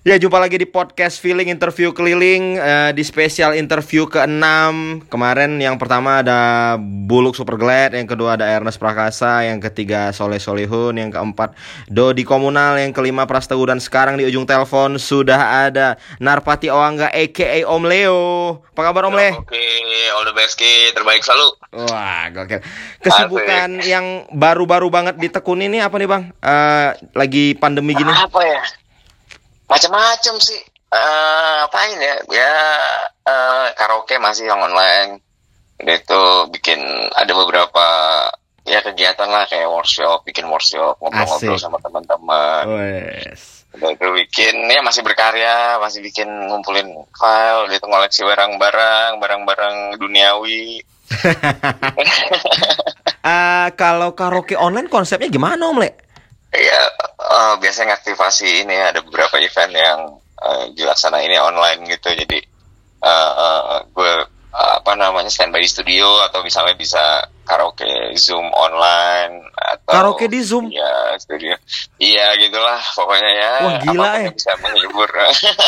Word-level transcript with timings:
Ya 0.00 0.16
jumpa 0.16 0.40
lagi 0.40 0.56
di 0.56 0.64
podcast 0.64 1.20
Feeling 1.20 1.52
Interview 1.52 1.92
Keliling 1.92 2.56
uh, 2.56 2.88
Di 2.88 3.04
spesial 3.04 3.52
interview 3.52 4.08
ke-6 4.08 4.40
Kemarin 5.12 5.60
yang 5.60 5.76
pertama 5.76 6.24
ada 6.24 6.80
Buluk 6.80 7.36
Superglad 7.36 7.92
Yang 7.92 8.16
kedua 8.16 8.40
ada 8.40 8.48
Ernest 8.48 8.80
Prakasa 8.80 9.44
Yang 9.44 9.68
ketiga 9.68 10.08
Soleh 10.16 10.40
Solihun 10.40 10.96
Yang 10.96 11.20
keempat 11.20 11.52
Dodi 11.84 12.24
Komunal 12.24 12.80
Yang 12.80 12.96
kelima 12.96 13.28
Prastewu 13.28 13.60
Dan 13.68 13.76
sekarang 13.76 14.16
di 14.16 14.24
ujung 14.24 14.48
telepon 14.48 14.96
Sudah 14.96 15.68
ada 15.68 16.00
Narpati 16.16 16.72
Oangga 16.72 17.12
A.K.A. 17.12 17.68
Om 17.68 17.84
Leo 17.84 18.20
Apa 18.72 18.80
kabar 18.88 19.04
Om 19.04 19.20
Leo? 19.20 19.44
Oke, 19.44 19.60
all 20.16 20.24
the 20.24 20.32
best 20.32 20.56
Ki, 20.56 20.96
terbaik 20.96 21.20
selalu 21.20 21.60
Wah 21.92 22.24
gokil 22.32 22.64
Kesibukan 23.04 23.84
yang 23.84 24.24
baru-baru 24.32 24.88
banget 24.88 25.20
ditekuni 25.20 25.68
ini 25.68 25.84
apa 25.84 26.00
nih 26.00 26.08
bang? 26.08 26.32
Uh, 26.40 26.96
lagi 27.12 27.52
pandemi 27.52 27.92
gini 27.92 28.08
Apa 28.08 28.40
ya? 28.48 28.64
Macam-macam 29.70 30.34
sih. 30.42 30.60
Uh, 30.90 31.70
apain 31.70 31.94
ya? 32.02 32.18
Ya 32.34 32.54
uh, 33.22 33.66
karaoke 33.78 34.18
masih 34.18 34.50
yang 34.50 34.58
online. 34.58 35.22
Itu 35.80 36.50
bikin 36.50 36.82
ada 37.14 37.30
beberapa 37.32 37.86
ya 38.68 38.84
kegiatan 38.84 39.30
lah 39.30 39.48
kayak 39.48 39.70
workshop 39.72 40.26
bikin 40.28 40.44
workshop 40.50 40.98
ngobrol-ngobrol 41.00 41.56
sama 41.56 41.78
teman-teman. 41.80 42.64
Udah 43.70 43.90
itu 43.94 44.06
bikin 44.26 44.66
ya 44.66 44.82
masih 44.82 45.06
berkarya 45.06 45.78
masih 45.78 46.02
bikin 46.02 46.26
ngumpulin 46.26 46.90
file 47.14 47.70
itu 47.70 47.86
ngoleksi 47.86 48.26
barang-barang 48.26 49.22
barang-barang 49.22 49.76
duniawi. 49.96 50.82
Uh, 53.22 53.68
kalau 53.80 54.12
karaoke 54.18 54.58
online 54.58 54.90
konsepnya 54.90 55.30
gimana 55.30 55.70
om 55.70 55.78
le 55.78 56.09
Iya, 56.50 56.80
uh, 57.14 57.54
biasanya 57.62 57.94
aktivasi 57.94 58.66
ini 58.66 58.74
ada 58.74 58.98
beberapa 59.06 59.38
event 59.38 59.70
yang 59.70 60.00
uh, 60.42 60.64
dilaksana 60.74 61.22
ini 61.22 61.38
online 61.38 61.86
gitu. 61.86 62.10
Jadi 62.10 62.42
uh, 63.06 63.32
uh, 63.38 63.78
gue 63.86 64.12
uh, 64.50 64.72
apa 64.82 64.92
namanya 64.98 65.30
standby 65.30 65.62
di 65.62 65.70
studio 65.70 66.26
atau 66.26 66.42
misalnya 66.42 66.74
bisa 66.74 67.22
karaoke 67.46 68.14
zoom 68.14 68.46
online 68.54 69.42
atau 69.58 69.90
karaoke 69.90 70.26
di 70.30 70.42
zoom? 70.42 70.70
ya 70.70 71.14
studio. 71.18 71.54
Iya 72.02 72.34
gitulah 72.38 72.78
pokoknya 72.98 73.30
ya. 73.30 73.52
Wah 73.62 73.74
gila 73.86 74.10
ya. 74.26 74.30
bisa 74.34 74.50
menghibur. 74.58 75.10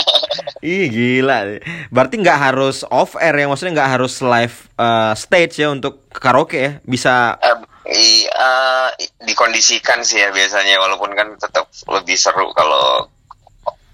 Ih 0.67 0.87
gila. 0.91 1.63
Berarti 1.95 2.15
nggak 2.23 2.39
harus 2.39 2.83
off 2.91 3.15
air 3.19 3.35
ya? 3.39 3.47
Maksudnya 3.47 3.83
nggak 3.83 3.91
harus 3.99 4.19
live 4.19 4.57
uh, 4.79 5.15
stage 5.15 5.63
ya 5.63 5.71
untuk 5.71 6.07
karaoke 6.11 6.59
ya? 6.59 6.73
Bisa 6.83 7.39
uh, 7.39 7.71
Iya, 7.83 8.95
dikondisikan 9.27 10.07
sih 10.07 10.23
ya 10.23 10.31
biasanya 10.31 10.79
walaupun 10.79 11.11
kan 11.19 11.35
tetap 11.35 11.67
lebih 11.91 12.15
seru 12.15 12.55
kalau 12.55 13.11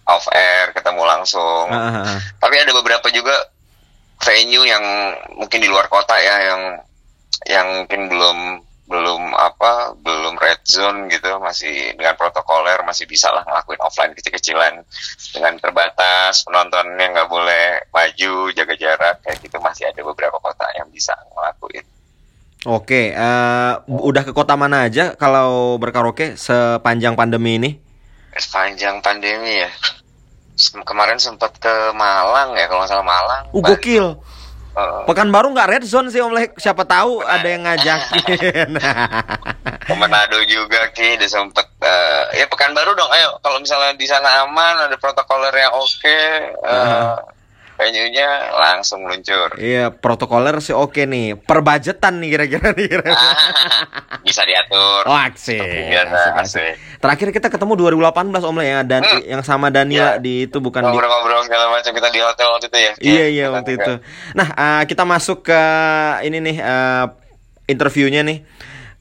off 0.09 0.25
air 0.33 0.73
ketemu 0.77 1.03
langsung. 1.05 1.73
Uh, 1.73 2.05
-huh. 2.05 2.19
Tapi 2.41 2.55
ada 2.61 2.73
beberapa 2.77 3.09
juga 3.13 3.33
venue 4.25 4.67
yang 4.67 4.85
mungkin 5.37 5.61
di 5.63 5.69
luar 5.69 5.87
kota 5.89 6.17
ya 6.21 6.37
yang 6.53 6.63
yang 7.47 7.67
mungkin 7.85 8.11
belum 8.11 8.39
belum 8.89 9.37
apa 9.37 9.93
belum 10.01 10.41
red 10.41 10.65
zone 10.65 11.13
gitu 11.13 11.37
masih 11.45 11.93
dengan 11.93 12.17
protokoler 12.17 12.81
masih 12.89 13.05
bisa 13.05 13.29
lah 13.29 13.45
ngelakuin 13.45 13.85
offline 13.85 14.17
kecil-kecilan 14.17 14.81
dengan 15.37 15.61
terbatas 15.61 16.41
penontonnya 16.49 17.13
nggak 17.13 17.29
boleh 17.29 17.85
maju 17.93 18.49
jaga 18.57 18.75
jarak 18.81 19.21
kayak 19.21 19.45
gitu 19.45 19.61
masih 19.61 19.93
ada 19.93 20.01
beberapa 20.01 20.41
kota 20.41 20.65
yang 20.73 20.89
bisa 20.89 21.13
ngelakuin. 21.37 21.85
Oke, 22.67 23.15
uh, 23.15 23.87
udah 23.87 24.27
ke 24.27 24.35
kota 24.35 24.59
mana 24.59 24.91
aja 24.91 25.15
kalau 25.15 25.79
berkaraoke 25.79 26.35
sepanjang 26.35 27.15
pandemi 27.15 27.55
ini? 27.55 27.71
Sepanjang 28.35 28.99
pandemi 28.99 29.63
ya. 29.63 29.71
Kemarin 30.83 31.23
sempat 31.23 31.55
ke 31.63 31.95
Malang 31.95 32.59
ya 32.59 32.67
kalau 32.67 32.83
nggak 32.83 32.91
salah 32.91 33.07
Malang. 33.07 33.43
Uh, 33.55 33.63
gokil. 33.63 34.19
Uh, 34.75 35.07
Pekanbaru 35.07 35.55
nggak 35.55 35.71
red 35.71 35.85
zone 35.87 36.11
sih 36.11 36.19
Om 36.19 36.35
Lek. 36.35 36.59
Siapa 36.59 36.83
tahu 36.83 37.23
ada 37.23 37.47
yang 37.47 37.63
ngajakin. 37.63 38.75
ke 39.87 39.95
Manado 39.95 40.43
juga 40.43 40.91
ki, 40.91 41.15
udah 41.15 41.31
sempet 41.31 41.67
uh, 41.79 42.27
ya 42.35 42.51
Pekanbaru 42.51 42.91
dong. 42.99 43.11
Ayo 43.15 43.39
kalau 43.39 43.63
misalnya 43.63 43.95
di 43.95 44.07
sana 44.11 44.43
aman, 44.43 44.91
ada 44.91 44.99
protokoler 44.99 45.55
yang 45.55 45.79
oke. 45.79 45.95
Okay, 46.03 46.59
uh, 46.67 46.75
uh 46.75 47.38
venue-nya 47.79 48.51
langsung 48.59 49.07
meluncur. 49.07 49.55
Iya, 49.55 49.95
protokoler 49.95 50.59
sih 50.59 50.75
oke 50.75 51.07
nih. 51.07 51.39
Perbajetan 51.39 52.19
nih 52.19 52.29
kira-kira 52.35 52.75
nih. 52.75 52.87
Kira 52.91 53.07
-kira. 53.07 53.15
bisa 54.27 54.43
diatur. 54.43 55.07
Oh, 55.07 55.15
aksi. 55.15 55.57
Terakhir 56.99 57.29
kita 57.31 57.47
ketemu 57.47 57.79
2018 57.79 58.43
Om 58.43 58.57
Le 58.59 58.67
ya 58.67 58.81
dan 58.83 59.03
hmm. 59.07 59.23
yang 59.31 59.43
sama 59.47 59.71
Daniela 59.71 60.19
ya. 60.19 60.21
di 60.21 60.51
itu 60.51 60.59
bukan 60.59 60.83
ngobrol-ngobrol 60.83 61.47
segala 61.47 61.71
macam 61.71 61.95
kita 61.95 62.09
di 62.11 62.19
hotel 62.19 62.47
waktu 62.51 62.67
itu 62.67 62.79
ya. 62.79 62.93
Iya, 62.99 63.25
iya 63.31 63.47
waktu 63.55 63.79
itu. 63.79 63.93
Nah, 64.35 64.49
uh, 64.59 64.83
kita 64.83 65.07
masuk 65.07 65.47
ke 65.47 65.63
ini 66.27 66.43
nih 66.43 66.57
uh, 66.59 67.15
interviewnya 67.71 68.27
nih. 68.27 68.43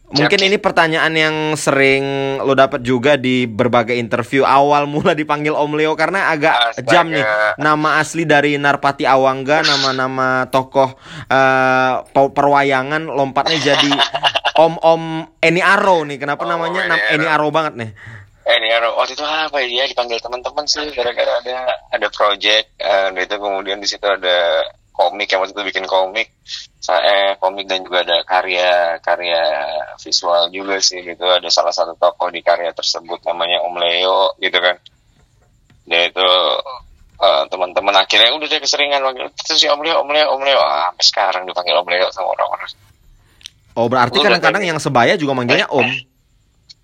Mungkin 0.07 0.39
ini 0.39 0.55
pertanyaan 0.55 1.11
yang 1.19 1.35
sering 1.59 2.39
lo 2.39 2.55
dapat 2.55 2.79
juga 2.79 3.19
di 3.19 3.43
berbagai 3.43 3.91
interview 3.91 4.47
awal 4.47 4.87
mula 4.87 5.11
dipanggil 5.11 5.51
Om 5.51 5.75
Leo 5.75 5.99
karena 5.99 6.31
agak 6.31 6.55
Astaga. 6.71 6.87
jam 6.87 7.11
nih. 7.11 7.27
Nama 7.59 7.89
asli 7.99 8.23
dari 8.23 8.55
Narpati 8.55 9.03
Awangga, 9.03 9.67
nama-nama 9.67 10.47
tokoh 10.47 10.95
uh, 11.27 11.93
perwayangan 12.07 13.03
lompatnya 13.03 13.75
jadi 13.75 13.91
Om-om 14.63 15.27
Eni 15.43 15.59
Aro 15.59 16.07
nih. 16.07 16.23
Kenapa 16.23 16.47
oh, 16.47 16.55
namanya 16.55 16.87
Eni, 16.87 17.19
Eni 17.19 17.27
Aro 17.27 17.51
banget 17.51 17.75
nih? 17.75 17.89
Eni 18.47 18.71
Aro 18.71 18.95
waktu 18.95 19.19
itu 19.19 19.27
apa 19.27 19.59
ya 19.59 19.83
dipanggil 19.91 20.23
teman-teman 20.23 20.63
sih 20.71 20.87
gara-gara 20.95 21.43
ada 21.43 21.57
ada 21.91 22.07
project 22.07 22.79
uh, 22.79 23.11
itu 23.11 23.35
kemudian 23.35 23.83
di 23.83 23.87
situ 23.91 24.07
ada 24.07 24.71
komik 24.97 25.29
yang 25.29 25.45
waktu 25.45 25.53
itu 25.53 25.63
bikin 25.69 25.85
komik 25.85 26.33
saya 26.81 27.35
komik 27.37 27.67
dan 27.67 27.83
juga 27.83 28.01
ada 28.07 28.23
karya 28.23 28.97
karya 29.03 29.43
visual 29.99 30.47
juga 30.49 30.79
sih 30.79 31.03
gitu. 31.03 31.25
Ada 31.27 31.51
salah 31.51 31.75
satu 31.75 31.99
tokoh 31.99 32.31
di 32.31 32.39
karya 32.39 32.71
tersebut 32.71 33.21
namanya 33.27 33.59
Om 33.67 33.75
Leo 33.75 34.31
gitu 34.39 34.57
kan. 34.57 34.79
Dia 35.83 36.07
itu 36.07 36.27
uh, 37.19 37.43
teman-teman 37.51 37.91
akhirnya 37.91 38.31
udah 38.31 38.47
dia 38.47 38.63
keseringan 38.63 39.03
manggil 39.03 39.27
itu 39.27 39.53
si 39.59 39.67
Om 39.67 39.83
Leo 39.83 39.99
Om 39.99 40.09
Leo 40.15 40.27
Om 40.31 40.41
Leo. 40.47 40.61
Ah, 40.63 40.89
sampai 40.89 41.05
sekarang 41.05 41.43
dipanggil 41.43 41.75
Om 41.75 41.89
Leo 41.91 42.07
sama 42.15 42.31
orang-orang. 42.31 42.71
Oh 43.77 43.85
berarti 43.91 44.17
kadang-kadang 44.23 44.63
yang 44.63 44.79
sebaya 44.79 45.19
juga 45.19 45.35
manggilnya 45.35 45.67
Om. 45.67 45.85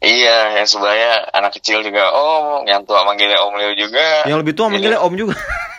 Iya, 0.04 0.60
yang 0.60 0.68
sebaya 0.68 1.32
anak 1.32 1.56
kecil 1.56 1.80
juga 1.80 2.12
Om, 2.12 2.68
yang 2.68 2.84
tua 2.84 3.08
manggilnya 3.08 3.40
Om 3.40 3.56
Leo 3.56 3.72
juga. 3.72 4.28
Yang 4.28 4.40
lebih 4.44 4.54
tua 4.54 4.68
manggilnya 4.68 5.00
Om 5.00 5.16
juga. 5.16 5.40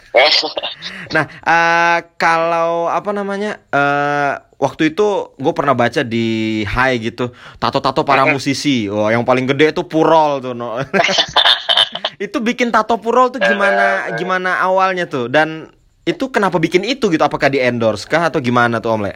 nah, 1.10 1.24
uh, 1.42 1.98
kalau 2.14 2.86
apa 2.86 3.10
namanya? 3.10 3.58
Uh, 3.74 4.38
waktu 4.62 4.94
itu 4.94 5.34
gue 5.34 5.52
pernah 5.52 5.74
baca 5.74 6.06
di 6.06 6.62
Hai 6.62 7.02
gitu, 7.02 7.34
tato-tato 7.58 8.06
para 8.06 8.22
musisi. 8.24 8.86
Oh, 8.86 9.10
yang 9.10 9.26
paling 9.26 9.44
gede 9.50 9.74
itu 9.74 9.82
Purol 9.84 10.38
tuh, 10.38 10.54
no. 10.54 10.78
itu 12.24 12.38
bikin 12.38 12.70
tato 12.70 12.96
Purol 13.02 13.34
tuh 13.34 13.42
gimana 13.42 14.14
gimana 14.14 14.62
awalnya 14.62 15.10
tuh? 15.10 15.26
Dan 15.26 15.68
itu 16.06 16.30
kenapa 16.30 16.62
bikin 16.62 16.86
itu 16.86 17.10
gitu? 17.10 17.24
Apakah 17.24 17.50
di 17.50 17.58
endorse 17.58 18.06
kah 18.06 18.30
atau 18.30 18.38
gimana 18.38 18.78
tuh 18.78 18.94
Om 18.94 19.02
Le? 19.02 19.14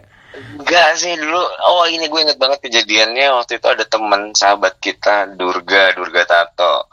Enggak 0.58 0.98
sih 0.98 1.14
dulu. 1.14 1.40
Oh 1.68 1.86
ini 1.86 2.10
gue 2.10 2.20
inget 2.20 2.38
banget 2.42 2.58
kejadiannya 2.64 3.32
waktu 3.38 3.62
itu 3.62 3.66
ada 3.70 3.84
teman 3.86 4.34
sahabat 4.34 4.76
kita 4.82 5.36
Durga, 5.38 5.94
Durga 5.94 6.22
Tato 6.26 6.87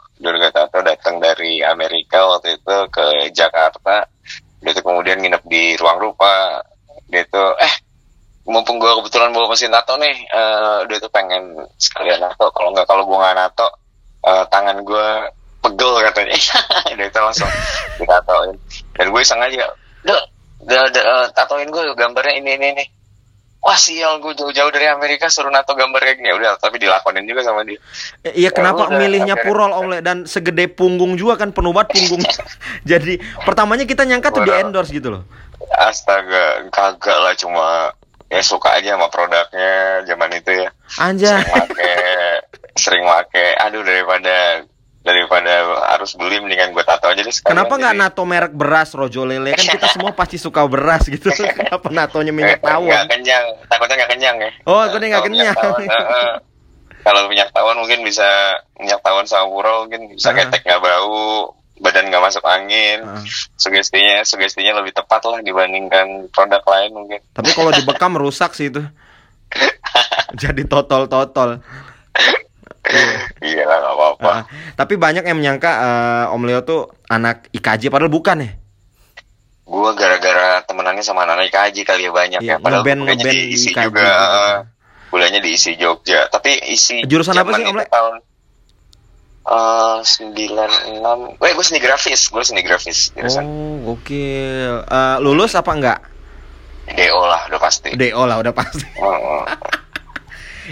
Tato 0.56 0.80
datang 0.80 1.20
dari 1.20 1.60
Amerika 1.60 2.24
waktu 2.24 2.56
itu 2.56 2.76
ke 2.88 3.28
Jakarta 3.36 4.08
dia 4.64 4.72
tuh 4.72 4.80
kemudian 4.80 5.20
nginep 5.20 5.44
di 5.44 5.76
ruang 5.76 6.00
rupa. 6.00 6.64
Dia 7.12 7.28
tuh 7.28 7.52
eh 7.60 7.74
mumpung 8.48 8.80
gue 8.80 8.88
kebetulan 8.88 9.36
bawa 9.36 9.52
mesin 9.52 9.68
tato 9.68 10.00
nih 10.00 10.16
uh, 10.32 10.88
dia 10.88 10.96
tuh 10.96 11.12
pengen 11.12 11.60
sekalian 11.76 12.24
tato 12.24 12.48
kalau 12.56 12.72
nggak 12.72 12.88
kalau 12.88 13.04
gue 13.04 13.18
nggak 13.20 13.36
nato 13.36 13.68
uh, 14.24 14.48
tangan 14.48 14.80
gue 14.80 15.06
pegel 15.60 15.92
katanya. 16.08 16.38
Dia 16.96 17.06
itu 17.06 17.20
langsung 17.20 17.50
ditatoin. 18.00 18.56
Dan 18.96 19.06
gue 19.12 19.22
sengaja 19.22 19.68
udah 20.66 20.82
uh, 20.88 21.26
tatoin 21.30 21.70
gue 21.70 21.94
gambarnya 21.94 22.42
ini 22.42 22.58
ini 22.58 22.68
nih 22.80 22.88
wah 23.66 23.74
sial 23.74 24.22
gue 24.22 24.30
jauh-jauh 24.38 24.70
dari 24.70 24.86
Amerika 24.86 25.26
suruh 25.26 25.50
nato 25.50 25.74
gambar 25.74 25.98
kayak 25.98 26.22
gini. 26.22 26.30
Ya 26.30 26.38
udah 26.38 26.50
tapi 26.62 26.78
dilakonin 26.78 27.26
juga 27.26 27.42
sama 27.42 27.66
dia. 27.66 27.82
Iya 28.22 28.54
kenapa 28.54 28.86
ya, 28.86 29.02
milihnya 29.02 29.34
akhirnya. 29.34 29.50
Purol 29.50 29.72
Om 29.74 29.86
Le 29.90 29.98
dan 30.06 30.22
segede 30.22 30.70
punggung 30.70 31.18
juga 31.18 31.34
kan 31.34 31.50
penuh 31.50 31.74
banget 31.74 31.98
punggung. 31.98 32.22
Jadi 32.90 33.18
pertamanya 33.42 33.82
kita 33.82 34.06
nyangka 34.06 34.30
tuh 34.30 34.46
di 34.46 34.54
endorse 34.54 34.94
gitu 34.94 35.18
loh. 35.18 35.26
Astaga 35.74 36.62
kagak 36.70 37.18
lah 37.18 37.34
cuma 37.34 37.90
ya 38.30 38.42
suka 38.46 38.78
aja 38.78 38.94
sama 38.94 39.10
produknya 39.10 40.06
zaman 40.06 40.30
itu 40.38 40.50
ya. 40.62 40.70
Anja 41.02 41.42
sering 41.42 41.50
make 41.50 41.90
sering 42.78 43.02
make. 43.02 43.44
Aduh 43.66 43.82
daripada 43.82 44.62
daripada 45.06 45.52
harus 45.94 46.18
beli 46.18 46.42
mendingan 46.42 46.74
gue 46.74 46.82
tato 46.82 47.06
aja 47.06 47.22
deh 47.22 47.30
Kenapa 47.46 47.78
nggak 47.78 47.94
nato 47.94 48.22
merek 48.26 48.52
beras 48.52 48.90
Rojo 48.90 49.22
Lele 49.22 49.54
kan 49.54 49.78
kita 49.78 49.86
semua 49.94 50.10
pasti 50.10 50.36
suka 50.36 50.66
beras 50.66 51.06
gitu. 51.06 51.30
Kenapa 51.58 51.86
natonya 51.94 52.34
minyak 52.34 52.58
tawon? 52.58 52.90
Nggak 52.90 53.06
kenyang, 53.14 53.46
takutnya 53.70 53.94
nggak 54.02 54.10
kenyang 54.18 54.36
ya. 54.42 54.50
Oh, 54.66 54.82
gue 54.82 54.98
nggak 54.98 55.24
kenyang. 55.30 55.54
Kalau 57.06 57.30
minyak 57.30 57.54
tawon 57.54 57.78
mungkin 57.78 58.02
bisa 58.02 58.26
minyak 58.82 58.98
tawon 59.06 59.30
sama 59.30 59.46
puro 59.46 59.86
mungkin 59.86 60.10
bisa 60.10 60.34
ketek 60.34 60.66
nggak 60.66 60.82
bau, 60.82 61.54
badan 61.78 62.10
nggak 62.10 62.24
masuk 62.26 62.42
angin. 62.42 63.06
Ah. 63.06 63.22
Sugestinya 63.54 64.26
sugestinya 64.26 64.82
lebih 64.82 64.90
tepat 64.90 65.22
lah 65.22 65.38
dibandingkan 65.38 66.26
produk 66.34 66.66
lain 66.66 66.90
mungkin. 66.98 67.20
Tapi 67.30 67.50
kalau 67.54 67.70
dibekam 67.70 68.18
rusak 68.26 68.58
sih 68.58 68.74
itu. 68.74 68.82
Jadi 70.34 70.66
totol-totol. 70.66 71.62
Iya 73.42 73.62
lah 73.62 73.78
nggak 73.78 73.94
apa-apa. 73.94 74.30
Ah, 74.30 74.42
tapi 74.74 74.94
banyak 74.94 75.22
yang 75.22 75.36
menyangka 75.36 75.70
eh, 75.70 76.26
Om 76.30 76.42
Leo 76.42 76.60
tuh 76.60 76.80
anak 77.06 77.50
IKJ 77.50 77.88
padahal 77.88 78.08
bukan 78.08 78.40
ya. 78.40 78.50
Gua 79.62 79.90
gara-gara 79.92 80.62
temenannya 80.62 81.02
sama 81.02 81.22
anak 81.22 81.50
IKJ 81.50 81.76
kali 81.82 82.02
ya 82.02 82.12
banyak 82.12 82.40
Iya, 82.40 82.52
ya. 82.52 82.56
Padahal 82.56 82.80
ngeband- 82.80 83.02
ngeband 83.04 83.26
diisi 83.28 83.68
IKJ 83.68 83.84
juga. 83.84 84.00
gitu. 84.00 84.10
eh, 84.10 84.56
Kuliahnya 85.06 85.40
diisi 85.40 85.70
Jogja. 85.74 86.20
Tapi 86.26 86.50
isi 86.68 87.02
Jurusan 87.02 87.34
apa 87.34 87.50
sih, 87.52 87.62
Om 87.62 87.70
itu 87.70 87.78
Le? 87.78 87.86
Tahun 87.88 88.14
eh 89.46 89.98
sembilan 90.00 90.70
enam. 90.92 91.18
Weh, 91.36 91.52
gue 91.52 91.62
seni 91.62 91.78
grafis. 91.78 92.26
Gue 92.28 92.42
seni 92.42 92.60
grafis. 92.60 93.10
Jurusan 93.12 93.42
Oh, 93.42 93.74
gokil. 93.88 94.82
Eh, 94.82 95.16
lulus 95.20 95.54
apa 95.54 95.70
enggak? 95.70 95.98
DO 96.88 97.20
lah 97.20 97.46
udah 97.46 97.60
pasti. 97.60 97.90
DO 97.92 98.22
lah 98.22 98.38
udah 98.38 98.50
pasti. 98.52 98.86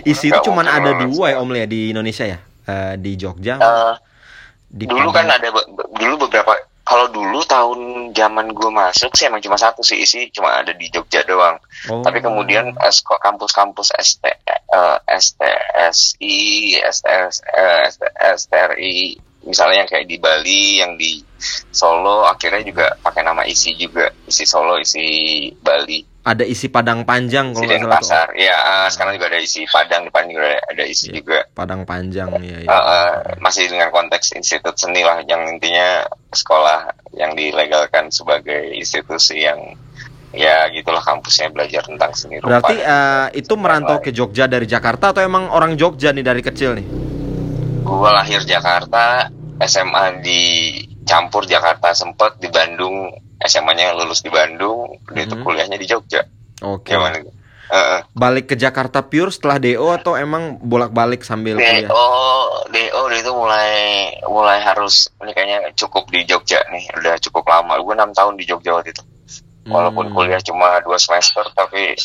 Isi 0.02 0.29
itu 0.29 0.49
mungkin 0.49 0.67
ada 0.67 0.91
dua 1.00 1.26
ya 1.31 1.37
Om 1.38 1.50
Leo 1.50 1.67
di 1.67 1.91
Indonesia 1.91 2.26
ya. 2.26 2.38
Eh, 2.64 2.94
di 2.96 3.14
Jogja. 3.14 3.55
Eh, 3.56 3.94
di 4.67 4.85
dulu 4.85 5.08
kan 5.11 5.29
ada 5.29 5.46
be- 5.46 5.69
be- 5.70 5.88
dulu 5.94 6.26
beberapa 6.26 6.50
kalau 6.82 7.08
dulu 7.08 7.41
tahun 7.43 7.81
zaman 8.11 8.50
gue 8.50 8.69
masuk 8.69 9.14
sih 9.14 9.25
emang 9.25 9.41
cuma 9.41 9.55
satu 9.55 9.81
sih 9.81 9.96
isi 9.96 10.29
cuma 10.29 10.58
ada 10.58 10.69
di 10.70 10.91
Jogja 10.91 11.23
doang 11.23 11.56
Oh. 11.87 12.00
tapi 12.00 12.19
kemudian 12.19 12.75
kampus-kampus 13.17 13.94
ST 13.94 14.25
eh, 14.25 14.99
STSI 15.06 16.37
STS 16.82 17.35
ST- 17.88 18.14
STRI 18.37 19.17
misalnya 19.44 19.85
yang 19.85 19.88
kayak 19.88 20.06
di 20.08 20.17
Bali 20.19 20.81
yang 20.81 20.96
di 20.96 21.20
Solo 21.69 22.25
akhirnya 22.25 22.64
juga 22.64 22.87
pakai 23.05 23.20
nama 23.20 23.44
isi 23.44 23.76
juga 23.76 24.08
isi 24.25 24.44
Solo 24.49 24.81
isi 24.81 25.49
Bali 25.61 26.14
ada 26.25 26.41
isi 26.41 26.73
Padang 26.73 27.05
Panjang 27.05 27.52
kalau 27.52 27.69
nggak 27.69 27.85
salah 27.85 27.85
tuh. 27.85 27.88
Denpasar 27.93 28.29
ya 28.32 28.56
eh, 28.56 28.88
sekarang 28.88 29.12
juga 29.20 29.29
ada 29.29 29.41
isi 29.44 29.61
Padang 29.69 30.02
depan 30.08 30.25
juga 30.32 30.56
ada, 30.56 30.82
isi 30.88 31.12
Iya. 31.12 31.14
juga 31.20 31.38
Padang 31.52 31.85
Panjang 31.85 32.29
ya. 32.41 32.58
Eh, 32.64 32.73
eh, 32.73 33.12
masih 33.44 33.69
dengan 33.69 33.93
konteks 33.93 34.32
institut 34.32 34.73
seni 34.81 35.05
lah 35.05 35.20
yang 35.29 35.44
intinya 35.52 36.08
sekolah 36.32 36.88
yang 37.12 37.37
dilegalkan 37.37 38.08
sebagai 38.08 38.73
institusi 38.73 39.44
yang 39.44 39.61
ya 40.35 40.67
gitulah 40.73 41.05
kampusnya 41.05 41.52
belajar 41.52 41.85
tentang 41.85 42.17
seni 42.17 42.40
rupa. 42.40 42.58
Berarti 42.64 42.76
eh, 42.81 43.26
itu 43.44 43.55
merantau 43.61 44.00
ke 44.00 44.08
Jogja 44.08 44.49
dari 44.49 44.64
Jakarta 44.64 45.12
atau 45.12 45.20
emang 45.20 45.52
orang 45.52 45.76
Jogja 45.76 46.08
nih 46.17 46.25
dari 46.25 46.40
kecil 46.40 46.73
nih? 46.81 47.13
Gua 47.84 48.10
lahir 48.16 48.40
Jakarta, 48.42 49.28
SMA 49.60 50.25
di 50.25 50.42
campur 51.04 51.44
Jakarta 51.44 51.92
sempet 51.92 52.40
di 52.40 52.48
Bandung, 52.48 53.12
SMA-nya 53.38 53.92
lulus 53.92 54.25
di 54.25 54.32
Bandung, 54.32 54.98
dia 55.12 55.28
itu 55.28 55.36
kuliahnya 55.36 55.76
di 55.76 55.84
Jogja. 55.84 56.25
Oke. 56.64 56.96
Gimana? 56.96 57.20
Eh, 57.64 57.76
eh. 57.76 58.00
Balik 58.12 58.52
ke 58.52 58.56
Jakarta 58.56 59.04
pure 59.04 59.32
setelah 59.32 59.60
DO 59.60 59.84
atau 59.88 60.16
emang 60.16 60.60
bolak-balik 60.60 61.25
sambil 61.25 61.56
kuliah? 61.60 61.88
DO, 61.88 62.08
DO 62.72 63.00
dia 63.08 63.19
itu 63.20 63.32
mulai 63.32 63.72
mulai 64.28 64.58
harus 64.60 65.08
ini 65.20 65.32
kayaknya 65.32 65.72
cukup 65.76 66.08
di 66.08 66.25
Jogja 66.25 66.60
nih, 66.72 66.88
udah 66.96 67.16
cukup 67.20 67.44
lama. 67.48 67.76
Gue 67.80 67.92
enam 67.96 68.12
tahun 68.12 68.37
di 68.40 68.44
Jogja 68.48 68.80
waktu 68.80 68.92
itu. 68.96 69.04
Walaupun 69.64 70.12
Hmm. 70.12 70.16
kuliah 70.16 70.40
cuma 70.44 70.76
dua 70.84 71.00
semester, 71.00 71.40
tapi 71.56 71.96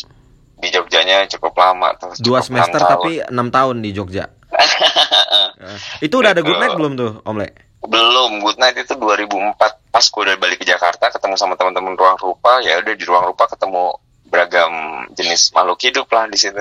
di 0.60 0.68
Jogjanya 0.72 1.28
cukup 1.28 1.56
lama 1.56 1.92
tuh. 2.00 2.16
Dua 2.20 2.40
semester 2.40 2.80
tahun. 2.80 2.92
tapi 2.92 3.12
enam 3.28 3.48
tahun 3.48 3.80
di 3.84 3.92
Jogja. 3.92 4.32
Eh, 5.60 6.08
itu 6.08 6.16
udah 6.16 6.32
ada 6.32 6.42
Gitu. 6.42 6.48
good 6.48 6.60
night 6.60 6.74
belum 6.74 6.94
tuh, 6.96 7.12
Om 7.22 7.38
Le? 7.38 7.48
belum 7.80 8.44
Good 8.44 8.60
Night 8.60 8.76
itu 8.76 8.92
2004 8.92 9.56
pas 9.88 10.04
gue 10.04 10.22
udah 10.22 10.36
balik 10.36 10.60
ke 10.60 10.68
Jakarta 10.68 11.08
ketemu 11.10 11.36
sama 11.36 11.56
teman-teman 11.56 11.96
ruang 11.96 12.20
rupa 12.20 12.60
ya 12.60 12.76
udah 12.76 12.92
di 12.92 13.06
ruang 13.08 13.24
rupa 13.26 13.48
ketemu 13.48 13.96
beragam 14.26 14.72
jenis 15.12 15.52
makhluk 15.52 15.80
hidup 15.80 16.08
lah 16.12 16.28
di 16.28 16.36
situ 16.36 16.60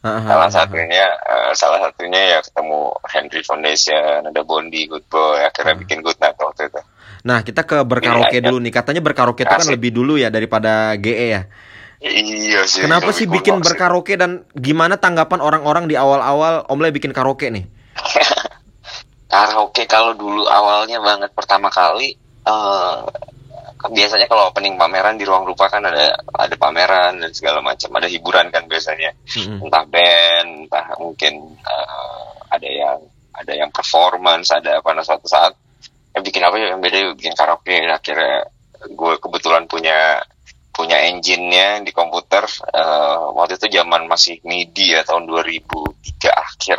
Ah, 0.00 0.08
ah, 0.14 0.22
salah 0.22 0.38
ah, 0.38 0.46
ah. 0.46 0.52
satunya 0.52 1.06
eh, 1.10 1.50
salah 1.54 1.78
satunya 1.82 2.20
ya 2.28 2.38
ketemu 2.38 2.78
Henry 3.02 3.42
Foundation 3.42 4.20
ada 4.22 4.40
Bondi 4.42 4.86
Good 4.86 5.10
Boy 5.10 5.42
akhirnya 5.42 5.74
Hmm. 5.74 5.82
bikin 5.82 5.98
Good 6.00 6.22
Night 6.22 6.38
waktu 6.38 6.70
itu 6.70 6.80
Nah, 7.24 7.40
kita 7.40 7.64
ke 7.64 7.80
berkaraoke 7.82 8.36
Iya, 8.36 8.44
dulu 8.44 8.60
nih. 8.60 8.68
Katanya 8.68 9.00
berkaraoke 9.00 9.48
itu 9.48 9.56
kan 9.56 9.64
lebih 9.64 9.96
dulu 9.96 10.20
ya 10.20 10.28
daripada 10.28 10.92
GE 10.94 11.32
ya. 11.32 11.48
Iya 12.04 12.62
sih 12.68 12.84
Kenapa 12.84 13.10
sih 13.10 13.24
bikin 13.24 13.58
sih. 13.58 13.64
berkaraoke 13.64 14.14
dan 14.20 14.44
gimana 14.52 15.00
tanggapan 15.00 15.40
orang-orang 15.40 15.88
di 15.88 15.96
awal-awal 15.96 16.68
Om 16.68 16.78
Le 16.84 16.92
bikin 16.92 17.16
karaoke 17.16 17.48
nih? 17.48 17.64
karaoke 19.32 19.88
kalau 19.88 20.12
dulu 20.14 20.44
awalnya 20.46 21.00
banget 21.00 21.32
pertama 21.32 21.72
kali 21.72 22.14
eh 22.44 22.96
biasanya 23.84 24.24
kalau 24.24 24.48
opening 24.48 24.80
pameran 24.80 25.20
di 25.20 25.28
ruang 25.28 25.44
rupa 25.44 25.68
kan 25.68 25.84
ada 25.84 26.16
ada 26.32 26.56
pameran 26.56 27.20
dan 27.20 27.30
segala 27.36 27.60
macam 27.60 27.92
ada 28.00 28.08
hiburan 28.08 28.48
kan 28.48 28.64
biasanya 28.64 29.12
Mm-mm. 29.36 29.60
entah 29.68 29.84
band 29.84 30.68
entah 30.68 30.86
mungkin 30.96 31.34
eh, 31.60 32.28
ada 32.48 32.68
yang 32.68 32.98
ada 33.34 33.52
yang 33.52 33.68
performance 33.68 34.48
ada 34.56 34.80
apa 34.80 34.88
nah 34.96 35.04
suatu 35.04 35.28
saat 35.28 35.52
ya 36.16 36.20
bikin 36.24 36.40
apa 36.46 36.56
ya 36.56 36.72
yang 36.72 36.80
beda 36.80 37.12
bikin 37.18 37.34
karaoke 37.36 37.76
akhirnya 37.84 38.48
gue 38.88 39.12
kebetulan 39.20 39.68
punya 39.68 40.22
punya 40.74 40.98
engine-nya 41.06 41.86
di 41.86 41.94
komputer 41.94 42.42
eh, 42.74 43.24
waktu 43.32 43.56
itu 43.56 43.78
zaman 43.78 44.10
masih 44.10 44.42
MIDI 44.42 44.98
ya 44.98 45.00
tahun 45.06 45.30
2003 45.30 46.34
akhir 46.34 46.78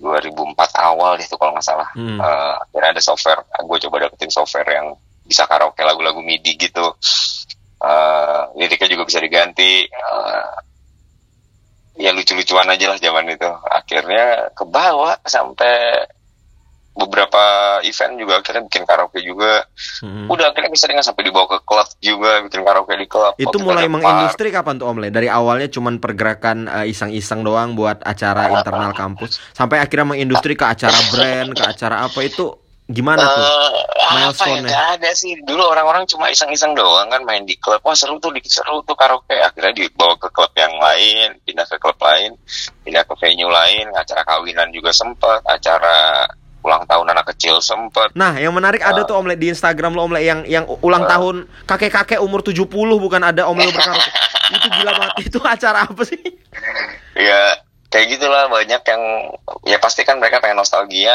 2004 0.00 0.56
awal 0.82 1.14
itu 1.20 1.36
kalau 1.36 1.52
nggak 1.54 1.66
salah. 1.66 1.88
Hmm. 1.94 2.18
Eh, 2.18 2.54
akhirnya 2.56 2.90
ada 2.98 3.02
software 3.04 3.44
gue 3.44 3.78
coba 3.88 4.08
dapetin 4.08 4.32
software 4.32 4.70
yang 4.72 4.96
bisa 5.22 5.46
karaoke 5.46 5.84
lagu-lagu 5.84 6.18
MIDI 6.24 6.56
gitu. 6.56 6.96
Eh, 7.82 8.40
liriknya 8.56 8.88
juga 8.88 9.04
bisa 9.06 9.20
diganti 9.20 9.86
Eh, 9.86 10.54
ya 12.02 12.10
lucu-lucuan 12.16 12.68
aja 12.72 12.88
lah 12.92 12.98
zaman 12.98 13.28
itu. 13.28 13.50
Akhirnya 13.68 14.48
kebawa 14.56 15.20
sampai 15.24 16.08
beberapa 16.92 17.42
event 17.88 18.20
juga 18.20 18.44
akhirnya 18.44 18.62
bikin 18.68 18.84
karaoke 18.84 19.24
juga 19.24 19.64
Mm-mm. 20.04 20.28
udah 20.28 20.52
akhirnya 20.52 20.70
bisa 20.76 20.84
dengan 20.84 21.00
sampai 21.00 21.24
dibawa 21.24 21.48
ke 21.48 21.58
klub 21.64 21.88
juga 22.04 22.44
bikin 22.44 22.60
karaoke 22.60 22.92
di 23.00 23.08
klub 23.08 23.32
Itu 23.40 23.56
mulai 23.64 23.88
mengindustri 23.88 24.52
kapan 24.52 24.76
tuh 24.76 24.92
Om 24.92 25.00
Le? 25.00 25.08
Dari 25.08 25.32
awalnya 25.32 25.72
cuman 25.72 25.96
pergerakan 25.96 26.68
eh, 26.68 26.92
iseng-iseng 26.92 27.40
doang 27.40 27.72
buat 27.72 28.04
acara 28.04 28.52
internal 28.52 28.92
kampus 28.92 29.40
sampai 29.56 29.80
akhirnya 29.80 30.12
mengindustri 30.12 30.52
ke 30.52 30.68
acara 30.68 30.98
brand, 31.08 31.56
ke 31.56 31.64
acara 31.64 32.04
apa 32.04 32.20
itu 32.20 32.52
gimana 32.92 33.24
tuh? 33.24 33.40
Eh, 33.40 33.72
apa 34.12 34.12
ya 34.12 34.28
Milestone-nya. 34.28 34.80
ada 35.00 35.10
sih 35.16 35.32
dulu 35.48 35.62
orang-orang 35.64 36.04
cuma 36.04 36.28
iseng-iseng 36.28 36.76
doang 36.76 37.08
kan 37.08 37.24
main 37.24 37.48
di 37.48 37.56
klub 37.56 37.80
wah 37.80 37.96
seru 37.96 38.20
tuh 38.20 38.28
seru 38.44 38.84
tuh 38.84 38.92
karaoke 38.92 39.32
akhirnya 39.32 39.72
dibawa 39.72 40.12
ke 40.20 40.28
klub 40.28 40.52
yang 40.52 40.76
lain 40.76 41.40
pindah 41.48 41.64
ke 41.64 41.80
klub 41.80 41.96
lain 41.96 42.36
pindah 42.84 43.00
ke 43.08 43.14
venue 43.16 43.48
lain 43.48 43.88
acara 43.96 44.20
kawinan 44.28 44.68
juga 44.68 44.92
sempet 44.92 45.40
acara 45.48 46.28
ulang 46.62 46.82
tahun 46.84 47.06
anak 47.08 47.30
kecil 47.30 47.58
sempet 47.58 48.14
Nah, 48.14 48.34
yang 48.34 48.50
menarik 48.50 48.80
ada 48.80 49.02
tuh 49.02 49.14
Om 49.14 49.26
Le 49.26 49.34
di 49.34 49.48
Instagram 49.48 49.92
lo 49.92 50.02
Om 50.02 50.12
Le 50.12 50.20
yang 50.20 50.40
yang 50.44 50.64
ulang 50.80 51.02
Ah. 51.02 51.10
tahun 51.12 51.36
kakek-kakek 51.62 52.18
umur 52.18 52.40
70 52.40 52.66
bukan 52.96 53.20
ada 53.20 53.44
Om 53.44 53.56
Le 53.56 53.70
berkaraoke. 53.70 54.10
itu 54.52 54.68
gila 54.70 54.90
banget. 54.92 55.14
Itu 55.24 55.38
acara 55.40 55.78
apa 55.84 56.02
sih? 56.02 56.20
ya 57.14 57.40
kayak 57.86 58.06
gitulah 58.10 58.48
banyak 58.48 58.80
yang 58.80 59.02
ya 59.64 59.76
pasti 59.76 60.00
kan 60.00 60.16
mereka 60.16 60.38
pengen 60.38 60.56
nostalgia 60.56 61.12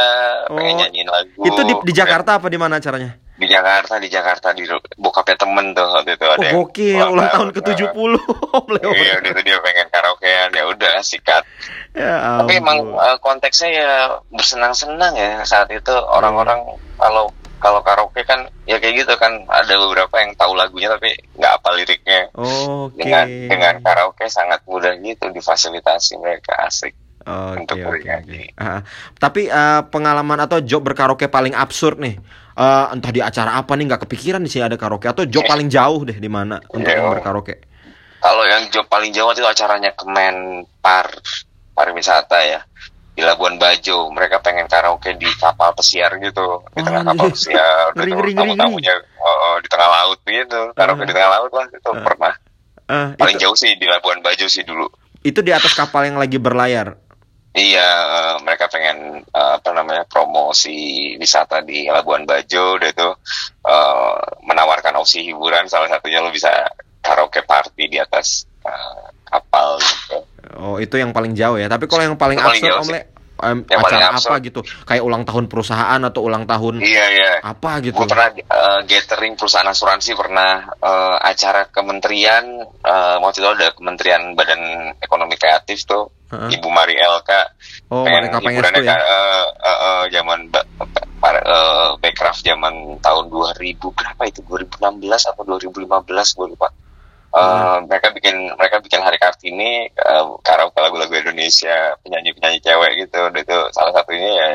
pengen 0.48 0.74
Oh, 0.74 0.80
nyanyiin 0.80 1.08
lagu 1.08 1.42
Itu 1.42 1.62
di, 1.64 1.74
di 1.82 1.92
Jakarta 1.92 2.38
apa 2.38 2.48
di 2.48 2.56
mana 2.56 2.78
acaranya? 2.78 3.18
di 3.34 3.46
Jakarta 3.46 3.98
di 3.98 4.10
Jakarta 4.10 4.50
di 4.50 4.66
bokapnya 4.96 5.38
temen 5.38 5.70
tuh 5.72 5.86
waktu 5.88 6.10
itu 6.12 6.26
ada 6.26 6.42
Oh, 6.52 6.66
gokil 6.66 6.98
ulang 7.08 7.30
tahun 7.30 7.50
ke-70 7.52 7.94
Om 8.50 8.66
Le. 8.68 8.80
Iya, 8.84 9.14
itu 9.22 9.42
dia 9.44 9.58
pengen 9.60 9.88
karaokean 9.88 10.50
ya 10.52 10.64
udah 10.66 10.94
sikat 11.02 11.37
Ya, 11.98 12.46
Tapi 12.46 12.62
emang 12.62 12.78
eh, 12.94 13.18
konteksnya 13.18 13.70
ya 13.74 13.92
bersenang-senang 14.30 15.18
ya 15.18 15.42
saat 15.42 15.66
itu. 15.74 15.90
Orang-orang 15.90 16.62
kalau 17.02 17.34
kalau 17.58 17.82
karaoke 17.82 18.22
kan 18.22 18.46
ya 18.70 18.78
kayak 18.78 19.02
gitu 19.02 19.14
kan. 19.18 19.34
Ada 19.50 19.74
beberapa 19.82 20.14
yang 20.22 20.38
tahu 20.38 20.54
lagunya 20.54 20.94
tapi 20.94 21.18
nggak 21.42 21.54
apa 21.58 21.70
liriknya. 21.74 22.22
Oke. 22.38 23.02
dengan 23.02 23.26
dengan 23.50 23.74
karaoke 23.82 24.30
sangat 24.30 24.62
mudah 24.70 24.94
gitu 25.02 25.26
difasilitasi 25.34 26.22
mereka 26.22 26.54
asik. 26.70 26.94
Oke, 27.28 27.60
untuk 27.66 27.76
bernyanyi. 27.82 28.56
oke. 28.56 28.62
Ah, 28.62 28.80
tapi 29.18 29.50
eh, 29.50 29.82
pengalaman 29.90 30.40
atau 30.40 30.62
job 30.62 30.86
berkaraoke 30.86 31.28
paling 31.28 31.58
absurd 31.58 31.98
nih, 32.00 32.16
Eh, 32.58 32.86
entah 32.90 33.14
di 33.14 33.22
acara 33.22 33.54
apa 33.54 33.78
nih 33.78 33.86
nggak 33.86 34.10
kepikiran 34.10 34.42
di 34.42 34.50
sini 34.50 34.66
ada 34.66 34.74
karaoke. 34.82 35.06
Atau 35.06 35.30
job 35.30 35.46
paling 35.46 35.70
jauh 35.70 36.02
deh 36.02 36.18
di 36.18 36.26
mana 36.26 36.58
untuk 36.74 36.90
Iya. 36.90 37.06
yang 37.06 37.14
berkaraoke. 37.14 37.54
Kalau 38.18 38.44
yang 38.50 38.66
job 38.74 38.90
paling 38.90 39.14
jauh 39.14 39.30
itu 39.30 39.46
acaranya 39.46 39.94
Kemenpar 39.94 41.06
pariwisata 41.78 42.38
ya 42.42 42.60
di 43.14 43.22
Labuan 43.22 43.62
Bajo 43.62 44.10
mereka 44.10 44.42
pengen 44.42 44.66
karaoke 44.66 45.14
di 45.14 45.30
kapal 45.38 45.74
pesiar 45.78 46.18
gitu 46.18 46.66
di 46.74 46.82
Oh, 46.82 46.86
tengah 46.86 47.02
anjir. 47.06 47.14
kapal 47.14 47.28
pesiar 47.34 47.86
Ngeri, 47.94 47.94
udah 47.94 48.18
ngeri, 48.18 48.32
ngeri, 48.34 48.34
tamu-tamunya 48.38 48.96
oh, 49.22 49.30
oh, 49.30 49.56
di 49.62 49.68
tengah 49.70 49.90
laut 49.90 50.20
gitu 50.26 50.62
karaoke 50.74 51.02
Ah. 51.02 51.08
di 51.08 51.14
tengah 51.14 51.32
laut 51.38 51.52
lah 51.54 51.66
itu 51.70 51.92
Ah. 51.94 52.02
pernah 52.02 52.34
Eh, 52.88 53.08
paling 53.20 53.36
itu, 53.36 53.44
jauh 53.44 53.58
sih 53.60 53.72
di 53.76 53.86
Labuan 53.86 54.24
Bajo 54.24 54.48
sih 54.48 54.64
dulu 54.66 54.88
itu 55.22 55.40
di 55.44 55.52
atas 55.52 55.76
kapal 55.76 56.08
yang 56.08 56.16
lagi 56.16 56.40
berlayar. 56.40 56.96
Iya, 57.52 57.90
eh, 57.90 58.36
mereka 58.48 58.70
pengen 58.72 59.28
eh, 59.28 59.52
apa 59.60 59.70
namanya 59.76 60.06
promosi 60.08 61.12
wisata 61.20 61.60
di 61.66 61.90
Labuan 61.90 62.24
Bajo, 62.24 62.80
udah 62.80 62.88
itu 62.88 63.10
promosi 65.08 65.24
hiburan 65.32 65.72
salah 65.72 65.88
satunya 65.88 66.20
lo 66.20 66.28
bisa 66.36 66.52
karaoke 67.00 67.40
party 67.48 67.88
di 67.88 67.96
atas 67.96 68.44
uh, 68.68 69.08
kapal 69.24 69.80
gitu. 69.80 70.20
Oh, 70.56 70.80
itu 70.80 70.96
yang 70.96 71.12
paling 71.12 71.36
jauh 71.36 71.60
ya. 71.60 71.68
Tapi 71.68 71.90
kalau 71.92 72.08
yang 72.08 72.16
paling 72.16 72.40
paling 72.40 72.64
absurd 72.64 72.80
Om. 72.80 72.90
Le, 72.96 73.02
Yang 73.38 73.70
paling 73.70 74.02
acara 74.02 74.18
apa 74.18 74.36
gitu? 74.42 74.60
Kayak 74.82 75.04
ulang 75.06 75.22
tahun 75.22 75.46
perusahaan 75.46 76.02
atau 76.02 76.26
ulang 76.26 76.50
tahun 76.50 76.82
Iya 76.82 77.06
iya. 77.14 77.32
apa 77.46 77.86
gitu? 77.86 77.94
Gue 77.94 78.10
pernah 78.10 78.34
uh, 78.34 78.82
gathering 78.90 79.38
perusahaan 79.38 79.70
asuransi 79.70 80.18
pernah 80.18 80.66
uh, 80.82 81.22
acara 81.22 81.70
kementerian 81.70 82.66
uh, 82.82 83.22
waktu 83.22 83.46
itu 83.46 83.50
ada 83.54 83.70
Kementerian 83.78 84.34
Badan 84.34 84.90
Ekonomi 84.98 85.38
Kreatif 85.38 85.86
tuh 85.86 86.10
Heeh. 86.34 86.58
Ibu 86.58 86.68
Mari 86.74 86.98
Elka 86.98 87.54
Oh, 87.94 88.04
pengen 88.04 88.28
mereka 88.28 88.42
pengen 88.42 88.58
hiburannya 88.60 88.82
ya. 88.84 88.98
uh, 88.98 89.48
uh, 89.54 89.80
uh, 89.86 90.04
zaman 90.10 90.40
uh, 90.52 91.90
Backcraft 92.02 92.42
zaman 92.42 92.74
tahun 93.00 93.26
2000 93.30 93.80
berapa 93.80 94.22
itu 94.26 94.42
2016 94.50 94.82
atau 95.30 95.44
2015 95.46 95.86
gue 96.10 96.48
lupa. 96.58 96.68
Uh, 97.38 97.78
mereka 97.86 98.10
bikin 98.18 98.50
mereka 98.58 98.82
bikin 98.82 98.98
hari 99.06 99.22
kartini 99.22 99.86
uh, 99.94 100.42
karaoke 100.42 100.82
lagu-lagu 100.82 101.14
Indonesia 101.14 101.94
penyanyi 102.02 102.34
penyanyi 102.34 102.60
cewek 102.66 102.92
gitu 103.06 103.30
itu 103.30 103.58
salah 103.78 103.94
satunya 103.94 104.32
ya 104.34 104.50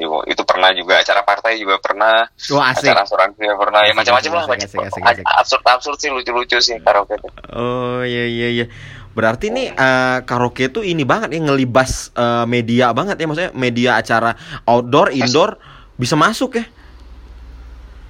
itu, 0.00 0.08
itu 0.24 0.42
pernah 0.48 0.70
juga 0.72 0.98
acara 0.98 1.20
partai 1.22 1.60
juga 1.60 1.76
pernah 1.78 2.24
Wah, 2.56 2.72
asik. 2.72 2.88
acara 2.88 3.04
asuransi 3.04 3.38
juga 3.38 3.56
pernah 3.60 3.80
ya 3.84 3.92
macam-macam 3.92 4.30
lah 4.32 4.44
macam 4.48 5.24
absurd 5.38 5.62
absurd 5.68 5.98
sih 6.00 6.10
lucu-lucu 6.10 6.58
sih 6.58 6.76
karaoke 6.80 7.20
itu. 7.20 7.28
Oh, 7.52 8.00
iya 8.02 8.24
iya 8.24 8.48
iya. 8.48 8.66
Berarti 9.12 9.52
nih 9.52 9.76
eh, 9.76 10.18
karaoke 10.24 10.72
itu 10.72 10.80
ini 10.80 11.04
banget 11.04 11.36
ya 11.36 11.40
ngelibas 11.44 12.16
eh, 12.16 12.44
media 12.48 12.96
banget 12.96 13.20
ya 13.20 13.26
maksudnya 13.28 13.52
media 13.52 13.90
acara 14.00 14.32
outdoor, 14.64 15.12
indoor 15.12 15.60
bisa 16.00 16.16
masuk 16.16 16.56
ya. 16.56 16.64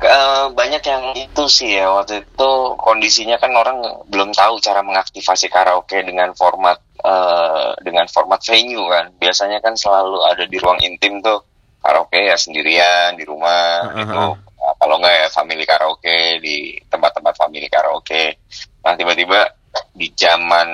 Eh, 0.02 0.46
banyak 0.50 0.82
yang 0.82 1.04
itu 1.14 1.44
sih 1.46 1.78
ya 1.78 1.86
waktu 1.94 2.26
itu 2.26 2.50
kondisinya 2.74 3.38
kan 3.38 3.54
orang 3.54 4.02
belum 4.10 4.34
tahu 4.34 4.58
cara 4.58 4.82
mengaktifasi 4.82 5.46
karaoke 5.46 6.02
dengan 6.02 6.34
format 6.34 6.82
eh, 6.98 7.70
dengan 7.86 8.10
format 8.10 8.42
venue 8.42 8.82
kan. 8.90 9.14
Biasanya 9.14 9.62
kan 9.62 9.78
selalu 9.78 10.26
ada 10.26 10.44
di 10.50 10.58
ruang 10.58 10.82
intim 10.82 11.22
tuh 11.22 11.46
karaoke 11.78 12.18
ya 12.18 12.34
sendirian 12.34 13.14
di 13.14 13.22
rumah 13.22 13.94
Heeh, 13.94 14.02
gitu. 14.02 14.22
Nah, 14.34 14.74
kalau 14.78 14.98
nggak 14.98 15.14
ya 15.14 15.28
family 15.30 15.64
karaoke 15.66 16.18
di 16.42 16.74
tempat-tempat 16.90 17.34
family 17.38 17.70
karaoke. 17.70 18.42
Nah 18.82 18.98
tiba-tiba 18.98 19.54
di 19.94 20.10
zaman 20.18 20.68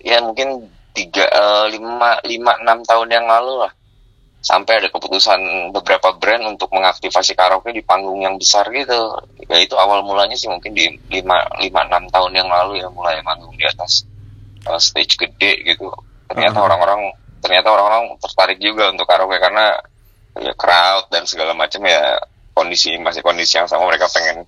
ya 0.00 0.24
mungkin 0.24 0.72
tiga 0.96 1.28
eh, 1.28 1.66
lima 1.68 2.16
lima 2.24 2.52
enam 2.64 2.80
tahun 2.88 3.08
yang 3.12 3.28
lalu 3.28 3.68
lah 3.68 3.72
sampai 4.42 4.82
ada 4.82 4.90
keputusan 4.90 5.70
beberapa 5.70 6.18
brand 6.18 6.42
untuk 6.50 6.74
mengaktifasi 6.74 7.38
karaoke 7.38 7.70
di 7.70 7.86
panggung 7.86 8.18
yang 8.18 8.34
besar 8.34 8.66
gitu. 8.74 9.14
Ya 9.46 9.62
itu 9.62 9.78
awal 9.78 10.02
mulanya 10.02 10.34
sih 10.34 10.50
mungkin 10.50 10.74
di 10.74 10.90
5 10.90 11.62
5 11.62 11.62
6 11.62 12.10
tahun 12.10 12.32
yang 12.34 12.50
lalu 12.50 12.82
ya 12.82 12.90
mulai 12.90 13.22
manggung 13.22 13.54
di 13.54 13.62
atas 13.62 14.02
uh, 14.66 14.82
stage 14.82 15.14
gede 15.14 15.62
gitu. 15.62 15.86
Ternyata 16.26 16.58
orang-orang 16.58 17.14
ternyata 17.38 17.70
orang-orang 17.70 18.18
tertarik 18.18 18.58
juga 18.58 18.90
untuk 18.90 19.06
karaoke 19.06 19.38
karena 19.38 19.78
ya 20.42 20.52
crowd 20.58 21.06
dan 21.14 21.22
segala 21.22 21.54
macam 21.54 21.86
ya 21.86 22.18
kondisi 22.50 22.98
masih 22.98 23.22
kondisi 23.22 23.62
yang 23.62 23.70
sama 23.70 23.86
mereka 23.86 24.10
pengen 24.10 24.42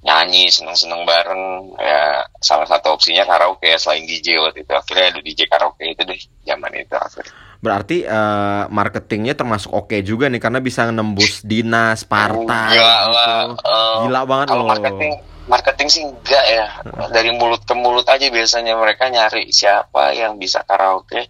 nyanyi 0.00 0.48
seneng-seneng 0.48 1.04
bareng 1.04 1.76
ya 1.76 2.24
salah 2.40 2.64
satu 2.64 2.96
opsinya 2.96 3.28
karaoke 3.28 3.68
ya 3.68 3.76
selain 3.76 4.08
DJ 4.08 4.40
waktu 4.40 4.64
itu 4.64 4.72
akhirnya 4.72 5.12
ada 5.12 5.20
DJ 5.20 5.44
karaoke 5.44 5.92
itu 5.92 6.02
deh 6.08 6.20
zaman 6.48 6.72
itu 6.72 6.96
akhirnya 6.96 7.49
Berarti 7.60 8.08
eh, 8.08 8.62
marketingnya 8.72 9.36
termasuk 9.36 9.68
oke 9.76 10.00
juga 10.00 10.32
nih 10.32 10.40
karena 10.40 10.64
bisa 10.64 10.88
nembus 10.88 11.44
dinas, 11.44 12.08
partai 12.08 12.40
Enggak 12.48 12.68
gitu. 12.72 13.12
lah, 13.12 13.44
eh, 13.52 13.94
Gila 14.08 14.20
banget 14.24 14.46
Kalau 14.48 14.64
loh. 14.64 14.70
marketing 14.72 15.12
marketing 15.44 15.88
sih 15.92 16.02
enggak 16.06 16.44
ya. 16.46 16.66
Dari 17.12 17.30
mulut 17.36 17.66
ke 17.66 17.74
mulut 17.76 18.06
aja 18.08 18.22
biasanya 18.30 18.78
mereka 18.78 19.10
nyari 19.10 19.50
siapa 19.52 20.14
yang 20.16 20.38
bisa 20.40 20.62
karaoke. 20.64 21.28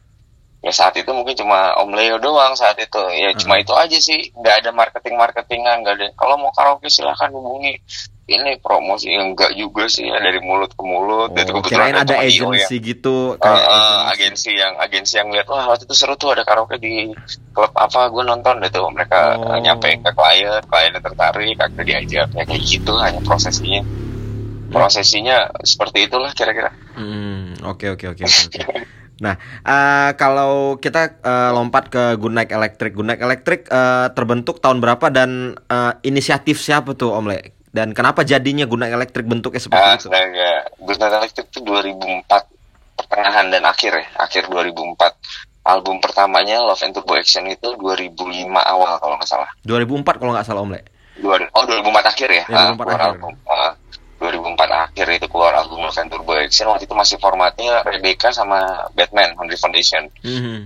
Ya 0.60 0.76
saat 0.76 0.92
itu 1.00 1.08
mungkin 1.16 1.32
cuma 1.40 1.72
Om 1.80 1.96
Leo 1.96 2.20
doang 2.20 2.52
saat 2.52 2.76
itu. 2.76 3.00
Ya 3.16 3.32
cuma 3.32 3.56
itu 3.56 3.72
aja 3.72 3.96
sih. 3.96 4.28
Nggak 4.36 4.54
ada 4.60 4.70
marketing-marketingan, 4.76 5.80
nggak 5.82 5.94
ada. 5.96 6.06
Kalau 6.20 6.36
mau 6.36 6.52
karaoke 6.52 6.92
silahkan 6.92 7.32
hubungi. 7.32 7.80
Ini 8.30 8.62
promosi 8.62 9.10
enggak 9.10 9.50
juga 9.52 9.84
sih 9.84 10.06
ya 10.06 10.14
dari 10.16 10.38
mulut 10.38 10.70
ke 10.70 10.82
mulut. 10.82 11.34
Dan 11.34 11.42
itu 11.42 11.50
Oh, 11.50 11.58
kebetulan 11.60 11.98
ada 11.98 12.14
Io 12.22 12.46
agensi 12.46 12.74
gitu 12.78 13.34
Eh, 13.34 13.42
kayak 13.42 13.58
eh, 13.58 13.66
agensi. 13.66 14.06
agensi 14.06 14.50
yang 14.54 14.72
agensi 14.78 15.14
yang 15.16 15.28
lihat 15.28 15.46
wah 15.46 15.66
waktu 15.66 15.82
itu 15.82 15.94
seru 15.94 16.14
tuh 16.14 16.30
ada 16.30 16.42
karaoke 16.42 16.78
di 16.78 17.10
klub 17.50 17.74
apa 17.74 18.06
gue 18.06 18.22
nonton 18.22 18.62
deh 18.62 18.70
tuh 18.70 18.86
mereka 18.88 19.34
Oh. 19.34 19.58
nyampe 19.58 19.90
ke 19.92 20.10
klien 20.10 20.62
kliennya 20.62 21.00
tertarik 21.00 21.58
akhirnya 21.58 21.84
diajak 21.84 22.28
ya 22.30 22.44
kayak 22.44 22.62
gitu 22.62 22.92
hanya 22.96 23.18
prosesinya 23.20 23.82
prosesinya 24.68 25.36
seperti 25.60 26.06
itulah 26.06 26.30
kira-kira 26.30 26.70
Hmm, 26.90 27.56
oke 27.62 27.86
oke 27.88 28.06
oke. 28.08 28.24
Nah, 29.20 29.34
eh, 29.62 30.10
kalau 30.14 30.76
kita 30.76 31.18
eh, 31.18 31.50
lompat 31.50 31.88
ke 31.88 32.02
Night 32.26 32.48
Electric, 32.48 32.92
Good 32.92 33.04
Night 33.06 33.20
Electric 33.20 33.66
eh, 33.66 34.08
terbentuk 34.10 34.60
tahun 34.60 34.78
berapa 34.78 35.08
dan 35.08 35.52
eh, 35.60 35.92
inisiatif 36.02 36.56
siapa 36.56 36.92
tuh 36.92 37.12
Om 37.12 37.26
Le? 37.26 37.59
Dan 37.70 37.94
kenapa 37.94 38.26
jadinya 38.26 38.66
Night 38.82 38.90
Electric 38.90 39.24
bentuknya 39.24 39.62
seperti 39.62 39.78
Ah, 39.80 39.94
itu? 39.94 40.10
Good 40.82 40.98
Night 40.98 41.14
Electric 41.14 41.46
itu 41.48 41.60
2004 41.62 42.42
pertengahan 42.96 43.46
dan 43.48 43.62
akhir 43.64 43.92
ya, 43.94 44.06
akhir 44.18 44.50
2004. 44.50 45.14
Album 45.60 46.00
pertamanya 46.00 46.64
Love 46.64 46.82
and 46.82 46.96
Turbo 46.96 47.14
Action 47.14 47.44
itu 47.46 47.76
2005 47.76 48.16
awal 48.58 48.96
kalau 48.96 49.14
nggak 49.14 49.28
salah. 49.28 49.50
2004 49.62 50.16
kalau 50.16 50.32
nggak 50.32 50.46
salah 50.48 50.64
Om 50.64 50.72
Le. 50.72 50.80
Oh 51.52 51.64
2004 51.68 52.10
akhir 52.10 52.28
ya? 52.32 52.44
2004 52.48 52.56
Ah, 52.56 52.74
keluar 52.74 52.96
akhir. 52.96 53.10
album. 53.12 53.32
Ah, 53.44 53.72
2004 54.18 54.70
akhir 54.72 55.06
itu 55.14 55.26
keluar 55.28 55.52
album 55.54 55.78
Love 55.84 56.00
and 56.00 56.10
Turbo 56.10 56.32
Action. 56.34 56.66
Waktu 56.66 56.84
itu 56.84 56.94
masih 56.96 57.16
formatnya 57.20 57.84
Rebecca 57.84 58.32
sama 58.32 58.58
Batman 58.92 59.36
Henry 59.36 59.54
Foundation. 59.54 60.08
Mhm. 60.24 60.58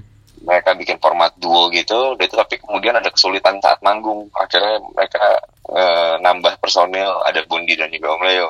Mereka 0.46 0.70
bikin 0.76 0.96
format 0.98 1.34
duo 1.36 1.68
gitu, 1.68 2.14
itu 2.14 2.34
tapi 2.34 2.60
kemudian 2.60 2.94
ada 2.94 3.08
kesulitan 3.08 3.58
saat 3.58 3.80
manggung. 3.80 4.30
Akhirnya 4.30 4.78
mereka 4.94 5.42
eh, 5.74 6.14
nambah 6.22 6.56
personil, 6.58 7.20
ada 7.26 7.42
Bundi 7.44 7.74
dan 7.74 7.90
juga 7.90 8.14
Om 8.14 8.22
Leo. 8.24 8.48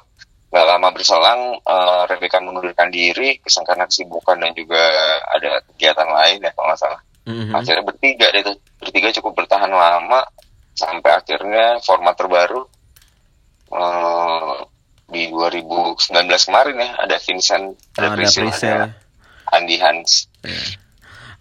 Gak 0.48 0.66
lama 0.70 0.88
berselang, 0.92 1.40
eh, 1.58 2.02
Rebecca 2.06 2.38
mengundurkan 2.38 2.86
diri 2.88 3.40
karena 3.40 3.88
kesibukan 3.88 4.38
dan 4.38 4.52
juga 4.52 4.78
ada 5.32 5.58
kegiatan 5.72 6.06
lain 6.06 6.38
ya 6.38 6.52
kalau 6.52 6.68
nggak 6.70 6.78
salah 6.78 7.00
Mhm. 7.24 7.56
akhirnya 7.56 7.82
bertiga 7.82 8.26
tuh 8.44 8.52
bertiga 8.76 9.08
cukup 9.16 9.32
bertahan 9.32 9.72
lama 9.72 10.20
sampai 10.76 11.08
akhirnya 11.08 11.80
format 11.80 12.12
terbaru 12.12 12.68
eh, 13.72 14.56
di 15.04 15.32
2019 15.32 15.96
kemarin 16.44 16.76
ya 16.76 16.90
ada 17.00 17.16
Vincent 17.18 17.64
ada, 17.96 18.12
Ada 18.12 18.16
Priscilla, 18.16 18.52
presale. 18.52 18.76
ada 18.76 18.86
Andi 19.52 19.76
Hans 19.80 20.10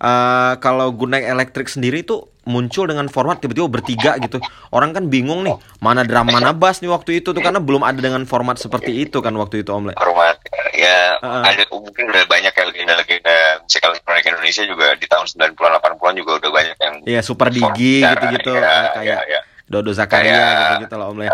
Eh, 0.03 0.53
kalau 0.60 0.91
Night 1.07 1.24
Electric 1.24 1.72
sendiri 1.72 2.03
tuh 2.03 2.27
muncul 2.43 2.91
dengan 2.91 3.07
format 3.07 3.39
tiba-tiba 3.39 3.72
bertiga 3.72 4.19
gitu. 4.19 4.36
Orang 4.67 4.91
kan 4.91 5.07
bingung 5.07 5.48
nih, 5.48 5.55
mana 5.79 6.03
drum 6.03 6.27
mana 6.27 6.51
bass 6.51 6.83
nih 6.83 6.91
waktu 6.91 7.24
itu 7.24 7.31
tuh 7.31 7.39
karena 7.39 7.63
belum 7.63 7.88
ada 7.88 7.95
dengan 8.03 8.27
format 8.27 8.60
seperti 8.60 9.07
itu 9.07 9.24
kan 9.24 9.31
waktu 9.39 9.63
itu 9.63 9.72
Om 9.72 9.88
Le. 9.88 9.93
format 9.95 10.36
ya 10.75 11.15
Heeh. 11.24 11.43
ada 11.55 11.63
mungkin 11.72 12.03
udah 12.12 12.24
banyak 12.27 12.51
ya 12.51 12.63
legenda-legenda 12.67 13.36
musik 13.63 13.79
elektronik 13.79 14.27
Indonesia 14.27 14.63
juga 14.67 14.91
di 15.00 15.07
tahun 15.07 15.24
90-an 15.24 15.72
80-an 15.79 16.15
juga 16.19 16.31
udah 16.43 16.51
banyak 16.51 16.77
yang 16.83 16.95
Iya, 17.07 17.22
Super 17.24 17.48
Digi 17.48 18.03
gitu-gitu 18.03 18.51
ya, 18.60 18.60
eh, 18.60 18.88
kayak 18.91 19.22
ya, 19.24 19.39
ya. 19.39 19.41
Dodo 19.63 19.95
Zakaria 19.95 20.36
Kayak- 20.36 20.60
gitu-gitu 20.83 20.95
lah 21.00 21.07
Om 21.07 21.17
Le. 21.24 21.27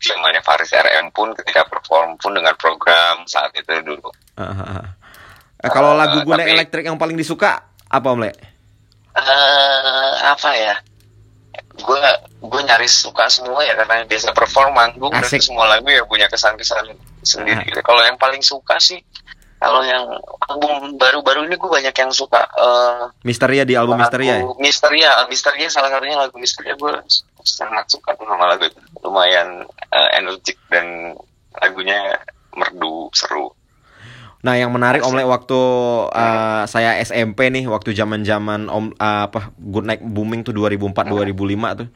Zamannya 0.00 0.40
Faris 0.40 0.72
RM 0.72 1.12
pun 1.12 1.32
ketika 1.36 1.64
perform 1.68 2.16
pun 2.16 2.32
dengan 2.32 2.56
program 2.56 3.20
saat 3.28 3.52
itu 3.52 3.68
dulu 3.84 4.08
ah, 4.40 4.80
ah. 4.80 4.84
Eh, 5.60 5.68
kalau 5.68 5.92
lagu 5.92 6.20
Eh, 6.20 6.26
Night 6.26 6.40
tapi- 6.40 6.52
Electric 6.56 6.84
yang 6.86 6.96
paling 6.96 7.16
disuka 7.16 7.60
apa 7.86 8.08
Om 8.08 8.20
Le? 8.20 8.32
eh 9.10 10.12
apa 10.22 10.50
ya 10.54 10.74
gue 11.76 11.98
gue 12.40 12.60
nyaris 12.62 12.94
suka 13.02 13.26
semua 13.26 13.58
ya 13.66 13.74
karena 13.74 14.06
biasa 14.06 14.30
perform 14.30 14.70
manggung 14.70 15.10
dan 15.10 15.26
semua 15.26 15.66
lagu 15.66 15.90
ya 15.90 16.06
punya 16.06 16.30
kesan-kesan 16.30 16.94
sendiri 17.20 17.66
gitu. 17.66 17.82
kalau 17.82 18.00
yang 18.00 18.14
paling 18.14 18.38
suka 18.38 18.78
sih 18.78 19.02
kalau 19.58 19.82
yang 19.82 20.06
album 20.46 20.94
baru-baru 20.96 21.44
ini 21.44 21.58
gue 21.58 21.68
banyak 21.68 21.92
yang 21.92 22.12
suka 22.14 22.38
eh 22.54 23.10
Misteria 23.26 23.66
di 23.66 23.74
album 23.74 23.98
Misteria 23.98 24.40
ya? 24.40 24.46
Misteria 24.56 25.10
Misteria 25.26 25.68
salah 25.68 25.90
satunya 25.90 26.16
lagu 26.16 26.38
Misteria 26.38 26.78
gue 26.78 26.92
sangat 27.42 27.90
suka 27.90 28.14
tuh 28.14 28.30
sama 28.30 28.46
lagu 28.46 28.70
itu 28.70 28.78
lumayan 29.02 29.66
eh, 29.90 30.10
energik 30.16 30.56
dan 30.70 31.18
lagunya 31.58 32.14
merdu 32.54 33.10
seru 33.10 33.50
Nah, 34.40 34.56
yang 34.56 34.72
menarik 34.72 35.04
Om 35.04 35.20
Le 35.20 35.24
waktu 35.28 35.60
eh, 36.16 36.62
saya 36.64 36.96
SMP 37.04 37.52
nih, 37.52 37.68
waktu 37.68 37.92
zaman-zaman 37.92 38.72
Om 38.72 38.96
eh, 38.96 39.22
apa 39.28 39.52
Good 39.60 39.84
Night 39.84 40.00
booming 40.00 40.40
tuh 40.48 40.56
2004 40.56 41.12
2005 41.12 41.80
tuh. 41.84 41.88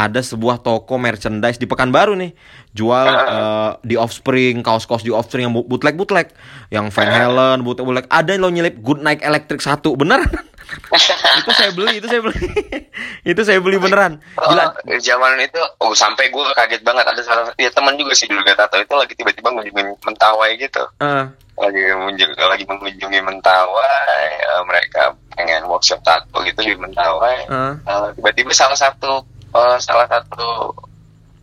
Ada 0.00 0.24
sebuah 0.24 0.64
toko 0.64 0.96
merchandise 0.96 1.60
di 1.60 1.68
Pekanbaru 1.68 2.16
nih, 2.18 2.32
jual 2.74 3.06
eh, 3.06 3.70
di 3.86 3.94
Offspring, 3.94 4.66
kaos-kaos 4.66 5.06
di 5.06 5.14
Offspring 5.14 5.46
yang 5.46 5.54
bootleg-bootleg, 5.54 6.34
yang 6.74 6.90
Van 6.90 7.06
Halen, 7.06 7.62
bootleg-bootleg. 7.62 8.10
Ada 8.10 8.34
yang 8.34 8.42
lo 8.42 8.50
nyelip 8.50 8.82
Good 8.82 9.04
Night 9.06 9.22
Electric 9.22 9.62
satu, 9.62 9.94
bener? 9.94 10.26
itu 10.88 11.50
saya 11.52 11.70
beli, 11.76 12.00
itu 12.00 12.06
saya 12.08 12.22
beli. 12.24 12.40
itu 13.36 13.40
saya 13.44 13.58
beli 13.60 13.76
beneran. 13.76 14.22
Gila. 14.40 14.64
Oh, 14.72 14.98
zaman 15.00 15.36
itu 15.44 15.60
oh 15.84 15.92
sampai 15.92 16.32
gue 16.32 16.44
kaget 16.56 16.80
banget 16.80 17.04
ada 17.04 17.20
salah 17.20 17.52
ya 17.60 17.68
teman 17.68 17.94
juga 18.00 18.16
sih 18.16 18.24
dulu 18.24 18.40
tato 18.56 18.80
itu 18.80 18.94
lagi 18.96 19.12
tiba-tiba 19.12 19.52
mengunjungi 19.52 19.82
mentawai 20.04 20.50
gitu. 20.56 20.82
Uh, 21.04 21.28
Lagi 21.58 21.82
mengunjungi, 21.90 22.38
lagi 22.38 22.64
mengunjungi 22.70 23.18
mentawai 23.18 24.30
eh, 24.38 24.62
mereka 24.62 25.10
pengen 25.34 25.66
workshop 25.66 25.98
tato 26.06 26.38
gitu 26.46 26.62
di 26.62 26.78
mentawai. 26.78 27.38
uh. 27.50 27.74
Eh, 27.74 28.08
tiba-tiba 28.14 28.54
salah 28.54 28.78
satu 28.78 29.26
eh, 29.52 29.76
salah 29.82 30.06
satu 30.06 30.70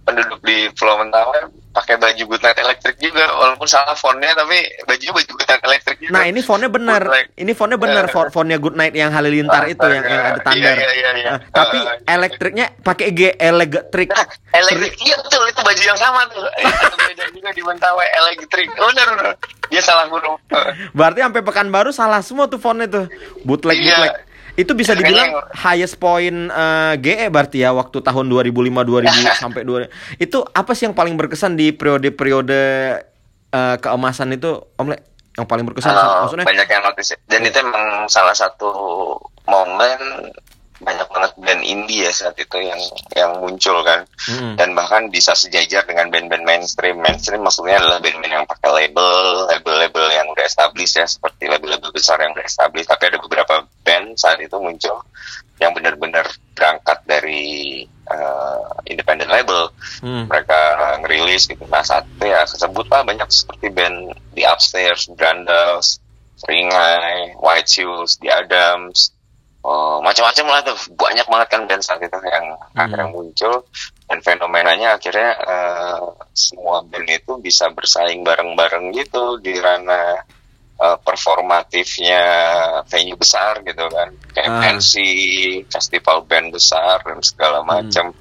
penduduk 0.06 0.40
di 0.42 0.70
Pulau 0.72 0.96
Mentawai 0.98 1.42
pakai 1.72 1.98
baju 1.98 2.24
good 2.26 2.40
night 2.40 2.56
elektrik 2.56 2.96
juga 2.96 3.28
walaupun 3.28 3.68
salah 3.68 3.92
fontnya 3.92 4.32
tapi 4.32 4.56
bajunya 4.86 5.12
baju 5.12 5.28
good 5.28 5.44
night 5.44 5.64
elektrik 5.66 5.98
juga. 6.00 6.14
Nah, 6.14 6.24
ini 6.24 6.40
fontnya 6.40 6.70
benar. 6.70 7.02
Ini 7.36 7.52
fontnya 7.52 7.76
benar, 7.76 8.06
font- 8.08 8.32
fontnya 8.32 8.56
Good 8.56 8.74
Night 8.74 8.94
yang 8.94 9.10
Halilintar 9.10 9.66
itu 9.66 9.84
yang, 9.84 10.06
yang 10.06 10.24
ada 10.30 10.40
tandar. 10.40 10.76
Iya, 10.78 10.92
iya, 10.94 11.10
iya. 11.16 11.32
Nah, 11.32 11.40
tapi 11.52 11.78
Eh, 11.82 11.98
elektriknya 12.08 12.66
pakai 12.80 13.08
G 13.12 13.22
elektrik. 13.34 14.08
Nah, 14.08 14.24
elektrik 14.54 14.94
iya 15.02 15.16
betul 15.18 15.42
itu 15.44 15.60
baju 15.60 15.82
yang 15.84 16.00
sama 16.00 16.22
tuh. 16.30 16.46
Eh, 16.54 16.64
beda 17.04 17.26
juga 17.34 17.50
di 17.52 17.62
Mentawai 17.62 18.08
elektrik. 18.16 18.70
Oh, 18.78 18.88
benar 18.88 19.08
benar. 19.12 19.28
Dia 19.68 19.82
salah 19.82 20.06
huruf. 20.08 20.40
Berarti 20.94 21.20
sampai 21.20 21.42
Pekanbaru 21.42 21.90
salah 21.90 22.22
semua 22.22 22.46
tuh 22.46 22.58
fontnya 22.58 22.88
tuh. 22.88 23.06
Bootleg 23.42 23.76
Iya. 23.76 23.98
bootleg. 24.00 24.14
Itu 24.56 24.72
bisa 24.72 24.96
dibilang 24.96 25.52
highest 25.52 25.96
point 25.96 26.48
eh, 26.48 26.94
GE 26.98 27.28
berarti 27.28 27.60
ya 27.60 27.72
waktu 27.72 28.00
tahun 28.00 28.26
2005 28.28 28.56
2000 28.56 29.12
sampai 29.44 29.62
2000. 29.64 29.92
Itu 30.18 30.48
apa 30.48 30.72
sih 30.72 30.88
yang 30.88 30.96
paling 30.96 31.16
berkesan 31.16 31.56
di 31.56 31.72
periode-periode 31.72 32.62
eh, 33.52 33.76
keemasan 33.78 34.32
itu 34.32 34.64
Om 34.76 34.88
Le? 34.90 34.98
Yang 35.36 35.48
paling 35.52 35.66
berkesan 35.68 35.92
Oh, 35.92 36.24
maksudnya? 36.24 36.48
banyak 36.48 36.68
yang 36.70 36.84
notice. 36.84 37.20
Dan 37.28 37.44
itu 37.44 37.60
emang 37.60 38.08
salah 38.08 38.32
satu 38.32 38.72
momen 39.44 40.32
banyak 40.84 41.08
banget 41.08 41.32
band 41.40 41.64
indie 41.64 42.04
ya 42.04 42.12
saat 42.12 42.36
itu 42.36 42.58
yang 42.60 42.82
yang 43.16 43.32
muncul 43.40 43.80
kan. 43.86 44.04
Mm-mm. 44.28 44.60
dan 44.60 44.76
bahkan 44.76 45.08
bisa 45.08 45.32
sejajar 45.32 45.88
dengan 45.88 46.12
band-band 46.12 46.44
mainstream. 46.44 47.00
Mainstream 47.00 47.46
maksudnya 47.46 47.80
adalah 47.80 48.04
band-band 48.04 48.34
yang 48.44 48.48
pakai 48.50 48.70
label 48.74 49.12
label-label 49.48 50.06
yang 50.12 50.28
udah 50.28 50.44
established 50.44 51.00
ya 51.00 51.08
seperti 51.08 51.48
label-label 51.48 51.90
besar 51.96 52.20
yang 52.20 52.36
udah 52.36 52.44
established. 52.44 52.92
Tapi 52.92 53.04
ada 53.08 53.18
beberapa 53.22 53.64
band 53.88 54.20
saat 54.20 54.42
itu 54.44 54.58
muncul 54.60 55.00
yang 55.64 55.72
benar-benar 55.72 56.28
berangkat 56.52 57.00
dari 57.08 57.84
uh, 58.12 58.76
independent 58.84 59.32
label. 59.32 59.72
Hmm. 60.04 60.28
mereka 60.28 60.60
ngerilis 61.00 61.48
gitu. 61.48 61.64
Nah 61.72 61.82
saat 61.82 62.04
itu 62.20 62.28
ya 62.28 62.44
kesebut 62.44 62.92
lah 62.92 63.08
banyak 63.08 63.28
seperti 63.32 63.72
band 63.72 64.12
The 64.36 64.44
Upstairs, 64.44 65.08
Brandals, 65.16 66.04
Ringai, 66.44 67.40
White 67.40 67.72
Shoes, 67.72 68.20
The 68.20 68.36
Adams, 68.36 69.15
oh, 69.66 69.98
macam-macam 70.06 70.46
lah 70.46 70.62
tuh. 70.62 70.78
Banyak 70.94 71.26
banget 71.26 71.48
kan 71.50 71.62
band 71.66 71.82
saat 71.82 72.02
itu 72.06 72.18
yang 72.30 72.46
akhirnya 72.78 73.10
muncul. 73.10 73.66
Dan 74.06 74.22
fenomenanya 74.22 75.02
akhirnya 75.02 75.34
eh, 75.42 76.02
semua 76.38 76.86
band 76.86 77.10
itu 77.10 77.42
bisa 77.42 77.74
bersaing 77.74 78.22
bareng-bareng 78.22 78.94
gitu 78.94 79.42
di 79.42 79.58
ranah 79.58 80.22
eh, 80.78 80.98
performatifnya 81.02 82.24
venue 82.86 83.18
besar 83.18 83.66
gitu 83.66 83.90
kan. 83.90 84.14
Kayak 84.38 84.54
pensi 84.62 85.10
festival 85.66 86.22
band 86.30 86.54
besar 86.54 87.02
dan 87.02 87.20
segala 87.26 87.66
macam 87.66 88.14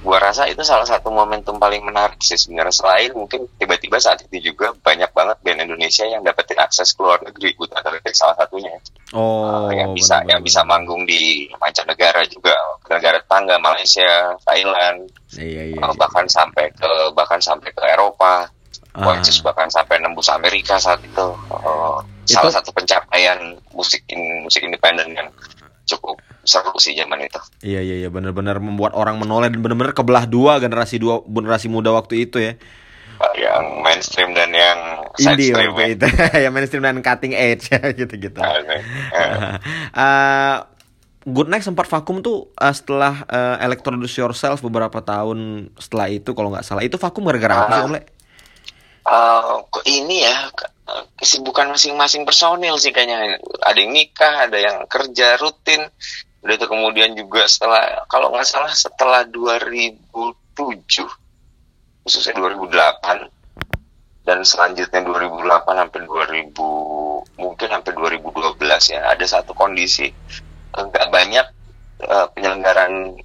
gua 0.00 0.16
rasa 0.16 0.48
itu 0.48 0.64
salah 0.64 0.84
satu 0.84 1.08
momentum 1.08 1.56
paling 1.56 1.84
menarik 1.84 2.16
sih 2.18 2.34
sebenarnya 2.34 2.72
selain 2.72 3.12
mungkin 3.12 3.44
tiba-tiba 3.56 3.96
saat 3.96 4.24
itu 4.24 4.50
juga 4.50 4.72
banyak 4.74 5.12
banget 5.12 5.36
band 5.40 5.60
Indonesia 5.60 6.04
yang 6.04 6.20
dapetin 6.20 6.56
akses 6.56 6.92
ke 6.92 7.00
luar 7.00 7.20
negeri 7.20 7.52
Good 7.52 7.72
Athletic 7.72 8.14
salah 8.14 8.36
satunya 8.36 8.72
Oh, 9.12 9.66
Uh, 9.66 9.74
yang 9.74 9.90
bisa 9.90 10.22
benar-benar. 10.22 10.30
yang 10.30 10.40
bisa 10.40 10.60
manggung 10.62 11.02
di 11.02 11.20
mancanegara 11.58 12.22
juga 12.26 12.54
negara 12.86 13.18
tetangga 13.18 13.58
Malaysia 13.58 14.08
Thailand 14.40 15.10
Iya, 15.34 15.74
iya. 15.74 15.80
uh, 15.82 15.92
bahkan 15.94 16.24
sampai 16.26 16.70
ke 16.72 16.88
bahkan 17.12 17.38
sampai 17.38 17.68
ke 17.70 17.82
Eropa 17.84 18.48
Ah. 18.90 19.06
Bahkan 19.22 19.70
sampai 19.70 20.02
nembus 20.02 20.26
Amerika 20.26 20.74
saat 20.74 20.98
itu 21.00 21.26
Uh, 21.46 22.02
Itu- 22.26 22.34
salah 22.34 22.50
satu 22.50 22.74
pencapaian 22.74 23.38
musik 23.70 24.02
in, 24.08 24.18
musik 24.42 24.66
independen 24.66 25.14
yang 25.14 25.30
cukup 25.86 26.18
seru 26.40 26.72
sih 26.76 26.96
zaman 26.96 27.20
itu 27.20 27.40
Iya 27.60 27.80
iya 27.80 27.96
iya 28.00 28.08
benar-benar 28.08 28.56
membuat 28.58 28.96
orang 28.96 29.20
menoleh 29.20 29.52
dan 29.52 29.60
benar-benar 29.60 29.92
kebelah 29.92 30.24
dua 30.24 30.56
generasi 30.56 30.96
dua 30.96 31.20
generasi 31.22 31.68
muda 31.68 31.92
waktu 31.92 32.24
itu 32.24 32.40
ya. 32.40 32.56
Uh, 33.20 33.34
yang 33.36 33.84
mainstream 33.84 34.32
dan 34.32 34.48
yang 34.48 35.04
side 35.20 35.36
Indie 35.36 35.52
waktu 35.52 35.92
itu. 35.92 36.06
ya 36.44 36.48
mainstream 36.48 36.80
dan 36.80 37.04
cutting 37.04 37.36
edge 37.36 37.68
gitu-gitu. 38.00 38.40
Nah, 38.40 38.56
uh, 38.56 39.56
Eh, 40.00 40.56
Good 41.20 41.52
Night 41.52 41.60
sempat 41.60 41.84
vakum 41.84 42.24
tuh 42.24 42.48
eh, 42.56 42.72
setelah 42.72 43.28
eh, 43.28 43.56
Electroduce 43.60 44.16
Yourself 44.16 44.64
beberapa 44.64 45.04
tahun 45.04 45.68
setelah 45.76 46.08
itu 46.08 46.32
kalau 46.32 46.48
nggak 46.48 46.64
salah. 46.64 46.80
Itu 46.80 46.96
vakum 46.96 47.28
gara-gara 47.28 47.60
apa 47.60 47.72
sih 47.76 47.84
Om 47.84 47.92
Le? 47.92 48.02
Uh, 49.00 49.64
kok 49.68 49.84
ini 49.84 50.24
ya 50.24 50.48
ke- 50.52 50.72
kesibukan 51.16 51.72
masing-masing 51.72 52.24
personil 52.24 52.76
sih 52.76 52.92
kayaknya 52.92 53.40
ada 53.64 53.78
yang 53.80 53.92
nikah 53.92 54.44
ada 54.44 54.58
yang 54.60 54.76
kerja 54.86 55.40
rutin 55.40 55.88
udah 56.40 56.54
itu 56.56 56.66
kemudian 56.66 57.12
juga 57.12 57.44
setelah 57.44 58.04
kalau 58.08 58.32
nggak 58.32 58.48
salah 58.48 58.72
setelah 58.72 59.28
2007 59.28 60.00
khususnya 62.00 62.32
2008 62.40 63.28
dan 64.24 64.38
selanjutnya 64.44 65.00
2008 65.04 65.68
sampai 65.68 66.00
2000 66.08 67.40
mungkin 67.40 67.68
sampai 67.68 67.92
2012 67.92 68.56
ya 68.96 69.00
ada 69.12 69.26
satu 69.28 69.52
kondisi 69.52 70.08
nggak 70.72 71.06
banyak 71.12 71.46
eh, 72.08 72.26
penyelenggaraan 72.32 73.20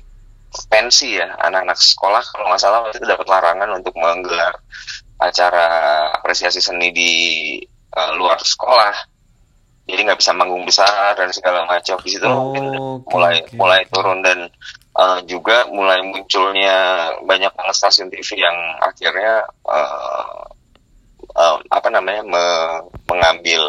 pensi 0.67 1.19
ya 1.19 1.35
anak-anak 1.39 1.79
sekolah 1.79 2.23
kalau 2.31 2.45
nggak 2.51 2.61
salah 2.63 2.79
waktu 2.83 2.99
itu 2.99 3.07
dapat 3.07 3.27
larangan 3.27 3.69
untuk 3.79 3.95
menggelar 3.95 4.55
acara 5.19 5.67
apresiasi 6.19 6.59
seni 6.59 6.91
di 6.91 7.11
eh, 7.95 8.11
luar 8.19 8.43
sekolah 8.43 9.14
jadi 9.85 10.01
nggak 10.01 10.19
bisa 10.19 10.33
manggung 10.33 10.65
besar 10.65 11.13
dan 11.13 11.29
segala 11.29 11.65
macam. 11.69 11.97
Di 12.01 12.09
situ 12.17 12.25
Oh, 12.25 12.49
mungkin 12.49 12.65
oke, 12.73 13.09
mulai 13.13 13.35
oke, 13.45 13.53
mulai 13.53 13.81
turun 13.89 14.19
dan 14.25 14.49
eh, 14.97 15.19
juga 15.29 15.69
mulai 15.69 16.01
munculnya 16.01 16.77
banyak 17.21 17.53
banget 17.53 17.75
stasiun 17.77 18.09
TV 18.09 18.41
yang 18.41 18.57
akhirnya 18.81 19.45
eh, 19.69 20.41
eh, 21.37 21.57
apa 21.69 21.87
namanya 21.93 22.25
me- 22.25 22.83
mengambil 23.09 23.61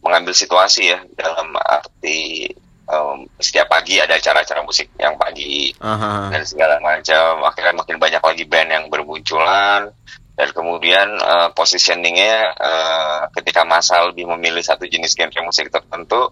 mengambil 0.00 0.32
situasi 0.32 0.94
ya 0.94 1.02
dalam 1.18 1.50
arti 1.58 2.46
em, 2.86 3.18
setiap 3.42 3.66
pagi 3.66 3.98
ada 3.98 4.14
acara-acara 4.14 4.62
musik 4.62 4.86
yang 5.02 5.18
pagi 5.18 5.74
Aha. 5.82 6.30
dan 6.30 6.42
segala 6.46 6.78
macam. 6.78 7.42
Akhirnya 7.42 7.74
makin 7.74 7.98
banyak 7.98 8.22
lagi 8.22 8.44
band 8.46 8.70
yang 8.70 8.84
bermunculan 8.86 9.90
dan 10.36 10.48
kemudian 10.52 11.08
eh, 11.16 11.48
positioningnya 11.56 12.36
eh, 12.54 13.20
ketika 13.40 13.64
masa 13.64 14.04
lebih 14.08 14.28
memilih 14.36 14.60
satu 14.60 14.84
jenis 14.84 15.16
genre 15.16 15.40
musik 15.48 15.72
tertentu 15.72 16.28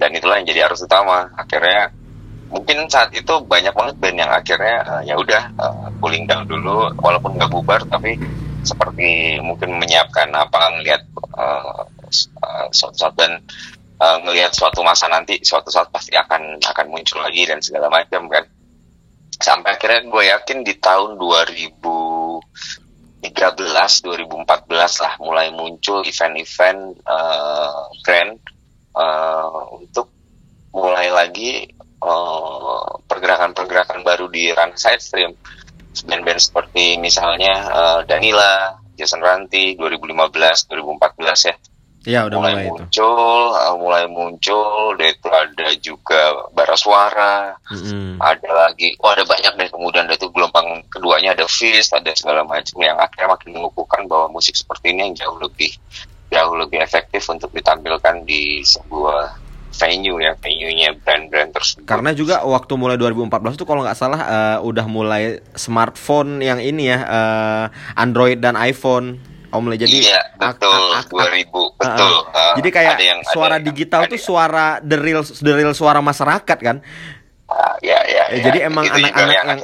dan 0.00 0.10
itulah 0.16 0.40
yang 0.40 0.48
jadi 0.48 0.66
arus 0.66 0.82
utama. 0.88 1.28
Akhirnya 1.36 1.92
mungkin 2.52 2.84
saat 2.88 3.12
itu 3.16 3.32
banyak 3.44 3.72
banget 3.72 3.96
band 4.00 4.16
yang 4.18 4.32
akhirnya 4.32 4.76
eh, 4.82 5.02
ya 5.12 5.14
udah 5.20 5.42
eh, 5.52 5.86
cooling 6.00 6.24
down 6.24 6.48
dulu 6.48 6.88
walaupun 6.98 7.36
nggak 7.36 7.52
bubar 7.52 7.80
tapi 7.88 8.16
seperti 8.62 9.36
mungkin 9.42 9.74
menyiapkan 9.76 10.30
apa 10.32 10.78
ngelihat 10.80 11.02
s- 12.08 12.30
eh, 12.32 12.66
suatu 12.72 12.96
saat 12.96 13.14
dan 13.20 13.36
eh, 14.00 14.16
ngelihat 14.24 14.52
suatu 14.56 14.80
masa 14.80 15.12
nanti 15.12 15.40
suatu 15.44 15.68
saat 15.68 15.92
pasti 15.92 16.16
akan 16.16 16.56
akan 16.60 16.86
muncul 16.88 17.20
lagi 17.20 17.44
dan 17.44 17.60
segala 17.60 17.92
macam 17.92 18.28
kan. 18.32 18.44
Sampai 19.42 19.74
akhirnya 19.74 20.06
gue 20.06 20.24
yakin 20.30 20.58
di 20.62 20.74
tahun 20.78 21.18
2013 23.22 24.02
2014 24.02 25.02
lah 25.02 25.12
mulai 25.22 25.54
muncul 25.54 26.02
event-event 26.02 26.80
eh, 27.06 27.82
grand 28.02 28.34
eh, 28.98 29.60
untuk 29.78 30.10
mulai 30.74 31.08
lagi 31.14 31.70
eh, 31.78 32.84
pergerakan-pergerakan 33.06 34.02
baru 34.02 34.26
di 34.26 34.50
ranah 34.50 34.74
side 34.74 35.02
stream. 35.02 35.32
Band-band 35.92 36.40
seperti 36.42 36.98
misalnya 36.98 37.54
eh, 37.70 38.00
Danila, 38.10 38.82
Jason 38.98 39.22
Ranti 39.22 39.78
2015 39.78 40.66
2014 40.68 41.48
ya 41.48 41.54
Ya 42.02 42.26
udah 42.26 42.38
mulai, 42.42 42.52
mulai, 42.52 42.66
itu. 42.66 42.74
muncul 42.74 43.42
uh, 43.54 43.76
mulai 43.78 44.04
muncul 44.10 44.98
dan 44.98 45.06
itu 45.14 45.28
ada 45.30 45.68
juga 45.78 46.20
bara 46.50 46.74
suara 46.74 47.54
Mm-mm. 47.70 48.18
ada 48.18 48.50
lagi 48.50 48.98
oh 48.98 49.10
ada 49.14 49.22
banyak 49.22 49.54
deh 49.54 49.68
kemudian 49.70 50.10
ada 50.10 50.18
itu 50.18 50.26
gelombang 50.34 50.82
keduanya 50.90 51.38
ada 51.38 51.46
Fist 51.46 51.94
ada 51.94 52.10
segala 52.18 52.42
macam 52.42 52.74
yang 52.82 52.98
akhirnya 52.98 53.38
makin 53.38 53.54
mengukuhkan 53.54 54.10
bahwa 54.10 54.34
musik 54.34 54.58
seperti 54.58 54.90
ini 54.90 55.10
yang 55.10 55.14
jauh 55.14 55.38
lebih 55.38 55.70
jauh 56.32 56.54
lebih 56.58 56.82
efektif 56.82 57.22
untuk 57.30 57.54
ditampilkan 57.54 58.26
di 58.26 58.66
sebuah 58.66 59.42
venue 59.72 60.20
ya 60.20 60.36
venue-nya 60.36 60.92
brand-brand 61.00 61.50
tersebut 61.56 61.88
Karena 61.88 62.12
juga 62.12 62.44
waktu 62.44 62.72
mulai 62.76 63.00
2014 63.00 63.56
itu 63.56 63.64
kalau 63.64 63.80
nggak 63.82 63.98
salah 63.98 64.20
eh, 64.20 64.58
udah 64.60 64.86
mulai 64.86 65.40
smartphone 65.56 66.44
yang 66.44 66.60
ini 66.60 66.92
ya 66.92 66.98
eh, 67.00 67.64
Android 67.96 68.38
dan 68.38 68.54
iPhone. 68.60 69.31
Om 69.52 69.64
Le. 69.68 69.76
Jadi 69.76 70.00
iya, 70.00 70.20
betul. 70.34 70.72
ak- 70.96 71.06
ak- 71.06 71.12
2000, 71.12 71.76
betul. 71.76 72.14
Uh, 72.24 72.30
Uh, 72.32 72.54
jadi 72.56 72.68
kayak 72.72 72.92
ada 72.96 73.04
yang- 73.04 73.22
ada 73.22 73.32
suara 73.36 73.56
yang- 73.60 73.66
digital 73.68 74.00
ada 74.02 74.08
tuh 74.08 74.16
yang- 74.16 74.26
suara 74.26 74.66
the 74.80 74.96
real 74.96 75.22
the 75.22 75.52
real 75.52 75.72
suara 75.72 76.00
masyarakat 76.00 76.58
kan. 76.58 76.76
Ah, 77.46 77.76
ya, 77.84 78.00
ya, 78.08 78.24
Eh, 78.32 78.40
ya. 78.40 78.48
jadi 78.48 78.58
emang 78.72 78.88
Itu 78.88 78.96
juga 78.96 79.12
anak-anak 79.12 79.34
yang 79.36 79.46
yang-. 79.52 79.60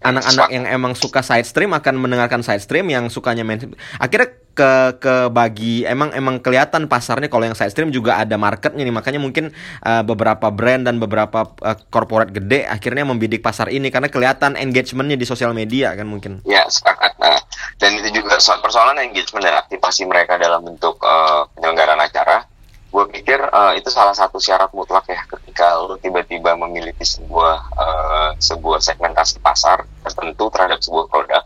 Anak-anak 0.00 0.48
yang 0.48 0.64
emang 0.64 0.96
suka 0.96 1.20
side 1.20 1.44
stream 1.44 1.76
akan 1.76 2.00
mendengarkan 2.00 2.40
side 2.40 2.64
stream 2.64 2.88
yang 2.88 3.12
sukanya 3.12 3.44
main 3.44 3.60
akhirnya 4.00 4.32
ke 4.50 4.98
ke 4.98 5.14
bagi 5.30 5.86
emang 5.86 6.10
emang 6.10 6.42
kelihatan 6.42 6.90
pasarnya 6.90 7.30
kalau 7.30 7.46
yang 7.46 7.54
side 7.54 7.70
stream 7.70 7.94
juga 7.94 8.18
ada 8.18 8.34
marketnya 8.34 8.82
nih 8.82 8.92
makanya 8.92 9.20
mungkin 9.22 9.54
uh, 9.86 10.02
beberapa 10.02 10.50
brand 10.50 10.84
dan 10.90 10.98
beberapa 10.98 11.54
uh, 11.62 11.78
corporate 11.88 12.34
gede 12.34 12.66
akhirnya 12.66 13.06
membidik 13.06 13.40
pasar 13.46 13.70
ini 13.70 13.94
karena 13.94 14.10
kelihatan 14.10 14.58
engagementnya 14.58 15.14
di 15.14 15.24
sosial 15.28 15.54
media 15.54 15.94
kan 15.94 16.08
mungkin 16.10 16.42
Ya, 16.50 16.66
sepakat. 16.66 17.14
Nah, 17.22 17.38
dan 17.78 17.94
itu 17.94 18.22
juga 18.22 18.42
soal 18.42 18.58
persoalan 18.58 18.98
engagement 18.98 19.46
dan 19.46 19.54
aktivasi 19.60 20.02
mereka 20.08 20.34
dalam 20.34 20.66
bentuk 20.66 20.98
eh, 20.98 21.40
penyelenggaraan 21.54 22.02
acara. 22.02 22.49
Gue 22.90 23.04
pikir 23.06 23.38
eh, 23.38 23.72
itu 23.78 23.88
salah 23.88 24.14
satu 24.14 24.42
syarat 24.42 24.74
mutlak 24.74 25.06
ya 25.06 25.22
ketika 25.26 25.78
lo 25.78 25.94
tiba-tiba 25.96 26.58
memiliki 26.58 27.06
sebuah 27.06 27.56
eh, 27.78 28.30
sebuah 28.42 28.78
segmentasi 28.82 29.38
pasar 29.38 29.86
tertentu 30.02 30.50
terhadap 30.50 30.82
sebuah 30.82 31.06
produk 31.06 31.42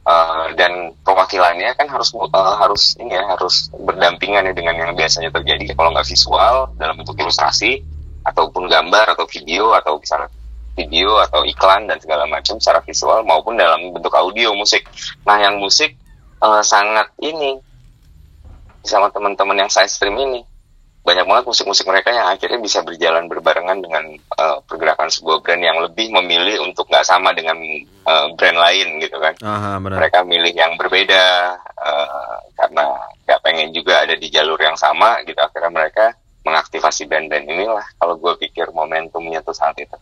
Eh, 0.00 0.46
dan 0.56 0.96
perwakilannya 1.04 1.76
kan 1.76 1.86
harus 1.86 2.10
eh, 2.16 2.54
harus 2.56 2.96
ini 2.96 3.14
ya 3.14 3.36
harus 3.36 3.68
berdampingan 3.68 4.48
ya 4.48 4.52
dengan 4.56 4.74
yang 4.74 4.92
biasanya 4.96 5.28
terjadi 5.28 5.76
kalau 5.76 5.92
nggak 5.92 6.08
visual 6.08 6.72
dalam 6.80 6.96
bentuk 6.98 7.20
ilustrasi 7.20 7.84
ataupun 8.24 8.66
gambar 8.66 9.12
atau 9.12 9.28
video 9.28 9.76
atau 9.76 10.00
misalnya 10.00 10.32
video 10.72 11.20
atau 11.20 11.44
iklan 11.44 11.84
dan 11.84 12.00
segala 12.00 12.24
macam 12.24 12.56
secara 12.56 12.80
visual 12.80 13.22
maupun 13.28 13.60
dalam 13.60 13.92
bentuk 13.92 14.10
audio 14.16 14.56
musik. 14.56 14.88
Nah 15.28 15.36
yang 15.36 15.60
musik 15.60 15.94
eh, 16.42 16.62
sangat 16.64 17.12
ini 17.22 17.60
sama 18.80 19.12
teman-teman 19.12 19.62
yang 19.62 19.70
side 19.70 19.92
stream 19.92 20.16
ini 20.16 20.40
banyak 21.10 21.26
banget 21.26 21.44
musik-musik 21.50 21.90
mereka 21.90 22.14
yang 22.14 22.30
akhirnya 22.30 22.62
bisa 22.62 22.86
berjalan 22.86 23.26
berbarengan 23.26 23.82
dengan 23.82 24.14
eh, 24.14 24.58
pergerakan 24.70 25.10
sebuah 25.10 25.42
brand 25.42 25.58
yang 25.58 25.82
lebih 25.82 26.14
memilih 26.14 26.62
untuk 26.62 26.86
nggak 26.86 27.02
sama 27.02 27.34
dengan 27.34 27.58
eh, 27.82 28.26
brand 28.38 28.58
lain 28.58 29.02
gitu 29.02 29.18
kan. 29.18 29.34
Aha 29.42 29.82
benar. 29.82 30.06
Mereka 30.06 30.22
milih 30.22 30.54
yang 30.54 30.78
berbeda 30.78 31.24
eh, 31.58 32.36
karena 32.54 32.84
nggak 33.26 33.40
pengen 33.42 33.74
juga 33.74 34.06
ada 34.06 34.14
di 34.14 34.30
jalur 34.30 34.62
yang 34.62 34.78
sama 34.78 35.18
gitu. 35.26 35.42
Akhirnya 35.42 35.74
mereka 35.74 36.14
mengaktifasi 36.46 37.10
band-band 37.10 37.50
inilah 37.50 37.84
kalau 37.98 38.16
gue 38.16 38.32
pikir 38.46 38.70
momentumnya 38.72 39.44
tuh 39.44 39.52
saat 39.52 39.76
itu 39.76 39.98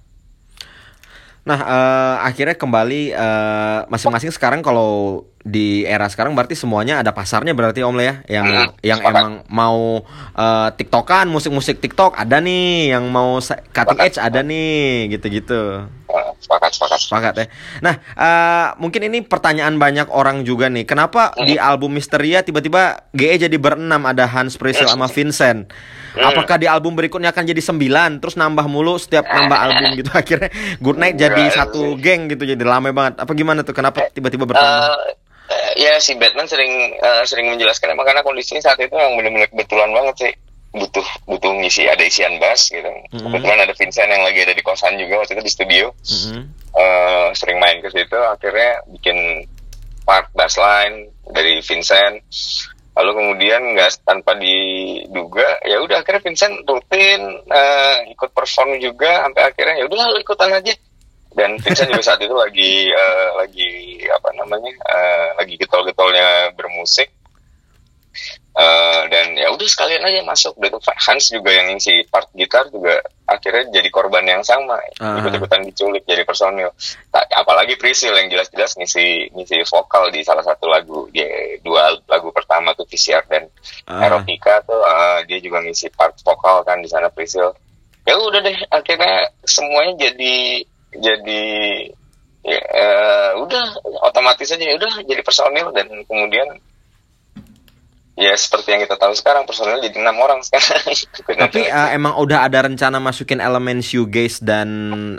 Nah, 1.49 1.61
eh, 1.65 2.17
akhirnya 2.29 2.53
kembali 2.55 3.03
eh, 3.17 3.81
masing-masing 3.89 4.29
sekarang 4.29 4.61
kalau 4.61 5.25
di 5.41 5.81
era 5.89 6.05
sekarang 6.13 6.37
berarti 6.37 6.53
semuanya 6.53 7.01
ada 7.01 7.17
pasarnya 7.17 7.57
berarti 7.57 7.81
Om 7.81 7.97
Le 7.97 8.05
ya, 8.05 8.15
yang 8.29 8.45
Hmm, 8.45 8.69
yang 8.85 9.01
sepakat. 9.01 9.17
emang 9.17 9.31
mau 9.49 10.05
eh, 10.37 10.69
TikTokan, 10.77 11.27
musik-musik 11.33 11.81
TikTok 11.81 12.21
ada 12.21 12.37
nih, 12.39 12.93
yang 12.93 13.09
mau 13.09 13.41
cutting 13.41 13.99
edge 13.99 14.21
ada 14.21 14.45
nih, 14.45 15.09
gitu-gitu. 15.17 15.89
Sepakat 16.39 16.71
sepakat 16.77 16.99
Sepakat 17.01 17.35
ya. 17.35 17.47
Nah, 17.81 17.95
eh, 17.97 18.67
mungkin 18.77 19.09
ini 19.09 19.25
pertanyaan 19.25 19.81
banyak 19.81 20.13
orang 20.13 20.45
juga 20.45 20.69
nih. 20.69 20.85
Kenapa 20.85 21.33
di 21.41 21.57
album 21.57 21.97
Misteria 21.97 22.45
tiba-tiba 22.45 23.09
GE 23.17 23.49
jadi 23.49 23.57
berenam 23.57 24.05
ada 24.05 24.29
Hans 24.29 24.61
Priscil 24.61 24.85
sama 24.85 25.09
Vincent? 25.09 25.73
Apakah 26.15 26.57
di 26.57 26.65
album 26.65 26.93
berikutnya 26.93 27.29
akan 27.29 27.45
jadi 27.45 27.61
sembilan 27.61 28.11
terus 28.19 28.35
nambah 28.35 28.65
mulu 28.65 28.97
setiap 28.97 29.25
nambah 29.25 29.59
album 29.59 29.89
gitu 29.97 30.11
akhirnya 30.17 30.49
Good 30.79 30.97
Night 30.97 31.17
jadi 31.17 31.43
Enggak 31.45 31.59
satu 31.67 31.83
sih. 31.91 32.01
geng 32.01 32.29
gitu 32.29 32.43
jadi 32.45 32.61
ramai 32.61 32.91
banget. 32.91 33.19
Apa 33.19 33.33
gimana 33.33 33.61
tuh? 33.61 33.73
Kenapa 33.73 34.09
tiba-tiba 34.09 34.45
bertambah? 34.45 34.79
Eh, 34.81 34.97
eh, 35.49 35.71
ya 35.81 35.93
si 35.97 36.15
Batman 36.15 36.45
sering 36.45 36.71
eh, 36.95 37.23
sering 37.25 37.49
menjelaskan 37.49 37.93
emang 37.93 38.05
karena 38.05 38.21
kondisinya 38.21 38.61
saat 38.61 38.79
itu 38.79 38.91
yang 38.91 39.15
benar-benar 39.15 39.49
kebetulan 39.49 39.91
banget 39.91 40.17
sih 40.19 40.33
butuh 40.69 41.07
butuh 41.25 41.49
ngisi 41.57 41.85
ada 41.85 42.05
isian 42.05 42.37
bass 42.37 42.69
gitu 42.69 42.85
Mhm. 42.85 43.25
kebetulan 43.25 43.59
ada 43.59 43.73
Vincent 43.73 44.05
yang 44.07 44.21
lagi 44.21 44.41
ada 44.43 44.53
di 44.53 44.61
kosan 44.61 44.95
juga 44.95 45.17
waktu 45.19 45.33
itu 45.33 45.43
di 45.43 45.49
studio 45.51 45.85
Mm-mm. 45.97 46.43
eh, 46.75 47.27
sering 47.33 47.57
main 47.57 47.81
ke 47.81 47.89
situ 47.89 48.13
akhirnya 48.15 48.85
bikin 48.91 49.49
part 50.05 50.29
bass 50.33 50.57
line 50.57 51.09
dari 51.27 51.61
Vincent 51.61 52.21
lalu 52.99 53.11
kemudian 53.15 53.63
nggak 53.79 54.03
tanpa 54.03 54.35
diduga 54.35 55.47
ya 55.63 55.79
udah 55.79 56.03
akhirnya 56.03 56.23
Vincent 56.27 56.67
rutin 56.67 57.23
eh, 57.47 57.97
ikut 58.11 58.35
perform 58.35 58.83
juga 58.83 59.23
sampai 59.23 59.43
akhirnya 59.47 59.75
ya 59.79 59.85
udah 59.87 60.11
lu 60.11 60.19
ikutan 60.19 60.51
aja. 60.51 60.75
Dan 61.29 61.55
Vincent 61.63 61.95
juga 61.95 62.03
saat 62.03 62.19
itu 62.19 62.35
lagi 62.35 62.91
eh, 62.91 63.29
lagi 63.39 63.71
apa 64.11 64.29
namanya 64.35 64.75
eh, 64.75 65.29
lagi 65.39 65.55
getol-getolnya 65.55 66.51
bermusik 66.59 67.15
Eh, 68.59 69.03
dan 69.07 69.39
ya 69.39 69.55
udah 69.55 69.69
sekalian 69.71 70.03
aja 70.03 70.19
masuk. 70.27 70.59
Dan 70.59 70.75
itu 70.75 70.83
Hans 70.91 71.31
juga 71.31 71.55
yang 71.55 71.71
ngisi 71.71 72.03
part 72.11 72.27
gitar 72.35 72.67
juga 72.75 72.99
akhirnya 73.23 73.71
jadi 73.71 73.87
korban 73.95 74.27
yang 74.27 74.43
sama. 74.43 74.75
Ah. 74.99 75.23
ikut-ikutan 75.23 75.63
diculik 75.63 76.03
jadi 76.03 76.27
personil. 76.27 76.75
Ta- 77.15 77.23
apalagi 77.39 77.79
Priscil 77.79 78.11
yang 78.19 78.27
jelas-jelas 78.27 78.75
ngisi 78.75 79.31
ngisi 79.31 79.63
vokal 79.63 80.11
di 80.11 80.27
salah 80.27 80.43
satu 80.43 80.67
lagu. 80.67 81.07
Dia 81.15 81.31
dua 81.63 81.95
lagu 82.11 82.35
pertama 82.35 82.75
tuh 82.75 82.83
VCR 82.91 83.23
dan 83.31 83.47
Ah. 83.87 84.03
Erotica 84.11 84.59
tuh 84.67 84.83
eh, 84.83 85.19
dia 85.31 85.39
juga 85.39 85.63
ngisi 85.63 85.87
part 85.95 86.19
vokal 86.27 86.67
kan 86.67 86.83
di 86.83 86.91
sana 86.91 87.07
Priscil. 87.15 87.55
Ya 88.11 88.19
udah 88.19 88.43
deh 88.43 88.59
akhirnya 88.75 89.31
semuanya 89.47 90.11
jadi 90.11 90.67
jadi 90.99 91.45
ya, 92.43 92.59
eh, 92.59 93.31
udah 93.39 93.67
otomatis 94.03 94.51
aja 94.51 94.67
ya 94.67 94.75
udah 94.75 94.99
jadi 95.07 95.23
personil 95.23 95.71
dan 95.71 95.87
kemudian 96.11 96.59
ya 98.19 98.35
seperti 98.35 98.75
yang 98.75 98.83
kita 98.83 98.99
tahu 98.99 99.15
sekarang 99.15 99.47
personil 99.47 99.79
jadi 99.79 99.95
enam 100.03 100.19
orang 100.19 100.43
sekarang. 100.43 100.83
Tapi 101.47 101.71
eh, 101.71 101.89
emang 101.95 102.19
udah 102.19 102.51
ada 102.51 102.67
rencana 102.67 102.99
masukin 102.99 103.39
elemen 103.39 103.79
shoegaze 103.79 104.43
dan 104.43 104.69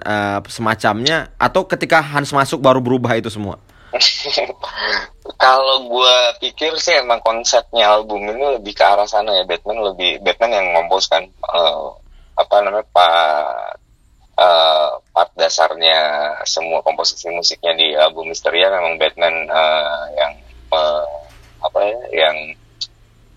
eh, 0.04 0.40
semacamnya? 0.52 1.32
Atau 1.40 1.64
ketika 1.64 2.04
Hans 2.04 2.36
masuk 2.36 2.60
baru 2.60 2.84
berubah 2.84 3.16
itu 3.16 3.32
semua? 3.32 3.56
kalau 5.42 5.78
gue 5.90 6.16
pikir 6.46 6.78
sih 6.78 6.94
emang 7.00 7.24
konsepnya 7.26 7.90
album 7.90 8.28
ini 8.28 8.60
lebih 8.60 8.76
ke 8.76 8.84
arah 8.84 9.08
sana 9.08 9.32
ya. 9.32 9.48
Batman 9.48 9.96
lebih 9.96 10.20
Batman 10.20 10.52
yang 10.52 10.68
ngompos 10.76 11.08
kan 11.08 11.24
eh, 11.24 11.88
apa 12.36 12.56
namanya 12.60 12.86
pak 12.92 13.80
eh, 14.36 14.92
part 15.16 15.32
dasarnya 15.40 15.98
semua 16.44 16.84
komposisi 16.84 17.32
musiknya 17.32 17.74
di 17.80 17.96
album 17.96 18.28
Misteria. 18.28 18.68
Memang 18.76 19.00
Batman 19.00 19.36
eh, 19.48 20.04
yang 20.20 20.34
eh, 20.76 21.06
apa 21.60 21.80
ya 21.80 22.28
yang 22.28 22.38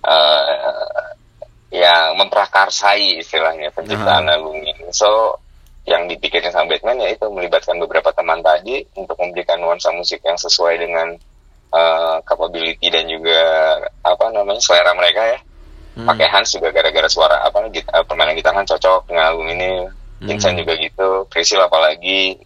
eh, 0.05 1.07
yang 1.73 2.21
memprakarsai 2.21 3.23
istilahnya 3.25 3.73
penciptaan 3.73 4.29
album 4.29 4.61
ini 4.61 4.93
so 4.93 5.41
yang 5.89 6.07
dipikirin 6.07 6.53
sama 6.55 6.71
Batman 6.71 7.01
ya 7.03 7.11
itu 7.11 7.27
melibatkan 7.27 7.75
beberapa 7.83 8.15
teman 8.15 8.39
tadi 8.45 8.87
untuk 8.95 9.19
memberikan 9.19 9.59
nuansa 9.59 9.91
musik 9.91 10.23
yang 10.23 10.39
sesuai 10.39 10.79
dengan 10.79 11.19
uh, 11.75 12.23
capability 12.23 12.87
dan 12.87 13.09
juga 13.11 13.41
apa 14.07 14.31
namanya 14.31 14.63
selera 14.63 14.95
mereka 14.95 15.23
ya. 15.27 15.39
Hmm. 15.93 16.09
Pakai 16.09 16.29
Hans 16.31 16.55
juga 16.55 16.71
gara-gara 16.73 17.09
suara 17.11 17.43
apa 17.43 17.67
git- 17.75 17.91
uh, 17.91 18.07
permainan 18.07 18.39
gitar 18.39 18.55
kan 18.55 18.65
cocok 18.69 19.11
dengan 19.11 19.35
album 19.35 19.49
ini. 19.53 19.71
Vincent 20.23 20.55
juga 20.55 20.79
gitu, 20.79 21.27
Priscil 21.27 21.59
apalagi 21.59 22.39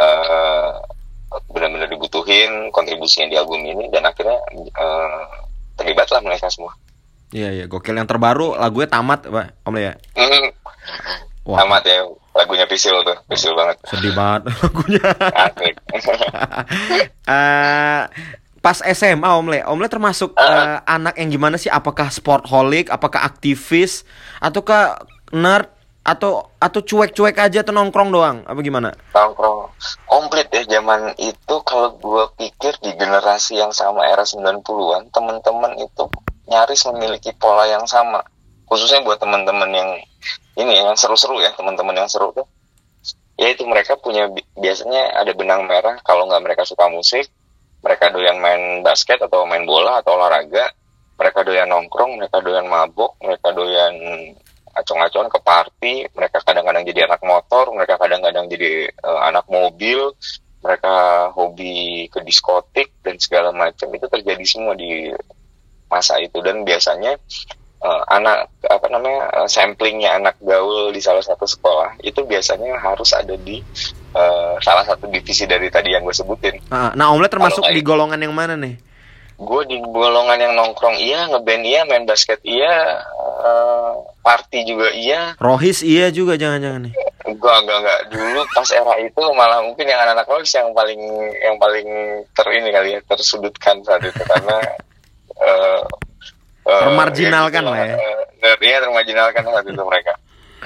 uh, 0.00 0.80
benar-benar 1.52 1.92
dibutuhin 1.92 2.72
kontribusinya 2.72 3.28
di 3.28 3.36
album 3.36 3.60
ini 3.68 3.92
dan 3.92 4.08
akhirnya 4.08 4.40
uh, 4.80 5.44
terlibatlah 5.76 6.20
mereka 6.20 6.48
semua. 6.48 6.72
Iya 7.30 7.52
iya. 7.52 7.64
Gokil. 7.66 7.94
Yang 7.94 8.08
terbaru 8.10 8.56
lagunya 8.56 8.88
tamat 8.88 9.26
Pak. 9.26 9.46
Om 9.62 9.76
ya. 9.76 9.92
Hmm, 10.16 10.48
Wah, 11.46 11.62
Amat 11.62 11.86
ya. 11.86 12.02
Lagunya 12.34 12.66
Priscil 12.66 12.96
tuh, 13.00 13.16
Priscil 13.30 13.54
banget. 13.54 13.78
sedih 13.86 14.12
banget 14.12 14.50
lagunya. 14.60 15.04
Eh, 17.26 18.02
pas 18.62 18.78
SMA 18.82 19.26
Om 19.26 19.46
Le, 19.50 19.60
Om 19.62 19.78
Le 19.78 19.88
termasuk 19.90 20.34
eh, 20.34 20.78
anak 20.82 21.14
yang 21.18 21.30
gimana 21.30 21.56
sih? 21.58 21.70
Apakah 21.70 22.10
sportholic, 22.10 22.90
apakah 22.90 23.22
aktivis, 23.22 24.02
ataukah 24.38 25.02
nerd 25.30 25.70
atau 26.06 26.54
atau 26.62 26.80
cuek-cuek 26.86 27.34
aja 27.34 27.66
atau 27.66 27.74
nongkrong 27.74 28.14
doang? 28.14 28.36
Apa 28.46 28.62
gimana? 28.62 28.94
nongkrong. 29.10 29.74
Komplit 30.06 30.46
ya 30.54 30.62
zaman 30.78 31.18
itu 31.18 31.54
kalau 31.66 31.98
gue 31.98 32.24
pikir 32.38 32.78
di 32.78 32.94
generasi 32.94 33.58
yang 33.58 33.74
sama 33.74 34.06
era 34.06 34.22
90-an 34.22 35.10
teman-teman 35.10 35.74
itu 35.82 36.06
nyaris 36.46 36.86
memiliki 36.94 37.34
pola 37.34 37.66
yang 37.66 37.82
sama. 37.90 38.22
Khususnya 38.70 39.02
buat 39.02 39.18
teman-teman 39.18 39.70
yang 39.74 39.90
ini 40.54 40.72
ya, 40.78 40.94
yang 40.94 40.96
seru-seru 40.96 41.42
ya 41.42 41.50
teman-teman 41.58 41.98
yang 41.98 42.06
seru 42.06 42.30
tuh. 42.30 42.46
Ya 43.36 43.50
itu 43.50 43.66
mereka 43.66 43.98
punya 43.98 44.30
bi- 44.30 44.46
biasanya 44.54 45.18
ada 45.18 45.34
benang 45.34 45.66
merah. 45.66 45.98
Kalau 46.06 46.30
nggak 46.30 46.42
mereka 46.46 46.62
suka 46.62 46.86
musik 46.86 47.26
mereka 47.84 48.10
doyan 48.10 48.42
main 48.42 48.82
basket 48.82 49.20
atau 49.22 49.46
main 49.46 49.66
bola 49.66 50.00
atau 50.00 50.14
olahraga. 50.14 50.70
Mereka 51.16 51.48
doyan 51.48 51.68
nongkrong 51.70 52.20
mereka 52.20 52.44
doyan 52.44 52.68
mabok 52.68 53.16
mereka 53.24 53.48
doyan 53.56 53.94
acong-acongan 54.76 55.30
ke 55.32 55.40
party 55.40 55.94
mereka 56.12 56.44
kadang-kadang 56.44 56.84
jadi 56.84 57.08
anak 57.08 57.24
motor 57.24 57.72
mereka 57.72 57.96
kadang-kadang 57.96 58.46
jadi 58.52 58.92
eh, 58.92 59.20
anak 59.24 59.48
mobil 59.48 60.12
mereka 60.60 60.94
hobi 61.32 62.10
ke 62.10 62.20
diskotik 62.26 62.90
dan 63.00 63.16
segala 63.22 63.54
macam 63.54 63.86
itu 63.94 64.06
terjadi 64.10 64.44
semua 64.44 64.74
di 64.74 65.14
masa 65.86 66.18
itu 66.18 66.42
dan 66.42 66.66
biasanya 66.66 67.14
uh, 67.86 68.02
anak 68.10 68.50
apa 68.66 68.86
namanya 68.90 69.30
uh, 69.30 69.48
samplingnya 69.48 70.18
anak 70.18 70.34
gaul 70.42 70.90
di 70.90 70.98
salah 70.98 71.22
satu 71.22 71.46
sekolah 71.46 72.02
itu 72.02 72.26
biasanya 72.26 72.74
harus 72.82 73.14
ada 73.14 73.38
di 73.38 73.62
uh, 74.16 74.58
salah 74.58 74.82
satu 74.82 75.06
divisi 75.06 75.46
dari 75.46 75.70
tadi 75.70 75.94
yang 75.94 76.02
gue 76.02 76.16
sebutin. 76.16 76.58
Ah, 76.74 76.90
nah, 76.98 77.14
Omlet 77.14 77.30
termasuk 77.30 77.62
di 77.70 77.80
golongan 77.86 78.18
yang 78.18 78.34
mana 78.34 78.58
nih? 78.58 78.74
Gue 79.36 79.68
di 79.68 79.76
golongan 79.84 80.40
yang 80.40 80.56
nongkrong 80.56 80.96
iya, 80.96 81.28
ngeband 81.28 81.64
iya, 81.68 81.84
main 81.84 82.08
basket 82.08 82.40
iya, 82.40 83.04
uh, 83.20 84.00
party 84.24 84.64
juga 84.64 84.88
iya. 84.96 85.36
Rohis 85.36 85.84
iya 85.84 86.08
juga 86.08 86.40
jangan-jangan 86.40 86.88
nih. 86.88 86.94
Enggak, 87.28 87.56
enggak, 87.60 87.78
enggak. 87.84 88.00
Dulu 88.16 88.40
pas 88.56 88.68
era 88.72 88.94
itu 88.96 89.22
malah 89.36 89.60
mungkin 89.60 89.84
yang 89.84 90.00
anak-anak 90.00 90.26
rohis 90.30 90.52
yang 90.56 90.72
paling 90.72 91.00
yang 91.44 91.56
paling 91.60 91.88
ter 92.32 92.46
ini 92.48 92.68
kali 92.72 92.88
ya, 92.96 93.00
tersudutkan 93.04 93.76
saat 93.84 94.02
itu 94.08 94.22
karena 94.24 94.56
uh, 95.36 95.82
uh, 96.64 96.80
termarginalkan 96.88 97.60
ya, 97.60 97.68
gitu 97.68 97.74
lah 97.76 97.78
ya. 97.84 97.96
Uh, 98.40 98.56
iya, 98.64 98.76
termarginalkan 98.80 99.42
saat 99.44 99.66
itu 99.68 99.82
mereka 99.84 100.12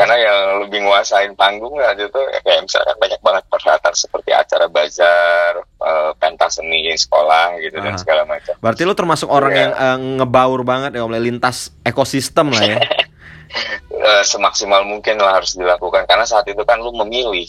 karena 0.00 0.16
yang 0.16 0.38
lebih 0.64 0.80
nguasain 0.88 1.36
panggung 1.36 1.76
ya 1.76 1.92
itu 1.92 2.20
ya 2.32 2.40
kayak 2.40 2.64
misalkan 2.64 2.96
banyak 2.96 3.20
banget 3.20 3.44
persyaratan 3.52 3.92
seperti 3.92 4.30
acara 4.32 4.66
bazar, 4.72 5.52
uh, 5.76 6.16
pentas 6.16 6.56
seni 6.56 6.88
sekolah 6.96 7.60
gitu 7.60 7.76
dan 7.84 8.00
segala 8.00 8.24
macam. 8.24 8.56
Berarti 8.64 8.82
lu 8.88 8.96
termasuk 8.96 9.28
orang 9.28 9.52
ya. 9.52 9.60
yang 9.60 9.72
uh, 9.76 9.98
ngebaur 10.24 10.64
banget 10.64 10.96
ya 10.96 11.04
om 11.04 11.12
lintas 11.12 11.68
ekosistem 11.84 12.48
lah 12.48 12.64
ya. 12.64 12.76
uh, 14.00 14.24
semaksimal 14.32 14.88
mungkin 14.88 15.20
lah 15.20 15.36
harus 15.36 15.52
dilakukan 15.52 16.08
karena 16.08 16.24
saat 16.24 16.48
itu 16.48 16.64
kan 16.64 16.80
lu 16.80 16.96
memilih 16.96 17.44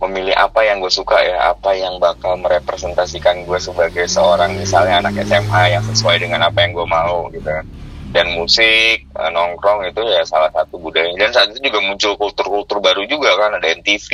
memilih 0.00 0.32
apa 0.32 0.64
yang 0.64 0.80
gue 0.80 0.88
suka 0.88 1.20
ya 1.20 1.52
apa 1.52 1.76
yang 1.76 2.00
bakal 2.00 2.32
merepresentasikan 2.40 3.44
gue 3.44 3.60
sebagai 3.60 4.08
seorang 4.08 4.56
misalnya 4.56 5.04
anak 5.04 5.20
SMA 5.28 5.76
yang 5.76 5.84
sesuai 5.84 6.24
dengan 6.24 6.48
apa 6.48 6.64
yang 6.64 6.72
gue 6.72 6.86
mau 6.88 7.28
gitu 7.28 7.44
kan 7.44 7.68
dan 8.10 8.26
musik 8.34 9.06
uh, 9.14 9.30
nongkrong 9.30 9.86
itu 9.86 10.02
ya 10.02 10.26
salah 10.26 10.50
satu 10.50 10.82
budaya 10.82 11.10
dan 11.14 11.30
saat 11.30 11.54
itu 11.54 11.70
juga 11.70 11.78
muncul 11.82 12.12
kultur-kultur 12.18 12.82
baru 12.82 13.06
juga 13.06 13.34
kan 13.38 13.54
ada 13.58 13.66
MTV 13.70 14.10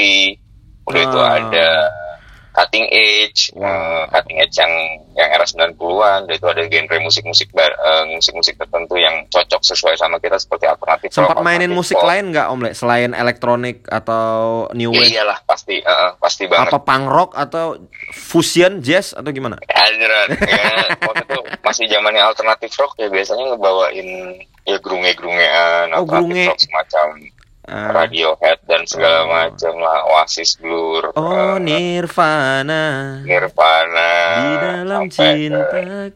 udah 0.87 1.01
ah. 1.01 1.07
itu 1.09 1.19
ada 1.19 1.69
cutting 2.57 2.89
edge 2.89 3.53
uh, 3.61 4.09
cutting 4.09 4.41
edge 4.41 4.57
yang 4.57 4.73
yang 5.13 5.29
era 5.29 5.45
90-an 5.45 6.25
itu 6.29 6.47
ada 6.49 6.61
genre 6.65 6.97
musik-musik 7.05 7.53
uh, 7.53 8.05
musik-musik 8.09 8.57
tertentu 8.57 8.97
yang 8.97 9.29
cocok 9.29 9.61
sesuai 9.61 10.01
sama 10.01 10.17
kita 10.17 10.41
seperti 10.41 10.65
alternatif 10.65 11.13
sempat 11.13 11.37
mainin 11.45 11.69
musik 11.73 12.01
pop. 12.01 12.09
lain 12.09 12.33
nggak 12.33 12.47
Om 12.49 12.61
Le? 12.65 12.71
Selain 12.73 13.13
elektronik 13.13 13.85
atau 13.89 14.69
new 14.73 14.93
wave? 14.93 15.09
ya, 15.09 15.21
iyalah 15.21 15.41
pasti 15.45 15.81
uh, 15.85 16.17
pasti 16.17 16.49
banget. 16.49 16.73
Apa 16.73 16.81
punk 16.81 17.05
rock 17.13 17.31
atau 17.37 17.77
fusion 18.13 18.81
jazz 18.81 19.13
atau 19.13 19.29
gimana? 19.33 19.61
Ya, 19.69 19.85
itu 19.93 20.07
masih 21.67 21.91
zamannya 21.91 22.23
alternatif 22.23 22.71
rock 22.79 22.95
ya 22.95 23.11
biasanya 23.11 23.51
ngebawain 23.51 24.39
ya 24.63 24.79
grunge-grungean 24.79 25.91
oh, 25.91 26.07
alternatif 26.07 26.47
rock 26.47 26.61
semacam 26.63 27.07
uh, 27.67 27.91
Radiohead 27.91 28.59
dan 28.71 28.83
segala 28.87 29.27
oh. 29.27 29.31
macam 29.35 29.75
lah 29.83 29.99
Oasis 30.15 30.63
Blur 30.63 31.11
oh 31.11 31.19
uh, 31.19 31.59
Nirvana. 31.59 33.19
Nirvana 33.27 34.11
di 34.39 34.53
dalam 34.63 35.03
cinta 35.11 36.07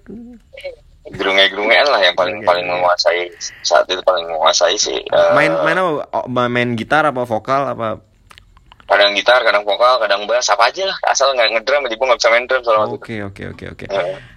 gerunge-gerungean 1.11 1.87
lah 1.91 1.99
yang 1.99 2.15
paling 2.15 2.39
okay. 2.39 2.47
paling 2.47 2.67
menguasai 2.71 3.35
saat 3.67 3.91
itu 3.91 3.99
paling 4.07 4.31
menguasai 4.31 4.79
sih 4.79 5.03
uh, 5.11 5.35
main 5.35 5.51
main 5.67 5.75
apa? 5.75 5.91
Oh, 6.15 6.27
main 6.31 6.79
gitar 6.79 7.03
apa 7.03 7.27
vokal 7.27 7.67
apa? 7.67 7.99
Kadang 8.87 9.15
gitar 9.19 9.43
kadang 9.43 9.67
vokal 9.67 9.99
kadang 9.99 10.27
bass 10.31 10.51
apa 10.51 10.71
aja 10.71 10.87
lah. 10.87 10.99
Asal 11.07 11.35
nggak 11.35 11.59
ngedrum 11.59 11.87
aja 11.87 11.95
gue 11.95 12.07
nggak 12.07 12.21
bisa 12.23 12.31
main 12.31 12.47
drum 12.47 12.63
soalnya 12.63 12.95
oke 12.95 13.15
oke 13.27 13.43
oke 13.55 13.65
oke 13.75 13.87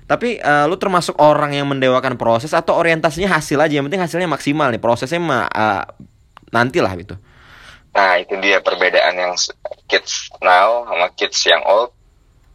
tapi 0.03 0.39
uh, 0.39 0.67
lu 0.67 0.75
termasuk 0.75 1.15
orang 1.19 1.55
yang 1.55 1.67
mendewakan 1.67 2.19
proses 2.19 2.51
atau 2.51 2.75
orientasinya 2.75 3.39
hasil 3.39 3.57
aja 3.59 3.79
yang 3.79 3.87
penting 3.87 4.03
hasilnya 4.03 4.27
maksimal 4.27 4.67
nih 4.69 4.81
prosesnya 4.81 5.19
mah 5.23 5.47
uh, 5.47 5.83
nantilah 6.51 6.93
gitu. 6.99 7.15
Nah 7.93 8.17
itu 8.19 8.33
dia 8.41 8.59
perbedaan 8.59 9.15
yang 9.15 9.33
kids 9.85 10.33
now 10.41 10.85
sama 10.89 11.07
kids 11.13 11.39
yang 11.45 11.61
old. 11.65 11.93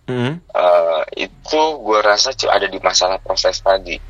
Mm. 0.08 0.40
Uh, 0.56 1.02
itu 1.20 1.60
gue 1.84 2.00
rasa 2.00 2.32
ada 2.48 2.64
di 2.64 2.80
masalah 2.80 3.20
proses 3.20 3.60
tadi. 3.60 4.00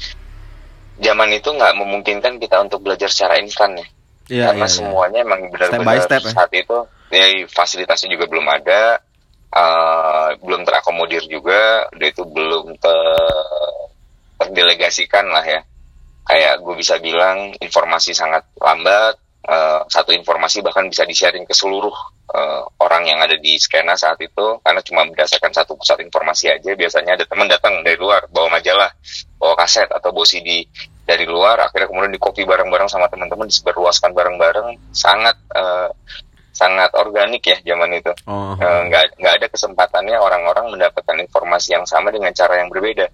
Zaman 0.99 1.31
itu 1.35 1.51
nggak 1.51 1.75
memungkinkan 1.79 2.39
kita 2.43 2.63
untuk 2.63 2.87
belajar 2.87 3.11
secara 3.11 3.39
instan 3.39 3.79
ya. 3.79 3.87
Yeah, 4.29 4.47
Karena 4.53 4.67
yeah, 4.67 4.71
iya. 4.71 4.77
semuanya 4.77 5.21
yeah. 5.23 5.27
emang 5.27 5.41
benar-benar 5.49 6.21
ya. 6.21 6.31
saat 6.33 6.53
itu 6.53 6.77
ya 7.09 7.25
fasilitasnya 7.49 8.09
juga 8.13 8.29
belum 8.29 8.45
ada, 8.45 9.01
uh, 9.53 10.29
belum 10.41 10.63
terakomodir 10.65 11.25
juga, 11.29 11.89
udah 11.93 12.09
itu 12.09 12.25
belum 12.25 12.77
ter 12.81 12.99
terdelegasikan 14.39 15.27
lah 15.29 15.45
ya. 15.45 15.61
Kayak 16.29 16.61
gue 16.61 16.75
bisa 16.77 17.01
bilang 17.01 17.57
informasi 17.59 18.13
sangat 18.13 18.45
lambat, 18.61 19.17
uh, 19.49 19.81
satu 19.89 20.13
informasi 20.13 20.61
bahkan 20.61 20.85
bisa 20.87 21.09
di-sharing 21.09 21.49
ke 21.49 21.57
seluruh 21.57 21.95
uh, 22.37 22.63
orang 22.85 23.09
yang 23.09 23.19
ada 23.25 23.35
di 23.41 23.57
skena 23.57 23.97
saat 23.97 24.21
itu 24.21 24.61
karena 24.61 24.81
cuma 24.85 25.09
berdasarkan 25.09 25.53
satu 25.57 25.75
pusat 25.75 26.05
informasi 26.05 26.53
aja 26.53 26.77
biasanya 26.77 27.17
ada 27.17 27.25
teman 27.25 27.49
datang 27.49 27.81
dari 27.81 27.97
luar 27.97 28.29
bawa 28.29 28.61
majalah 28.61 28.93
bawa 29.41 29.55
kaset 29.57 29.89
atau 29.89 30.13
bawa 30.13 30.29
CD 30.29 30.69
dari 31.09 31.25
luar 31.25 31.57
akhirnya 31.65 31.89
kemudian 31.89 32.13
di 32.13 32.21
copy 32.21 32.45
bareng-bareng 32.45 32.93
sama 32.93 33.09
teman-teman 33.09 33.49
disebarluaskan 33.49 34.13
bareng-bareng 34.13 34.93
sangat 34.93 35.37
uh, 35.57 35.89
sangat 36.59 36.91
organik 36.99 37.47
ya 37.47 37.57
zaman 37.63 37.95
itu 37.95 38.11
oh. 38.27 38.59
nggak 38.59 39.05
uh, 39.07 39.11
nggak 39.15 39.35
ada 39.39 39.47
kesempatannya 39.47 40.19
orang-orang 40.19 40.75
mendapatkan 40.75 41.17
informasi 41.23 41.79
yang 41.79 41.87
sama 41.87 42.11
dengan 42.11 42.35
cara 42.35 42.59
yang 42.59 42.67
berbeda 42.67 43.07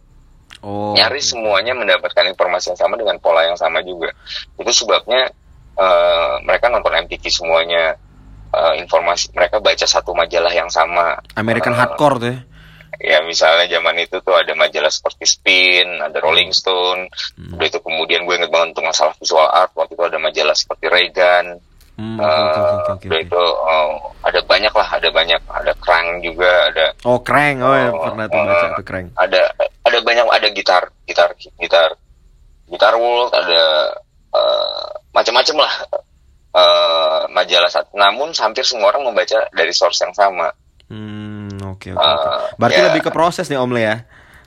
Oh. 0.64 0.96
Nyaris 0.96 1.36
semuanya 1.36 1.76
mendapatkan 1.76 2.24
informasi 2.24 2.72
yang 2.72 2.80
sama 2.80 2.96
dengan 2.96 3.20
pola 3.20 3.44
yang 3.44 3.58
sama 3.58 3.84
juga. 3.84 4.08
Itu 4.56 4.72
sebabnya 4.72 5.28
uh, 5.76 6.40
mereka 6.40 6.72
nonton 6.72 7.04
MTV 7.04 7.20
semuanya 7.28 8.00
uh, 8.48 8.74
informasi 8.80 9.34
mereka 9.36 9.60
baca 9.60 9.84
satu 9.84 10.16
majalah 10.16 10.48
yang 10.56 10.72
sama 10.72 11.20
American 11.36 11.76
uh, 11.76 11.78
Hardcore 11.84 12.16
tuh 12.16 12.30
ya 12.32 12.40
ya 12.94 13.18
misalnya 13.26 13.66
zaman 13.66 13.98
itu 13.98 14.22
tuh 14.22 14.38
ada 14.38 14.54
majalah 14.54 14.86
seperti 14.86 15.26
Spin, 15.26 15.98
ada 15.98 16.14
Rolling 16.22 16.54
Stone, 16.54 17.10
hmm. 17.10 17.58
udah 17.58 17.66
itu 17.66 17.82
kemudian 17.82 18.22
gue 18.22 18.34
inget 18.38 18.54
banget 18.54 18.70
untuk 18.70 18.86
masalah 18.86 19.18
visual 19.18 19.50
art 19.50 19.74
waktu 19.74 19.98
itu 19.98 20.04
ada 20.06 20.18
majalah 20.22 20.54
seperti 20.54 20.86
Reagan, 20.86 21.58
hmm, 21.96 22.18
uh, 22.18 22.26
okay, 22.26 22.60
okay, 22.60 22.92
okay, 22.94 23.08
udah 23.08 23.20
itu 23.22 23.42
uh, 23.42 23.88
ada 24.24 24.40
banyak 24.46 24.72
lah, 24.72 24.88
ada 24.88 25.08
banyak, 25.10 25.40
ada 25.50 25.72
Krang 25.78 26.06
juga, 26.20 26.50
ada. 26.72 26.86
Oh 27.06 27.18
Krang, 27.20 27.60
oh 27.60 27.74
ya, 27.74 27.88
pernah 27.92 28.26
tuh 28.28 28.40
baca 28.42 28.66
uh, 28.74 28.84
Krang, 28.84 29.06
ada 29.18 29.40
ada 29.58 29.98
banyak, 30.00 30.24
ada 30.30 30.48
gitar, 30.50 30.82
gitar, 31.04 31.30
gitar, 31.38 31.90
gitar 32.70 32.94
world, 32.96 33.32
ada 33.34 33.62
uh, 34.32 34.88
macam-macam 35.14 35.56
lah. 35.66 35.74
Uh, 36.54 37.26
majalah 37.34 37.66
saat 37.66 37.90
namun 37.98 38.30
hampir 38.30 38.62
semua 38.62 38.94
orang 38.94 39.10
membaca 39.10 39.42
dari 39.50 39.74
source 39.74 40.06
yang 40.06 40.14
sama. 40.14 40.54
Hmm 40.86 41.34
oke 41.74 41.90
okay, 41.90 41.92
okay, 41.96 42.06
uh, 42.06 42.46
berarti 42.60 42.80
ya, 42.80 42.86
lebih 42.92 43.02
ke 43.02 43.10
proses 43.10 43.50
nih 43.50 43.58
om 43.58 43.72
Le 43.72 43.82
ya 43.82 43.96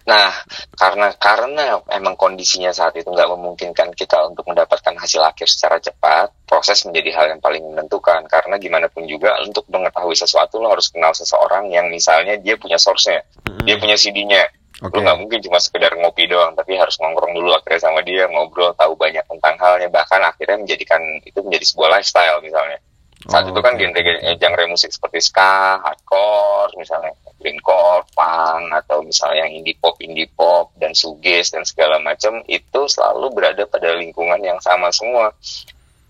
nah 0.07 0.31
karena 0.79 1.11
karena 1.19 1.83
emang 1.91 2.15
kondisinya 2.15 2.71
saat 2.71 2.95
itu 2.95 3.11
nggak 3.11 3.27
memungkinkan 3.27 3.91
kita 3.91 4.23
untuk 4.23 4.47
mendapatkan 4.47 4.95
hasil 4.95 5.19
akhir 5.19 5.51
secara 5.51 5.83
cepat 5.83 6.31
proses 6.47 6.79
menjadi 6.87 7.09
hal 7.19 7.25
yang 7.35 7.41
paling 7.43 7.59
menentukan 7.67 8.23
karena 8.31 8.55
gimana 8.55 8.87
pun 8.87 9.03
juga 9.03 9.35
untuk 9.43 9.67
mengetahui 9.67 10.15
sesuatu 10.15 10.63
lo 10.63 10.71
harus 10.71 10.87
kenal 10.95 11.11
seseorang 11.11 11.67
yang 11.75 11.91
misalnya 11.91 12.39
dia 12.39 12.55
punya 12.55 12.79
source-nya 12.79 13.19
hmm. 13.19 13.67
dia 13.67 13.75
punya 13.75 13.99
CD-nya 13.99 14.47
Okay. 14.77 14.93
Lu 14.93 15.09
nggak 15.09 15.17
mungkin 15.17 15.39
cuma 15.41 15.57
sekedar 15.57 15.89
ngopi 15.97 16.29
doang, 16.29 16.53
tapi 16.53 16.77
harus 16.77 17.01
nongkrong 17.01 17.33
dulu 17.33 17.49
akhirnya 17.49 17.81
sama 17.81 18.05
dia, 18.05 18.29
ngobrol, 18.29 18.77
tahu 18.77 18.93
banyak 18.93 19.25
tentang 19.25 19.57
halnya, 19.57 19.89
bahkan 19.89 20.21
akhirnya 20.21 20.61
menjadikan 20.61 21.01
itu 21.25 21.41
menjadi 21.41 21.65
sebuah 21.65 21.97
lifestyle 21.97 22.37
misalnya. 22.45 22.77
Saat 23.27 23.43
oh, 23.47 23.51
itu 23.51 23.59
kan 23.59 23.75
okay. 23.75 23.91
genre, 23.91 24.33
genre 24.39 24.63
musik 24.71 24.87
seperti 24.87 25.19
ska, 25.19 25.83
hardcore, 25.83 26.71
misalnya 26.79 27.11
greencore, 27.37 28.07
punk, 28.15 28.71
atau 28.71 29.03
misalnya 29.03 29.45
yang 29.45 29.61
indie 29.61 29.75
pop, 29.75 29.99
indie 29.99 30.31
pop, 30.31 30.71
dan 30.79 30.95
suges 30.95 31.51
dan 31.51 31.67
segala 31.67 31.99
macam 31.99 32.39
itu 32.47 32.81
selalu 32.87 33.27
berada 33.35 33.67
pada 33.67 33.93
lingkungan 33.99 34.39
yang 34.39 34.57
sama 34.63 34.89
semua. 34.95 35.35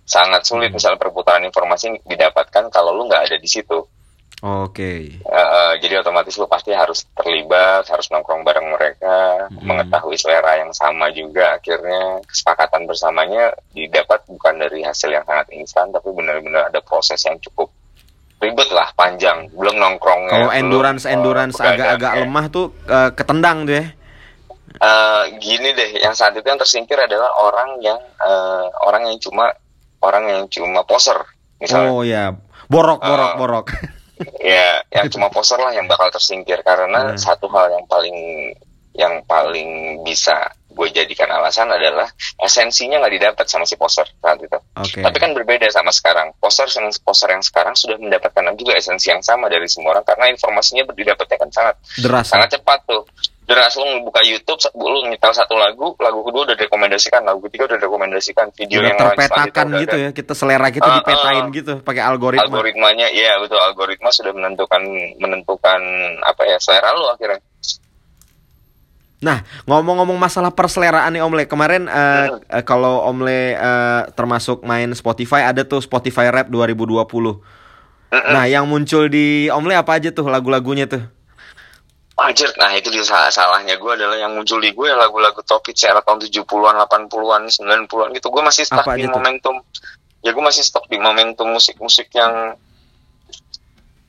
Sangat 0.08 0.47
sulit 0.47 0.71
hmm. 0.71 0.80
misalnya 0.80 1.01
perputaran 1.01 1.43
informasi 1.43 1.99
didapatkan 2.06 2.71
kalau 2.71 2.95
lu 2.95 3.10
nggak 3.10 3.27
ada 3.27 3.38
di 3.41 3.49
situ. 3.49 3.82
Oke. 4.38 5.17
Okay. 5.17 5.26
Uh, 5.26 5.73
jadi 5.82 6.06
otomatis 6.06 6.38
lu 6.38 6.45
pasti 6.45 6.69
harus 6.69 7.10
terlibat, 7.17 7.89
harus 7.89 8.06
nongkrong 8.13 8.45
bareng 8.45 8.69
mereka, 8.69 9.50
hmm. 9.50 9.65
mengetahui 9.65 10.13
selera 10.13 10.62
yang 10.62 10.69
sama 10.78 11.10
juga. 11.10 11.58
Akhirnya 11.58 12.21
kesepakatan 12.21 12.86
bersamanya 12.86 13.50
didapat 13.73 14.30
bukan 14.30 14.62
dari 14.62 14.86
hasil 14.86 15.10
yang 15.10 15.26
sangat 15.26 15.50
instan, 15.58 15.89
tapi 15.89 16.13
benar-benar 16.13 16.69
ada 16.69 16.78
proses 16.86 17.17
yang 17.26 17.41
cukup 17.41 17.73
ribet 18.38 18.69
lah, 18.69 18.93
panjang. 18.93 19.50
Belum 19.58 19.73
nongkrong. 19.73 20.30
Kalau 20.30 20.54
endurance 20.54 21.10
belum, 21.10 21.15
endurance 21.17 21.58
uh, 21.58 21.73
agak-agak 21.73 22.13
ya. 22.13 22.19
lemah 22.21 22.45
tuh 22.54 22.65
uh, 22.86 23.10
ketendang 23.17 23.65
tuh 23.65 23.73
ya. 23.73 23.86
Uh, 24.78 25.23
gini 25.41 25.73
deh, 25.73 25.97
yang 25.97 26.13
saat 26.13 26.38
itu 26.38 26.45
yang 26.45 26.62
tersingkir 26.62 27.02
adalah 27.02 27.34
orang 27.41 27.82
yang 27.82 27.97
uh, 28.21 28.69
orang 28.86 29.10
yang 29.10 29.17
cuma 29.17 29.50
orang 30.06 30.30
yang 30.30 30.41
cuma 30.45 30.86
poser, 30.86 31.17
misalnya. 31.58 31.89
Oh 31.89 32.06
ya, 32.06 32.38
borok, 32.69 33.02
borok, 33.02 33.32
uh, 33.34 33.38
borok. 33.41 33.67
ya 34.41 34.82
yang 34.91 35.08
cuma 35.08 35.27
poster 35.30 35.58
lah 35.58 35.71
yang 35.71 35.86
bakal 35.86 36.10
tersingkir 36.10 36.60
karena 36.62 37.13
Hmm. 37.13 37.17
satu 37.17 37.45
hal 37.49 37.69
yang 37.71 37.86
paling 37.86 38.17
yang 38.97 39.21
paling 39.30 40.01
bisa 40.01 40.34
gue 40.67 40.89
jadikan 40.89 41.25
alasan 41.30 41.69
adalah 41.69 42.06
esensinya 42.38 43.01
nggak 43.01 43.13
didapat 43.13 43.45
sama 43.45 43.65
si 43.65 43.73
poster 43.73 44.06
saat 44.21 44.38
itu. 44.38 44.58
Oke. 44.77 45.01
Tapi 45.01 45.17
kan 45.17 45.34
berbeda 45.34 45.65
sama 45.69 45.89
sekarang. 45.89 46.34
Poster 46.38 46.69
yang 46.69 46.89
poster 47.01 47.30
yang 47.34 47.41
sekarang 47.41 47.73
sudah 47.73 47.97
mendapatkan 47.97 48.53
juga 48.53 48.77
esensi 48.77 49.10
yang 49.10 49.21
sama 49.25 49.49
dari 49.49 49.65
semua 49.65 49.97
orang 49.97 50.06
karena 50.06 50.30
informasinya 50.30 50.86
didapatnya 50.93 51.38
kan 51.38 51.49
sangat 51.49 51.75
Deras. 51.97 52.25
sangat 52.30 52.49
cepat 52.58 52.80
tuh. 52.86 53.01
Deras 53.48 53.74
lu 53.74 54.04
buka 54.04 54.20
YouTube, 54.22 54.60
lu 54.76 55.08
nyetel 55.08 55.32
satu 55.32 55.56
lagu, 55.56 55.96
lagu 55.98 56.20
kedua 56.20 56.44
udah 56.44 56.54
direkomendasikan, 56.54 57.24
lagu 57.24 57.40
ketiga 57.48 57.64
udah 57.66 57.78
direkomendasikan, 57.80 58.52
video 58.52 58.84
Udah 58.84 58.92
yang 58.92 59.00
terpetakan 59.00 59.66
gitu 59.80 59.96
ada. 59.96 60.04
ya. 60.04 60.10
Kita 60.12 60.34
selera 60.36 60.68
kita 60.68 60.84
Ah, 60.86 60.96
dipetain 61.00 61.42
ah. 61.42 61.56
gitu 61.56 61.74
pakai 61.80 62.04
algoritma. 62.04 62.44
algoritmanya 62.44 63.08
iya 63.08 63.40
betul 63.40 63.56
algoritma 63.56 64.12
sudah 64.12 64.36
menentukan 64.36 64.84
menentukan 65.16 65.80
apa 66.22 66.44
ya 66.44 66.60
selera 66.60 66.92
lu 66.92 67.08
akhirnya 67.08 67.40
Nah, 69.18 69.42
ngomong-ngomong 69.66 70.14
masalah 70.16 70.54
perseleraan 70.54 71.10
nih 71.10 71.26
Om 71.26 71.34
Le, 71.34 71.44
kemarin 71.46 71.90
Hmm. 71.90 72.38
eh, 72.46 72.62
kalau 72.62 73.02
Om 73.04 73.26
Le 73.26 73.56
eh, 73.56 74.02
termasuk 74.14 74.62
main 74.62 74.94
Spotify 74.94 75.42
ada 75.44 75.64
tuh 75.64 75.80
Spotify 75.80 76.30
Rap 76.30 76.52
2020. 76.52 77.42
Mm-mm. 78.08 78.30
Nah, 78.30 78.46
yang 78.46 78.70
muncul 78.70 79.08
di 79.08 79.50
Om 79.50 79.66
Le 79.66 79.74
apa 79.74 79.98
aja 79.98 80.12
tuh 80.12 80.28
lagu-lagunya 80.28 80.86
tuh? 80.86 81.02
Anjir, 82.17 82.49
nah 82.58 82.73
itu 82.73 82.89
dia 82.89 83.06
salah 83.06 83.30
salahnya 83.30 83.77
gue 83.77 83.91
adalah 83.93 84.17
yang 84.17 84.34
muncul 84.34 84.58
di 84.58 84.73
gue 84.73 84.89
lagu-lagu 84.89 85.38
top 85.45 85.69
hits 85.69 85.86
era 85.86 86.01
tahun 86.01 86.25
70-an, 86.25 86.73
80-an, 86.89 87.41
90-an 87.45 88.10
gitu. 88.17 88.27
Gue 88.34 88.41
masih 88.41 88.65
stuck 88.65 88.89
Apa 88.89 88.97
di 88.97 89.06
aja 89.06 89.13
tuh? 89.13 89.21
momentum. 89.21 89.56
Ya 90.25 90.34
gue 90.34 90.41
masih 90.41 90.65
stuck 90.65 90.89
di 90.89 90.97
momentum 90.97 91.45
musik-musik 91.53 92.10
yang 92.17 92.58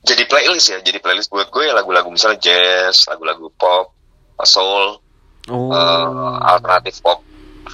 jadi 0.01 0.25
playlist 0.25 0.73
ya. 0.73 0.79
Jadi 0.81 1.05
playlist 1.05 1.29
buat 1.29 1.53
gue 1.53 1.69
ya 1.69 1.77
lagu-lagu 1.77 2.09
misalnya 2.09 2.41
jazz, 2.41 3.05
lagu-lagu 3.13 3.53
pop, 3.61 3.93
soul, 4.41 5.05
Oh. 5.49 5.69
eh, 5.69 6.09
alternatif 6.49 7.05
pop, 7.05 7.21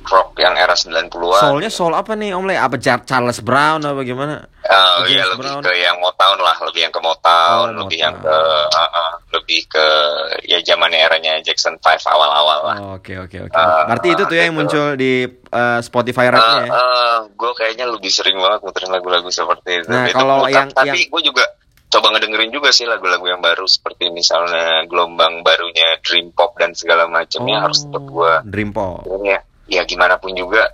rock 0.03 0.35
yang 0.37 0.55
era 0.55 0.73
90-an. 0.73 1.41
Soulnya 1.41 1.69
soul 1.69 1.91
apa 1.91 2.13
nih 2.13 2.33
Om 2.33 2.45
Le? 2.45 2.55
Apa 2.55 2.75
Charles 2.77 3.39
Brown 3.39 3.81
apa 3.81 4.01
gimana? 4.01 4.43
Oh 4.65 5.05
iya 5.05 5.23
lebih 5.25 5.45
Brown. 5.45 5.61
ke 5.61 5.73
yang 5.77 5.97
Motown 5.99 6.39
lah, 6.39 6.57
lebih 6.65 6.81
yang 6.83 6.91
ke 6.91 6.99
Motown, 6.99 7.67
Oh, 7.71 7.85
lebih 7.85 7.99
Motown. 7.99 8.05
yang 8.05 8.15
ke 8.17 8.37
uh, 8.67 8.81
uh, 8.81 9.13
lebih 9.31 9.61
ke 9.67 9.87
ya 10.43 10.59
zaman 10.61 10.91
eranya 10.91 11.39
Jackson 11.41 11.77
5 11.77 11.85
awal-awal 12.05 12.59
lah. 12.65 12.77
Oh, 12.81 12.93
Oke 12.97 13.15
oke 13.17 13.39
oke. 13.45 13.53
Ah, 13.53 13.85
Berarti 13.87 14.09
itu 14.11 14.23
tuh 14.25 14.35
ya 14.35 14.43
yang 14.43 14.55
gitu. 14.55 14.61
muncul 14.61 14.87
di 14.95 15.13
eh, 15.29 15.81
Spotify 15.81 16.27
Rap-nya 16.27 16.65
ya. 16.65 16.71
gue 17.29 17.51
kayaknya 17.53 17.87
lebih 17.87 18.09
sering 18.09 18.37
banget 18.37 18.61
muterin 18.63 18.91
lagu-lagu 18.91 19.29
seperti 19.29 19.81
itu. 19.81 19.89
Nah, 19.89 20.07
Itu 20.07 20.17
kalau 20.17 20.49
yang- 20.49 20.71
tapi 20.71 20.97
yang- 20.97 21.11
gue 21.11 21.23
juga 21.25 21.45
coba 21.87 22.11
ngedengerin 22.11 22.51
juga 22.51 22.73
sih 22.73 22.85
lagu-lagu 22.85 23.23
yang 23.23 23.39
baru 23.39 23.67
seperti 23.67 24.11
misalnya 24.11 24.83
gelombang 24.85 25.43
barunya 25.43 25.95
Dream 26.01 26.33
Pop 26.33 26.57
dan 26.57 26.75
segala 26.75 27.07
macamnya 27.07 27.63
harus 27.63 27.87
tetap 27.87 28.03
gue 28.03 28.33
Dream 28.45 28.75
Pop. 28.75 29.07
ya, 29.23 29.39
ya 29.67 29.83
gimana 29.85 30.17
pun 30.17 30.33
juga 30.33 30.69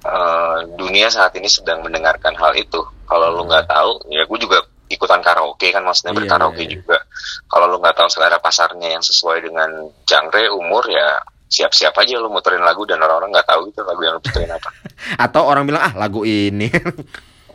eh, 0.00 0.58
dunia 0.74 1.08
saat 1.08 1.34
ini 1.34 1.46
sedang 1.46 1.82
mendengarkan 1.82 2.32
hal 2.34 2.54
itu. 2.54 2.78
Kalau 3.04 3.32
lu 3.32 3.44
nggak 3.44 3.66
tahu, 3.66 4.04
ya 4.08 4.24
gue 4.24 4.38
juga 4.38 4.58
ikutan 4.88 5.20
karaoke 5.20 5.68
kan 5.68 5.84
maksudnya 5.84 6.12
Iya, 6.12 6.18
berkaraoke 6.24 6.62
iya, 6.62 6.68
iya. 6.68 6.74
juga. 6.80 6.96
Kalau 7.44 7.66
lu 7.66 7.76
nggak 7.76 7.96
tahu 7.96 8.08
selera 8.08 8.38
pasarnya 8.38 8.88
yang 8.94 9.04
sesuai 9.04 9.44
dengan 9.44 9.68
genre 10.04 10.44
umur 10.52 10.84
ya 10.88 11.20
siap-siap 11.48 11.96
aja 11.96 12.20
lu 12.20 12.28
muterin 12.28 12.60
lagu 12.60 12.84
dan 12.84 13.00
orang-orang 13.00 13.32
nggak 13.32 13.48
tahu 13.48 13.72
gitu 13.72 13.80
lagu 13.80 14.00
yang 14.00 14.14
lu 14.16 14.22
puterin 14.22 14.52
apa. 14.52 14.68
Atau 15.24 15.44
orang 15.44 15.64
bilang 15.64 15.80
ah 15.82 15.94
lagu 15.96 16.24
ini. 16.24 16.68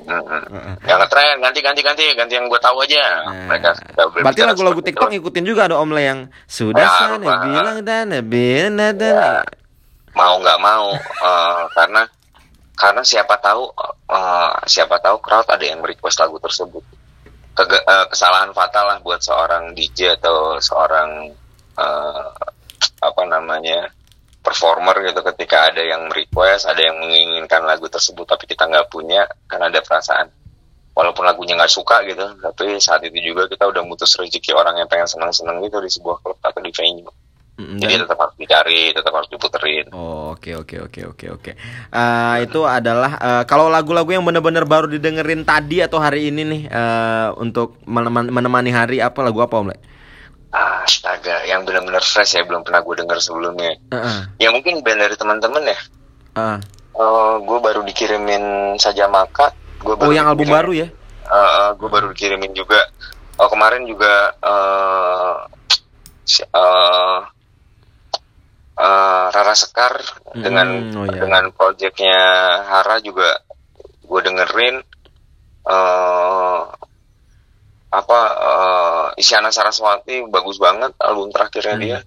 Mm-mm. 0.04 0.84
Yang 0.84 1.00
ngetren 1.00 1.40
ganti 1.40 1.60
ganti 1.64 1.80
ganti 1.80 2.04
ganti 2.12 2.34
yang 2.36 2.52
gue 2.52 2.60
tahu 2.60 2.84
aja. 2.84 3.24
Nah, 3.24 3.48
Mereka 3.48 3.70
Berarti 4.20 4.42
lagu-lagu 4.44 4.82
TikTok 4.84 5.08
itu. 5.08 5.14
ngikutin 5.16 5.44
juga 5.48 5.72
ada 5.72 5.80
Om 5.80 5.96
Le 5.96 6.02
yang 6.04 6.20
sudah 6.44 6.84
Ya, 6.84 6.92
sana 6.92 7.16
bilang 7.24 7.78
dan 7.88 8.12
bilang 8.28 8.76
dan 8.76 8.94
dan. 9.00 9.14
Ya. 9.16 9.32
Mau 10.14 10.34
nggak 10.42 10.60
mau 10.62 10.88
eh, 11.00 11.64
karena 11.74 12.04
karena 12.78 13.02
siapa 13.06 13.36
tahu 13.42 13.64
eh, 14.10 14.52
siapa 14.70 14.98
tahu 15.02 15.18
crowd 15.22 15.48
ada 15.50 15.66
yang 15.66 15.82
request 15.82 16.22
lagu 16.22 16.38
tersebut. 16.42 16.84
Kege- 17.54 17.86
eh, 17.86 18.06
kesalahan 18.10 18.52
fatal 18.54 18.86
lah 18.90 18.98
buat 19.02 19.22
seorang 19.22 19.74
DJ 19.78 20.18
atau 20.22 20.58
seorang 20.62 21.30
eh, 21.78 22.30
apa 23.02 23.24
namanya 23.26 23.90
performer 24.46 24.96
gitu. 25.10 25.22
Ketika 25.34 25.74
ada 25.74 25.82
yang 25.82 26.10
request 26.14 26.70
ada 26.70 26.82
yang 26.82 26.98
menginginkan 27.02 27.62
lagu 27.66 27.90
tersebut 27.90 28.26
tapi 28.26 28.46
kita 28.50 28.70
nggak 28.70 28.90
punya 28.94 29.26
kan 29.50 29.62
ada 29.62 29.82
perasaan. 29.82 30.30
Walaupun 30.94 31.26
lagunya 31.26 31.58
nggak 31.58 31.74
suka 31.74 32.06
gitu 32.06 32.22
tapi 32.38 32.78
saat 32.78 33.02
itu 33.02 33.18
juga 33.34 33.50
kita 33.50 33.66
udah 33.66 33.82
mutus 33.82 34.14
rezeki 34.14 34.54
orang 34.54 34.78
yang 34.78 34.86
pengen 34.86 35.10
senang-senang 35.10 35.58
gitu 35.66 35.82
di 35.82 35.90
sebuah 35.90 36.22
klub 36.22 36.38
atau 36.38 36.62
di 36.62 36.70
venue 36.70 37.10
Mm, 37.54 37.78
jadi 37.78 38.02
tetap 38.02 38.18
harus 38.18 38.34
dicari 38.34 38.90
tetap 38.98 39.14
harus 39.14 39.30
diputerin 39.30 39.86
Oh, 39.94 40.34
Oke 40.34 40.58
oke 40.58 40.90
oke 40.90 41.02
oke 41.14 41.26
oke. 41.38 41.52
Eh, 41.94 42.36
itu 42.42 42.66
adalah 42.66 43.12
eh, 43.22 43.44
kalau 43.46 43.70
lagu-lagu 43.70 44.10
yang 44.10 44.26
bener-bener 44.26 44.66
baru 44.66 44.90
didengerin 44.90 45.46
tadi 45.46 45.78
atau 45.86 46.02
hari 46.02 46.34
ini 46.34 46.42
nih 46.42 46.62
eh, 46.66 47.30
untuk 47.38 47.78
meneman- 47.86 48.34
menemani 48.34 48.74
hari 48.74 48.98
apa 49.00 49.22
lagu 49.22 49.38
apa 49.46 49.54
Om 49.54 49.70
Le? 49.70 49.78
Astaga, 50.54 51.46
yang 51.46 51.66
benar-benar 51.66 52.02
fresh 52.02 52.38
ya 52.38 52.46
belum 52.46 52.62
pernah 52.62 52.82
gue 52.82 52.96
dengar 52.98 53.18
sebelumnya. 53.22 53.78
Heeh. 53.90 54.20
Ya 54.38 54.50
mungkin 54.50 54.82
band 54.82 55.02
dari 55.02 55.16
teman-teman 55.18 55.64
ya. 55.66 55.80
Ah. 56.34 56.58
gue 57.38 57.60
baru 57.62 57.82
dikirimin 57.86 58.78
saja 58.78 59.06
maka. 59.06 59.54
Gua 59.82 59.98
Oh 60.02 60.14
yang 60.14 60.26
album 60.30 60.50
baru 60.50 60.74
ya? 60.74 60.88
gue 61.78 61.90
baru 61.90 62.14
dikirimin 62.14 62.54
juga. 62.58 62.82
Oh 63.38 63.50
kemarin 63.50 63.86
juga 63.90 64.34
eh 64.42 65.34
si- 66.26 66.46
eh, 68.74 69.26
Rara 69.30 69.54
Sekar 69.54 69.94
dengan 70.34 70.68
oh 70.94 71.06
iya. 71.06 71.22
dengan 71.22 71.50
proyeknya 71.52 72.20
Hara 72.66 72.98
juga 73.00 73.42
gue 74.04 74.22
dengerin. 74.22 74.78
eh 75.64 76.62
apa 77.94 78.20
eh, 78.36 79.22
Isyana 79.22 79.54
Saraswati 79.54 80.26
bagus 80.28 80.58
banget 80.58 80.92
album 81.00 81.30
terakhirnya 81.30 81.76
Hmm. 81.78 81.84
dia. 81.84 82.00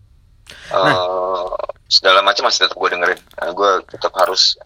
Eh, 0.70 1.44
segala 1.86 2.20
macam 2.20 2.46
masih 2.46 2.66
tetap 2.66 2.76
gue 2.76 2.90
dengerin. 2.90 3.20
Nah, 3.38 3.50
gue 3.50 3.70
tetap 3.88 4.12
harus 4.18 4.58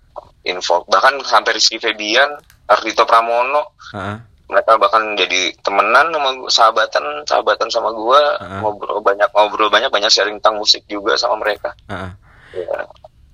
info. 0.43 0.85
Bahkan 0.89 1.21
sampai 1.23 1.53
Rizky 1.53 1.77
Febian, 1.77 2.33
Ardito 2.67 3.05
Pramono, 3.05 3.77
Heeh. 3.93 4.17
Mereka 4.51 4.75
bahkan 4.75 5.15
jadi 5.15 5.55
temenan 5.59 6.11
sama 6.11 6.31
gua, 6.35 6.51
sahabatan, 6.51 7.05
sahabatan 7.23 7.69
sama 7.69 7.91
gue, 7.91 8.21
Ah. 8.37 8.61
ngobrol 8.61 8.99
banyak 8.99 9.31
ngobrol 9.31 9.69
banyak 9.69 9.89
banyak 9.89 10.09
sharing 10.09 10.37
tentang 10.37 10.59
musik 10.59 10.83
juga 10.85 11.15
sama 11.15 11.39
mereka. 11.39 11.71
Heeh. 11.87 12.11
Ya. 12.59 12.79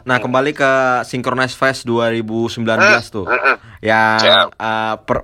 Nah 0.05 0.17
kembali 0.17 0.53
ke 0.53 0.71
Synchronize 1.03 1.53
Fest 1.53 1.83
2019 1.83 2.63
tuh, 3.09 3.25
Mm-mm. 3.25 3.57
yang 3.81 4.21
Siap. 4.21 4.49
eh, 4.55 4.95
per 5.03 5.19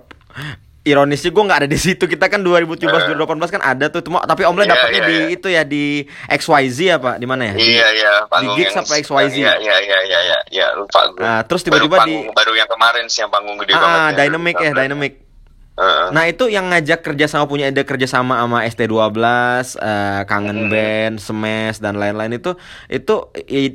ironisnya 0.83 1.31
gue 1.31 1.45
nggak 1.45 1.61
ada 1.63 1.71
di 1.71 1.79
situ 1.79 2.05
kita 2.05 2.27
kan 2.27 2.43
2017 2.43 2.91
2018 3.07 3.55
kan 3.55 3.63
ada 3.63 3.87
tuh 3.87 4.03
cuma 4.03 4.19
tapi 4.21 4.43
Om 4.43 4.57
Le 4.57 4.67
Iya, 4.67 4.73
dapatnya 4.75 4.99
iya, 4.99 5.07
di 5.07 5.15
iya. 5.15 5.27
itu 5.31 5.47
ya 5.49 5.63
di 5.63 5.85
XYZ 6.29 6.79
apa 6.93 7.11
di 7.15 7.27
mana 7.29 7.43
ya? 7.47 7.55
Di- 7.55 7.63
Iya 7.71 7.87
iya 7.93 8.13
panggung 8.27 8.59
Gigs 8.59 8.75
yang 8.75 8.83
apa 8.83 8.95
XYZ? 8.99 9.37
Iya 9.37 9.53
iya 9.61 9.77
iya 9.79 9.99
iya 10.03 10.19
iya 10.21 10.39
ya, 10.51 10.67
lupa 10.75 11.07
gue. 11.07 11.23
Nah, 11.23 11.47
terus 11.47 11.63
tiba-tiba 11.63 12.03
di- 12.03 12.27
baru 12.29 12.53
yang 12.53 12.67
kemarin 12.67 13.07
sih 13.07 13.23
yang 13.23 13.31
panggung 13.31 13.55
gede 13.57 13.73
Ah, 13.73 13.79
banget. 13.79 13.95
ya. 13.95 14.19
Dynamic 14.19 14.55
ya, 14.59 14.71
Dynamic. 14.75 15.13
Heeh. 15.73 16.13
Nah 16.13 16.29
itu 16.29 16.47
yang 16.47 16.69
ngajak 16.69 17.01
kerjasama 17.01 17.49
punya 17.49 17.65
ide 17.67 17.81
kerjasama 17.83 18.37
sama 18.39 18.69
ST12, 18.69 19.17
eh, 19.81 20.21
Kangen 20.29 20.69
Hmm. 20.69 20.71
Band, 20.71 21.17
Smash 21.17 21.81
dan 21.81 21.97
lain-lain 21.97 22.37
itu 22.37 22.53
itu 22.87 23.15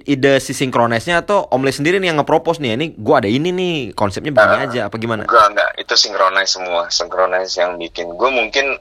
ide 0.05 0.37
si 0.37 0.53
sinkronisnya 0.53 1.25
atau 1.25 1.49
Om 1.49 1.65
Le 1.65 1.73
sendiri 1.73 1.97
nih 1.97 2.13
yang 2.13 2.21
nge-propose 2.21 2.61
nih, 2.61 2.77
ini 2.77 2.85
gua 2.93 3.17
ada 3.17 3.25
ini 3.25 3.49
nih 3.49 3.75
konsepnya 3.91 4.29
begini 4.29 4.55
Ah. 4.55 4.65
aja 4.65 4.81
apa 4.85 4.95
gimana? 4.95 5.25
Enggak, 5.25 5.45
enggak. 5.49 5.71
Itu 5.75 5.93
synchronize 5.97 6.51
semua. 6.51 6.85
Synchronize 6.87 7.53
yang 7.57 7.75
bikin. 7.75 8.13
Gue 8.13 8.29
mungkin 8.29 8.77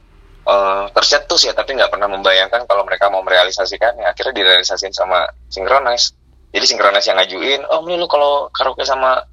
eh, 0.47 0.85
tercetus 0.95 1.43
ya, 1.43 1.51
tapi 1.51 1.75
nggak 1.75 1.91
pernah 1.91 2.07
membayangkan 2.07 2.71
kalau 2.71 2.87
mereka 2.87 3.11
mau 3.11 3.19
merealisasikan. 3.19 3.99
Ya, 3.99 4.15
akhirnya 4.15 4.31
direalisasikan 4.37 4.95
sama 4.95 5.27
synchronize. 5.49 6.15
Jadi 6.55 6.63
synchronize 6.65 7.03
yang 7.03 7.19
ngajuin, 7.19 7.61
oh 7.67 7.83
ini 7.83 7.99
lu 7.99 8.07
kalau 8.07 8.47
karaoke 8.55 8.87
sama 8.87 9.27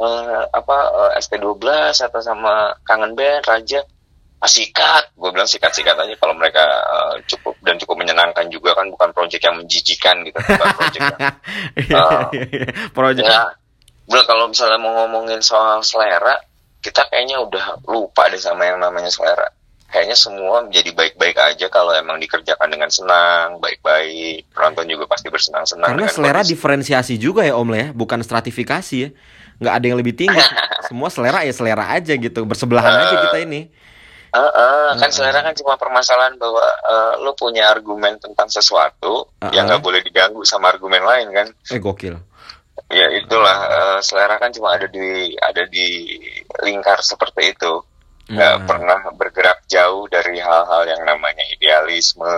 eh, 0.00 0.44
apa 0.50 0.76
eh, 1.14 1.20
ST12 1.20 1.64
atau 2.08 2.20
sama 2.24 2.74
Kangen 2.82 3.12
Band, 3.12 3.44
Raja, 3.44 3.84
ah, 4.40 4.50
sikat. 4.50 5.12
Gue 5.14 5.30
bilang 5.30 5.48
sikat-sikat 5.48 5.96
aja 5.96 6.14
kalau 6.16 6.34
mereka 6.34 6.64
eh, 6.64 7.14
cukup 7.28 7.54
dan 7.60 7.76
cukup 7.76 8.00
menyenangkan 8.00 8.48
juga 8.48 8.72
kan, 8.72 8.88
bukan 8.88 9.12
project 9.12 9.44
yang 9.44 9.56
menjijikan 9.60 10.24
gitu, 10.24 10.36
bukan 10.40 10.68
project 10.80 11.02
yang. 11.04 11.20
Project. 12.96 13.28
Ya, 13.28 13.44
Bro, 14.10 14.26
kalau 14.26 14.50
misalnya 14.50 14.82
mau 14.82 14.90
ngomongin 15.04 15.38
soal 15.38 15.86
selera, 15.86 16.34
kita 16.82 17.06
kayaknya 17.06 17.38
udah 17.46 17.84
lupa 17.86 18.26
deh 18.26 18.42
sama 18.42 18.66
yang 18.66 18.82
namanya 18.82 19.12
selera. 19.12 19.46
Kayaknya 19.90 20.16
semua 20.18 20.62
menjadi 20.62 20.90
baik-baik 20.94 21.34
aja 21.34 21.66
kalau 21.66 21.90
emang 21.94 22.22
dikerjakan 22.22 22.70
dengan 22.70 22.90
senang, 22.90 23.58
baik-baik. 23.58 24.50
Penonton 24.54 24.86
juga 24.86 25.10
pasti 25.10 25.30
bersenang-senang. 25.30 25.94
Karena 25.94 26.06
selera 26.06 26.42
kondisi. 26.42 26.54
diferensiasi 26.54 27.14
juga 27.18 27.42
ya 27.42 27.58
Om 27.58 27.70
Le 27.74 27.78
ya, 27.78 27.88
bukan 27.90 28.22
stratifikasi 28.22 28.96
ya. 29.02 29.10
Nggak 29.60 29.74
ada 29.76 29.84
yang 29.86 29.98
lebih 30.00 30.14
tinggi. 30.16 30.40
Semua 30.88 31.06
selera 31.06 31.44
ya 31.44 31.52
selera 31.54 31.84
aja 31.92 32.16
gitu, 32.16 32.42
bersebelahan 32.42 32.90
aja 32.98 33.16
kita 33.30 33.38
ini. 33.44 33.70
Uh, 34.30 34.46
uh, 34.46 34.88
kan 34.94 35.10
Mm-mm. 35.10 35.14
selera 35.14 35.42
kan 35.42 35.54
cuma 35.58 35.74
permasalahan 35.74 36.38
bahwa 36.38 36.62
uh, 36.86 37.18
lu 37.18 37.34
punya 37.34 37.66
argumen 37.66 38.14
tentang 38.22 38.46
sesuatu 38.46 39.26
Uh-uh. 39.26 39.50
yang 39.50 39.66
nggak 39.66 39.82
boleh 39.82 40.00
diganggu 40.06 40.46
sama 40.46 40.70
argumen 40.70 41.02
lain 41.02 41.34
kan. 41.34 41.46
Eh 41.66 41.78
gokil. 41.78 42.14
Ya 42.90 43.06
itulah 43.10 43.58
uh, 43.66 43.98
selera 44.00 44.38
kan 44.38 44.50
cuma 44.50 44.74
ada 44.74 44.86
di 44.86 45.34
ada 45.36 45.66
di 45.66 46.14
lingkar 46.62 47.02
seperti 47.02 47.54
itu. 47.54 47.82
Nggak 48.30 48.54
Hmm. 48.62 48.66
pernah 48.70 48.98
bergerak 49.18 49.66
jauh 49.66 50.06
dari 50.06 50.38
hal-hal 50.38 50.86
yang 50.86 51.02
namanya 51.02 51.42
idealisme, 51.50 52.30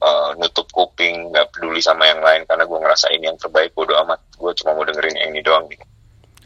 uh, 0.00 0.30
nutup 0.36 0.68
kuping, 0.68 1.32
nggak 1.32 1.48
peduli 1.56 1.80
sama 1.80 2.04
yang 2.08 2.20
lain 2.20 2.44
karena 2.44 2.68
gue 2.68 2.78
ngerasa 2.78 3.08
ini 3.08 3.24
yang 3.24 3.40
terbaik 3.40 3.72
bodo 3.72 3.96
amat. 4.04 4.20
Gue 4.36 4.52
cuma 4.52 4.76
mau 4.76 4.84
dengerin 4.84 5.16
yang 5.16 5.28
ini 5.32 5.40
doang 5.40 5.64
gitu. 5.72 5.80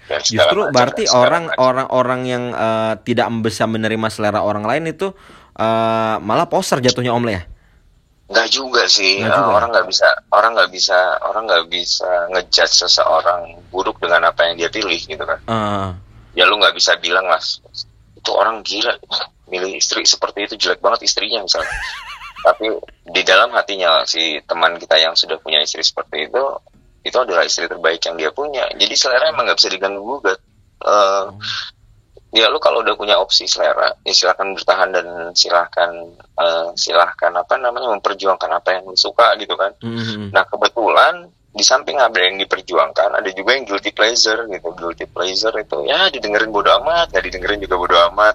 Segala 0.05 0.21
Justru 0.21 0.61
macam, 0.61 0.73
berarti 0.73 1.03
dan 1.03 1.09
segala 1.09 1.25
orang 1.25 1.45
macam. 1.45 1.61
orang-orang 1.63 2.21
yang 2.25 2.45
eh, 2.51 2.95
tidak 3.03 3.27
bisa 3.41 3.65
menerima 3.65 4.09
selera 4.09 4.41
orang 4.41 4.63
lain 4.63 4.85
itu 4.87 5.09
eh, 5.55 6.17
malah 6.19 6.45
poser 6.45 6.79
jatuhnya 6.79 7.11
Om 7.11 7.25
Le 7.25 7.33
ya. 7.33 7.43
Nggak 8.25 8.49
juga 8.51 8.83
sih 8.87 9.21
Nggak 9.21 9.31
Eh, 9.31 9.39
juga. 9.39 9.53
orang 9.55 9.71
nggak 9.71 9.87
bisa 9.87 10.07
orang 10.31 10.53
nggak 10.55 10.71
bisa 10.71 10.99
orang 11.21 11.43
nggak 11.45 11.65
bisa 11.67 12.09
ngejudge 12.31 12.75
seseorang 12.79 13.41
buruk 13.69 13.97
dengan 13.99 14.25
apa 14.25 14.41
yang 14.43 14.55
dia 14.57 14.69
pilih 14.69 14.97
gitu 14.97 15.21
kan 15.21 15.41
Eh, 15.43 15.89
ya 16.35 16.45
lu 16.45 16.57
nggak 16.57 16.73
bisa 16.73 16.97
bilang 16.97 17.25
mas 17.25 17.61
itu 18.15 18.31
orang 18.31 18.65
gila 18.65 18.97
milih 19.47 19.77
istri 19.77 20.03
seperti 20.03 20.45
itu 20.45 20.55
jelek 20.59 20.81
banget 20.81 21.05
istrinya 21.05 21.39
misalnya 21.39 21.69
tapi 22.47 22.73
di 23.07 23.23
dalam 23.23 23.53
hatinya 23.53 24.05
si 24.05 24.21
teman 24.43 24.77
kita 24.77 24.97
yang 24.97 25.13
sudah 25.13 25.37
punya 25.37 25.61
istri 25.61 25.81
seperti 25.81 26.27
itu 26.27 26.43
itu 27.05 27.17
adalah 27.21 27.45
istri 27.45 27.69
terbaik 27.69 28.01
yang 28.09 28.17
dia 28.17 28.31
punya. 28.33 28.65
Jadi 28.73 28.95
selera 28.97 29.29
emang 29.29 29.45
nggak 29.45 29.59
bisa 29.61 29.69
diganggu 29.69 30.01
gugat. 30.01 30.41
Eh, 30.85 31.27
ya 32.35 32.51
lu 32.51 32.59
kalau 32.59 32.83
udah 32.83 32.99
punya 32.99 33.21
opsi 33.23 33.47
selera 33.47 33.95
ya 34.03 34.11
silahkan 34.11 34.51
bertahan 34.59 34.91
dan 34.91 35.07
silahkan 35.39 35.93
eh, 36.19 36.69
silahkan 36.75 37.31
apa 37.37 37.55
namanya 37.61 37.95
memperjuangkan 37.95 38.51
apa 38.51 38.69
yang 38.81 38.89
lu 38.89 38.97
suka 38.97 39.37
gitu 39.37 39.55
kan. 39.55 39.77
Mm, 39.85 40.33
Nah 40.33 40.43
kebetulan 40.49 41.29
di 41.55 41.63
samping 41.63 42.03
ada 42.03 42.19
yang 42.19 42.35
diperjuangkan, 42.35 43.15
ada 43.15 43.31
juga 43.31 43.55
yang 43.55 43.63
guilty 43.63 43.95
pleasure 43.95 44.51
gitu. 44.51 44.69
Guilty 44.75 45.07
pleasure 45.07 45.55
itu 45.55 45.87
ya 45.87 46.11
didengerin 46.11 46.51
bodo 46.51 46.75
amat, 46.83 47.15
nggak 47.15 47.25
didengerin 47.31 47.61
juga 47.63 47.77
bodo 47.79 47.97
amat. 48.11 48.35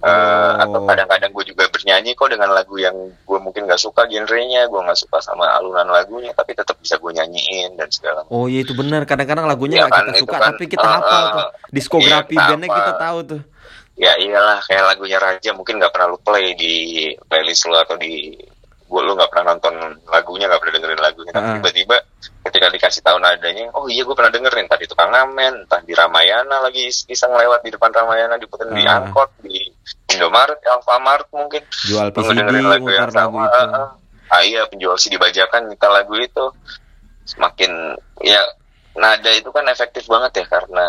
Eh, 0.00 0.08
Oh. 0.08 0.56
Atau 0.56 0.80
kadang-kadang 0.82 1.28
gue 1.30 1.44
juga 1.46 1.68
bernyanyi 1.68 2.16
kok 2.16 2.28
dengan 2.28 2.48
lagu 2.50 2.72
yang 2.74 2.96
gue 3.12 3.38
mungkin 3.38 3.68
nggak 3.68 3.76
suka 3.78 4.08
genrenya, 4.08 4.64
gue 4.64 4.80
nggak 4.80 4.96
suka 4.96 5.20
sama 5.20 5.44
alunan 5.52 5.84
lagunya, 5.86 6.32
tapi 6.32 6.56
tetap 6.56 6.80
bisa 6.80 6.96
gue 6.96 7.12
nyanyiin 7.12 7.76
dan 7.76 7.84
segala. 7.90 8.24
Oh 8.28 8.48
iya 8.48 8.60
itu 8.60 8.72
benar. 8.72 9.04
Kadang-kadang 9.04 9.44
lagunya 9.44 9.84
Iya 9.84 9.84
nggak 9.84 9.92
kan, 9.92 10.06
kita 10.06 10.18
suka 10.18 10.32
kan, 10.32 10.44
tapi 10.50 10.64
kita 10.66 10.82
eh, 10.82 10.92
hafal 10.94 11.24
tuh. 11.28 11.46
Diskografi 11.68 12.32
iya, 12.32 12.48
bandnya 12.48 12.68
kita 12.70 12.92
tahu 12.96 13.18
tuh. 13.26 13.40
Ya 13.94 14.12
iyalah 14.16 14.64
kayak 14.64 14.84
lagunya 14.86 15.18
Raja 15.20 15.50
mungkin 15.52 15.76
nggak 15.76 15.92
pernah 15.92 16.08
lu 16.08 16.18
play 16.18 16.56
di 16.56 16.74
playlist 17.22 17.68
lu 17.68 17.76
atau 17.76 18.00
di 18.00 18.32
gue 18.90 19.00
lu 19.00 19.12
nggak 19.14 19.30
pernah 19.30 19.54
nonton 19.54 19.70
lagunya 20.04 20.48
nggak 20.48 20.58
pernah 20.58 20.74
dengerin 20.74 20.98
lagunya 20.98 21.30
tapi 21.30 21.46
Ah. 21.46 21.54
tiba-tiba 21.54 21.96
ketika 22.42 22.66
dikasih 22.66 23.02
tahu 23.04 23.22
nadanya 23.22 23.70
oh 23.70 23.86
iya 23.86 24.02
gue 24.02 24.16
pernah 24.18 24.34
dengerin 24.34 24.66
tadi 24.66 24.82
tukang 24.84 25.14
ngamen 25.14 25.62
entah 25.62 25.78
di 25.78 25.94
Ramayana 25.94 26.58
lagi 26.58 26.90
is- 26.90 27.06
iseng 27.06 27.30
lewat 27.30 27.62
di 27.62 27.70
depan 27.70 27.86
Ramayana 27.88 28.34
diputerin 28.34 28.74
di 28.74 28.82
Ah. 28.82 28.98
angkot 28.98 29.30
di 29.46 29.69
Indomaret 30.16 30.60
Alfamart 30.66 31.26
mungkin 31.30 31.62
Jual 31.86 32.08
PCD 32.10 32.42
ngedengerin 32.42 32.66
lagu 32.66 32.86
yang 32.90 33.06
mutar 33.06 33.10
lagu 33.14 33.36
sama 33.38 33.44
itu. 33.46 33.60
ah, 33.60 33.66
ah. 33.66 33.88
ah 34.30 34.42
iya 34.42 34.62
penjual 34.66 34.96
CD 34.98 35.14
bajakan 35.18 35.70
minta 35.70 35.88
lagu 35.90 36.14
itu 36.18 36.44
semakin 37.26 37.94
ya 38.24 38.42
nada 38.98 39.30
itu 39.30 39.48
kan 39.54 39.64
efektif 39.70 40.10
banget 40.10 40.42
ya 40.42 40.46
karena 40.50 40.86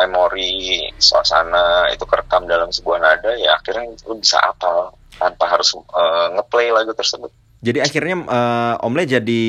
memori 0.00 0.80
suasana 0.96 1.92
itu 1.92 2.08
kerekam 2.08 2.48
dalam 2.48 2.72
sebuah 2.72 2.98
nada 3.04 3.36
ya 3.36 3.60
akhirnya 3.60 3.92
lu 4.08 4.16
bisa 4.16 4.40
apal 4.40 4.96
tanpa 5.20 5.44
harus 5.52 5.76
eh, 5.76 6.26
ngeplay 6.34 6.72
lagu 6.72 6.96
tersebut 6.96 7.30
Jadi 7.64 7.78
akhirnya 7.80 8.16
eh, 8.20 8.84
Om 8.84 8.92
Le 8.92 9.04
jadi 9.08 9.44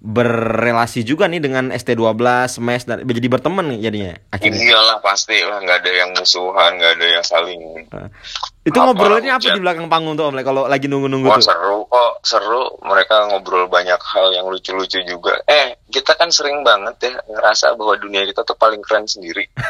berrelasi 0.00 1.04
juga 1.04 1.28
nih 1.28 1.38
dengan 1.38 1.68
ST12, 1.68 2.16
Smash 2.48 2.88
dan 2.88 3.04
jadi 3.04 3.28
berteman 3.28 3.68
nih 3.70 3.78
jadinya 3.84 4.12
akhirnya. 4.32 4.56
iyalah 4.58 4.98
pasti 4.98 5.36
lah. 5.38 5.60
Nggak 5.60 5.78
ada 5.84 5.92
yang 5.92 6.10
musuhan 6.16 6.70
nggak 6.74 6.92
ada 6.96 7.06
yang 7.12 7.24
saling 7.24 7.60
Itu 8.62 8.74
Apa, 8.74 8.86
ngobrolinnya 8.88 9.36
apa 9.36 9.48
di 9.50 9.60
belakang 9.60 9.86
panggung 9.86 10.14
tuh 10.14 10.30
Om 10.30 10.34
Le 10.34 10.42
kalau 10.42 10.64
lagi 10.64 10.86
nunggu-nunggu 10.86 11.28
Wah 11.28 11.36
tuh? 11.36 11.52
seru 11.52 11.78
kok 11.84 12.12
seru. 12.24 12.62
Mereka 12.80 13.28
ngobrol 13.28 13.68
banyak 13.68 14.00
hal 14.00 14.32
yang 14.32 14.48
lucu-lucu 14.48 15.04
juga. 15.04 15.36
Eh 15.44 15.76
kita 15.86 16.16
kan 16.16 16.32
sering 16.32 16.64
banget 16.64 16.96
ya 17.02 17.14
ngerasa 17.28 17.76
bahwa 17.76 17.94
dunia 17.94 18.24
kita 18.24 18.40
tuh 18.42 18.56
paling 18.56 18.80
keren 18.80 19.04
sendiri. 19.04 19.44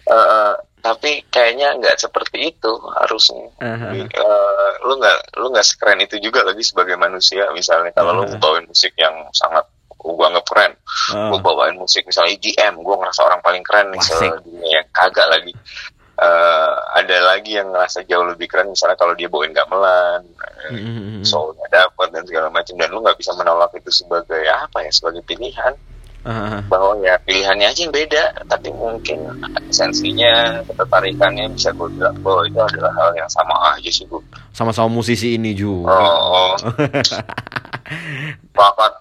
Eh, 0.00 0.16
eh, 0.16 0.54
tapi 0.80 1.24
kayaknya 1.28 1.76
nggak 1.78 1.96
seperti 2.00 2.56
itu 2.56 2.72
harusnya. 2.98 3.48
Aha. 3.60 3.94
Eh, 3.96 4.70
lu 4.84 4.96
nggak 4.96 5.38
lu 5.40 5.46
nggak 5.52 5.66
sekeren 5.66 6.00
itu 6.00 6.16
juga 6.18 6.42
lagi 6.42 6.64
sebagai 6.64 6.96
manusia. 6.96 7.46
Misalnya 7.52 7.94
kalau 7.94 8.20
lu 8.20 8.24
Aha. 8.26 8.40
bawain 8.40 8.66
musik 8.66 8.96
yang 8.96 9.14
sangat 9.36 9.64
oh, 10.00 10.16
gua 10.16 10.32
anggap 10.32 10.46
keren. 10.48 10.72
Gue 11.10 11.40
bawain 11.40 11.76
musik 11.76 12.08
misalnya 12.08 12.34
EDM 12.34 12.80
gue 12.80 12.96
ngerasa 12.96 13.20
orang 13.22 13.40
paling 13.44 13.62
keren 13.62 13.92
nih 13.92 14.02
sedunia 14.02 14.80
kagak 14.90 15.28
lagi. 15.28 15.52
Eh, 16.20 16.74
ada 17.00 17.16
lagi 17.32 17.56
yang 17.56 17.72
ngerasa 17.72 18.04
jauh 18.04 18.28
lebih 18.28 18.44
keren 18.44 18.68
misalnya 18.68 18.96
kalau 19.00 19.16
dia 19.16 19.32
bawain 19.32 19.56
gamelan 19.56 20.20
Mm, 20.68 20.76
mm, 20.76 20.92
mm, 20.92 21.10
mm. 21.18 21.24
soulnya 21.24 21.64
dapat 21.72 22.12
dan 22.12 22.22
segala 22.28 22.52
macam 22.52 22.76
dan 22.76 22.92
lu 22.92 23.00
nggak 23.00 23.16
bisa 23.16 23.32
menolak 23.32 23.72
itu 23.72 23.88
sebagai 23.88 24.44
apa 24.44 24.84
ya 24.84 24.92
sebagai 24.92 25.24
pilihan 25.24 25.72
Ah, 26.20 26.60
bahwa 26.68 27.00
ya 27.00 27.16
pilihannya 27.24 27.72
aja 27.72 27.80
yang 27.80 27.96
beda 27.96 28.44
tapi 28.44 28.68
mungkin 28.76 29.24
esensinya 29.72 30.60
ketertarikannya 30.68 31.48
bisa 31.56 31.72
gue 31.72 31.88
bilang 31.96 32.12
bahwa 32.20 32.44
itu 32.44 32.60
adalah 32.60 32.92
hal 32.92 33.10
yang 33.16 33.30
sama 33.32 33.56
aja 33.72 33.88
sih 33.88 34.04
bu 34.04 34.20
sama-sama 34.52 34.92
musisi 34.92 35.40
ini 35.40 35.56
juga. 35.56 35.96
oh, 35.96 36.52
oh. 36.52 36.52
Bakat 38.56 38.99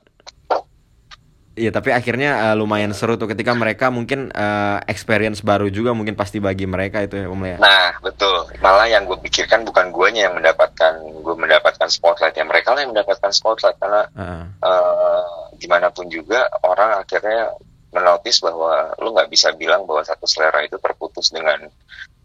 Iya, 1.59 1.75
tapi 1.75 1.91
akhirnya 1.91 2.31
eh, 2.49 2.55
lumayan 2.55 2.95
seru 2.95 3.19
tuh 3.19 3.27
ketika 3.27 3.51
mereka 3.51 3.91
mungkin 3.91 4.31
eh, 4.31 4.77
experience 4.87 5.43
baru 5.43 5.67
juga 5.67 5.91
mungkin 5.91 6.15
pasti 6.15 6.39
bagi 6.39 6.63
mereka 6.63 7.03
itu 7.03 7.19
ya 7.19 7.27
Om 7.27 7.41
Le. 7.43 7.49
ya. 7.51 7.57
Nah, 7.59 7.91
betul. 7.99 8.47
Malah 8.63 8.87
yang 8.87 9.03
gue 9.03 9.19
pikirkan 9.19 9.67
bukan 9.67 9.91
guanya 9.91 10.31
yang 10.31 10.39
mendapatkan, 10.39 11.03
gue 11.19 11.35
mendapatkan 11.35 11.91
spotlight 11.91 12.39
ya. 12.39 12.47
Mereka 12.47 12.71
lah 12.71 12.87
yang 12.87 12.95
mendapatkan 12.95 13.31
spotlight 13.35 13.75
karena 13.75 14.07
Ah, 14.15 14.47
eh, 14.47 15.23
gimana 15.59 15.91
pun 15.91 16.07
juga 16.07 16.47
orang 16.63 17.03
akhirnya 17.03 17.51
menotis 17.91 18.39
bahwa 18.39 18.95
lu 19.01 19.11
nggak 19.11 19.27
bisa 19.27 19.51
bilang 19.57 19.83
bahwa 19.83 20.05
satu 20.05 20.23
selera 20.29 20.63
itu 20.63 20.79
terputus 20.79 21.33
dengan 21.33 21.67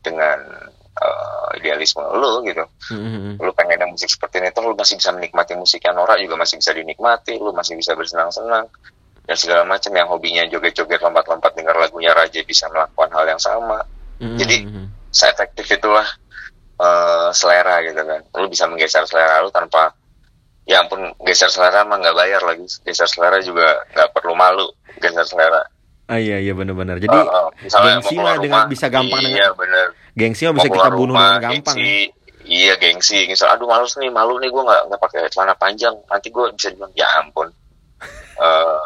dengan 0.05 0.39
eh, 0.95 1.49
idealisme 1.59 2.05
lu 2.14 2.45
gitu. 2.47 2.62
mm, 2.95 2.95
mm, 2.95 3.18
mm. 3.18 3.35
Lu 3.43 3.51
pengen 3.57 3.82
ada 3.82 3.91
musik 3.91 4.07
seperti 4.07 4.39
ini, 4.39 4.55
tuh 4.55 4.70
lu 4.70 4.78
masih 4.78 4.95
bisa 4.95 5.11
menikmati 5.11 5.59
musiknya 5.59 5.91
Nora 5.91 6.14
juga 6.22 6.39
masih 6.39 6.62
bisa 6.62 6.70
dinikmati, 6.70 7.35
lu 7.43 7.51
masih 7.51 7.74
bisa 7.74 7.99
bersenang-senang 7.99 8.70
dan 9.25 9.37
segala 9.41 9.62
macam 9.64 9.93
yang 9.97 10.09
hobinya 10.09 10.45
joget-joget 10.49 11.01
lompat-lompat 11.01 11.57
dengar 11.57 11.77
lagunya 11.81 12.12
Raja 12.12 12.45
bisa 12.45 12.68
melakukan 12.68 13.09
hal 13.12 13.25
yang 13.25 13.41
sama 13.41 13.81
Mm, 14.22 14.39
Jadi, 14.39 14.57
mm. 14.66 14.87
seefektif 15.11 15.66
itulah 15.75 16.07
eh, 16.79 17.29
selera 17.35 17.83
gitu 17.83 18.03
kan. 18.03 18.20
Lu 18.39 18.47
bisa 18.47 18.66
menggeser 18.70 19.03
selera 19.11 19.43
lu 19.43 19.51
tanpa 19.51 19.91
ya 20.64 20.81
ampun 20.81 21.12
geser 21.29 21.51
selera 21.53 21.85
mah 21.85 21.99
nggak 21.99 22.16
bayar 22.16 22.43
lagi. 22.47 22.66
Geser 22.87 23.11
selera 23.11 23.39
juga 23.43 23.85
nggak 23.95 24.09
perlu 24.14 24.35
malu 24.39 24.66
geser 25.03 25.27
selera. 25.27 25.62
Ah 26.07 26.20
iya 26.20 26.39
iya 26.39 26.53
benar-benar. 26.55 27.01
Jadi 27.01 27.16
eh, 27.16 27.49
misalnya 27.64 27.99
gengsi 27.99 28.14
keluar 28.14 28.37
dengan 28.39 28.62
rumah, 28.64 28.70
bisa 28.70 28.87
gampang 28.93 29.20
Iya 29.20 29.29
dengan 29.29 29.53
bener. 29.59 29.87
gengsi 30.14 30.43
mah 30.47 30.55
bisa 30.55 30.68
kita 30.70 30.89
bunuh 30.95 30.99
rumah, 31.11 31.27
dengan 31.37 31.43
gampang. 31.43 31.77
Gengsi, 31.77 31.95
iya 32.47 32.72
gengsi. 32.79 33.18
Misal 33.27 33.49
aduh 33.57 33.66
males 33.66 33.93
nih 33.99 34.11
malu 34.14 34.39
nih 34.39 34.51
gue 34.53 34.62
nggak 34.62 34.83
nggak 34.95 35.01
pakai 35.01 35.18
celana 35.33 35.55
panjang. 35.59 35.95
Nanti 36.07 36.29
gue 36.31 36.45
bisa 36.55 36.70
bilang 36.70 36.93
ya 36.95 37.07
ampun. 37.18 37.51
Eh, 38.35 38.80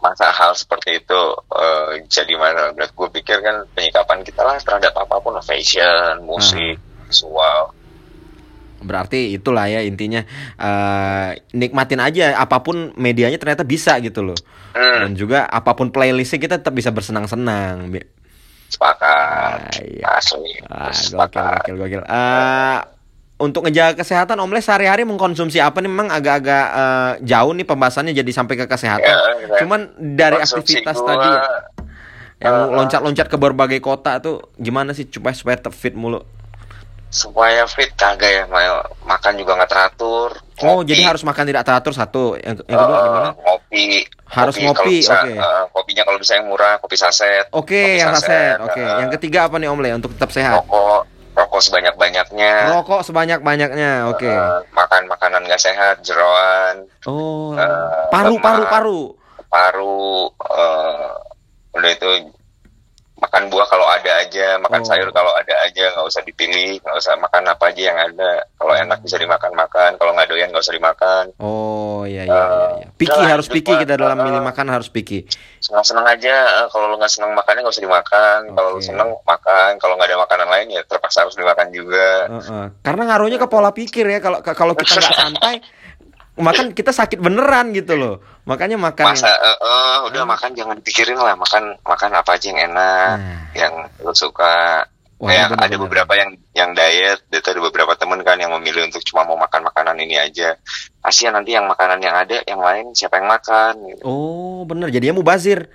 masa 0.00 0.32
hal 0.32 0.56
seperti 0.56 1.04
itu 1.04 1.20
eh, 1.52 2.00
jadi 2.08 2.32
mana? 2.40 2.72
Gue 2.72 3.08
pikir 3.12 3.44
kan 3.44 3.68
penyikapan 3.76 4.24
kita 4.24 4.40
lah 4.40 4.56
terhadap 4.56 4.96
apa 4.96 5.20
pun 5.20 5.36
fashion, 5.44 6.24
musik, 6.24 6.80
visual. 7.04 7.76
Berarti 8.80 9.36
itulah 9.36 9.68
ya 9.68 9.84
intinya 9.84 10.24
eh, 10.56 11.28
nikmatin 11.52 12.00
aja 12.00 12.40
apa 12.40 12.64
pun 12.64 12.96
medianya 12.96 13.36
ternyata 13.36 13.68
bisa 13.68 14.00
gitu 14.00 14.24
loh. 14.24 14.38
Hmm, 14.72 15.04
Dan 15.04 15.12
juga 15.12 15.44
apa 15.44 15.76
pun 15.76 15.92
playlistnya 15.92 16.40
kita 16.40 16.56
tetap 16.64 16.72
bisa 16.72 16.88
bersenang-senang. 16.88 17.92
Sepakat. 18.70 19.76
Ah, 19.76 19.82
iya. 19.82 20.04
Asli. 20.16 20.54
Ah, 20.64 20.88
gokil, 20.88 21.04
sepakat. 21.12 21.60
gokil, 21.66 21.76
gokil. 21.76 22.02
Eh, 22.06 22.78
untuk 23.40 23.64
ngejaga 23.64 23.96
kesehatan 23.96 24.36
Om 24.36 24.52
Les 24.52 24.60
sehari-hari 24.60 25.08
mengkonsumsi 25.08 25.58
apa 25.58 25.80
nih 25.80 25.88
memang 25.88 26.12
agak-agak 26.12 26.66
eh, 26.76 27.12
jauh 27.24 27.52
nih 27.56 27.64
pembahasannya 27.64 28.12
jadi 28.12 28.30
sampai 28.30 28.54
ke 28.54 28.68
kesehatan. 28.68 29.08
Ya, 29.08 29.18
ya. 29.48 29.56
Cuman 29.64 29.80
dari 29.96 30.36
Konsumsi 30.38 30.76
aktivitas 30.84 30.96
gua, 31.00 31.08
tadi 31.08 31.28
ya, 31.32 31.44
yang 32.40 32.56
eh, 32.56 32.66
loncat-loncat 32.76 33.26
ke 33.26 33.36
berbagai 33.36 33.80
kota 33.80 34.20
tuh 34.20 34.52
gimana 34.54 34.92
sih 34.92 35.08
supaya 35.08 35.32
supaya 35.32 35.56
tetap 35.56 35.72
fit 35.72 35.96
mulu? 35.96 36.20
supaya 37.10 37.66
fit 37.66 37.90
kagak 37.98 38.30
ya 38.30 38.44
ma- 38.46 38.86
makan 39.02 39.34
juga 39.34 39.58
nggak 39.58 39.66
teratur 39.66 40.30
Oh, 40.62 40.84
Ngopi, 40.84 40.92
jadi 40.94 41.10
harus 41.10 41.24
makan 41.26 41.42
tidak 41.42 41.64
teratur 41.66 41.90
satu. 41.90 42.36
Yang, 42.38 42.62
yang 42.68 42.78
kedua 42.78 42.98
gimana? 43.02 43.28
ngopi 43.34 44.06
Harus 44.30 44.54
kalau 44.54 44.70
ngopi, 44.70 44.94
oke. 45.02 45.30
eh, 45.34 45.62
kopinya 45.74 46.02
kalau 46.06 46.18
bisa 46.22 46.38
yang 46.38 46.46
murah 46.46 46.78
kopi 46.78 46.94
saset 46.94 47.50
Oke, 47.50 47.74
Kopi 47.74 47.98
yang 47.98 48.14
saset, 48.14 48.54
saset. 48.54 48.56
Oke, 48.62 48.78
eh, 48.78 48.94
yang 49.02 49.10
ketiga 49.10 49.50
apa 49.50 49.58
nih 49.58 49.66
Om 49.66 49.80
Le 49.82 49.90
untuk 49.98 50.14
tetap 50.14 50.30
sehat? 50.30 50.62
rokok 50.62 51.02
rokok 51.40 51.60
sebanyak 51.60 51.94
banyaknya 51.94 52.52
Rokok 52.70 53.00
sebanyak-banyaknya. 53.02 53.90
Oke. 54.06 54.28
makan 54.70 55.08
makanan 55.08 55.42
nggak 55.42 55.58
sehat 55.58 56.00
jeroan 56.00 56.84
Oh. 57.04 57.56
eh, 57.56 58.06
Paru 58.08 58.36
lemak. 58.36 58.44
paru 58.44 58.62
paru. 58.66 59.00
paru 59.48 60.04
eh, 60.28 61.10
udah 61.72 61.90
itu 61.90 62.08
makan 63.20 63.42
buah 63.46 63.66
kalau 63.66 63.84
ada 63.84 64.10
aja 64.18 64.56
makan 64.58 64.80
Oh. 64.80 64.86
sayur 64.86 65.08
kalau 65.10 65.28
ada 65.30 65.54
aja 65.60 65.84
nggak 65.90 66.06
usah 66.06 66.22
dipilih 66.22 66.80
nggak 66.80 66.96
usah 66.96 67.14
makan 67.14 67.42
apa 67.46 67.64
aja 67.66 67.82
yang 67.84 67.98
ada 67.98 68.30
kalau 68.54 68.72
enak 68.72 68.98
bisa 69.00 69.16
dimakan 69.16 69.52
makan 69.52 69.90
kalau 69.94 70.10
nggak 70.10 70.26
doyan 70.26 70.48
nggak 70.48 70.60
usah 70.60 70.72
dimakan 70.72 71.24
Oh 71.38 72.02
iya 72.02 72.24
iya 72.24 72.32
iya. 72.32 72.68
iya. 72.78 72.86
Piki 72.90 73.20
harus 73.22 73.46
piki 73.46 73.72
kita 73.74 73.94
dalam 73.94 74.16
eh, 74.16 74.24
milih 74.24 74.40
makan 74.42 74.66
harus 74.70 74.88
piki. 74.88 75.28
senang 75.60 75.84
senang 75.84 76.06
aja 76.06 76.34
eh, 76.58 76.68
kalau 76.68 76.88
lu 76.88 76.96
nggak 76.96 77.12
senang 77.12 77.30
makannya 77.30 77.60
nggak 77.60 77.74
usah 77.76 77.84
dimakan 77.84 78.38
kalau 78.50 78.68
lu 78.70 78.80
Oke. 78.80 78.88
seneng 78.88 79.08
makan 79.20 79.70
kalau 79.76 79.94
nggak 79.94 80.08
ada 80.08 80.18
makanan 80.18 80.48
lain 80.48 80.66
ya 80.70 80.82
terpaksa 80.82 81.18
harus 81.22 81.36
dimakan 81.36 81.68
juga 81.68 82.08
Heeh. 82.26 82.64
Karena 82.80 83.02
ngaruhnya 83.06 83.36
ke 83.36 83.46
pola 83.46 83.70
pikir 83.70 84.04
ya. 84.06 84.18
Kalau 84.18 84.40
kalau 84.40 84.72
kita 84.72 84.96
nggak 84.96 85.16
santai, 85.22 85.60
makan 86.40 86.66
kita 86.72 86.90
sakit 86.90 87.16
beneran 87.16 87.70
gitu 87.70 87.94
loh. 87.94 88.14
Makanya 88.42 88.76
makan. 88.76 89.06
masa 89.06 89.28
eh, 89.28 89.56
eh, 89.56 89.96
udah 90.04 90.20
Hmm. 90.20 90.30
makan 90.30 90.50
jangan 90.52 90.74
dipikirin 90.76 91.14
lah 91.14 91.34
makan 91.34 91.76
makan 91.80 92.10
apa 92.12 92.30
aja 92.34 92.46
yang 92.46 92.60
enak 92.66 93.14
Nah, 93.14 93.40
yang 93.52 93.72
lu 93.98 94.12
suka 94.12 94.84
wah, 95.16 95.28
Kayak 95.28 95.52
bener-bener. 95.52 95.68
ada 95.68 95.76
beberapa 95.78 96.12
yang 96.14 96.30
yang 96.50 96.70
diet, 96.72 97.20
itu 97.26 97.44
ada 97.44 97.60
beberapa 97.60 97.92
temen 97.94 98.20
kan 98.20 98.36
yang 98.36 98.50
memilih 98.52 98.84
untuk 98.84 99.04
cuma 99.04 99.22
mau 99.22 99.36
makan 99.36 99.60
makanan 99.62 99.96
ini 99.98 100.16
aja. 100.16 100.56
Kasihan 100.98 101.32
nanti 101.32 101.52
yang 101.52 101.64
makanan 101.64 102.00
yang 102.00 102.12
ada, 102.14 102.40
yang 102.42 102.58
lain 102.58 102.90
siapa 102.90 103.16
yang 103.16 103.28
makan? 103.28 103.74
Gitu. 103.86 104.02
Oh 104.02 104.64
bener. 104.64 104.88
Jadinya 104.88 105.16
mubazir. 105.16 105.68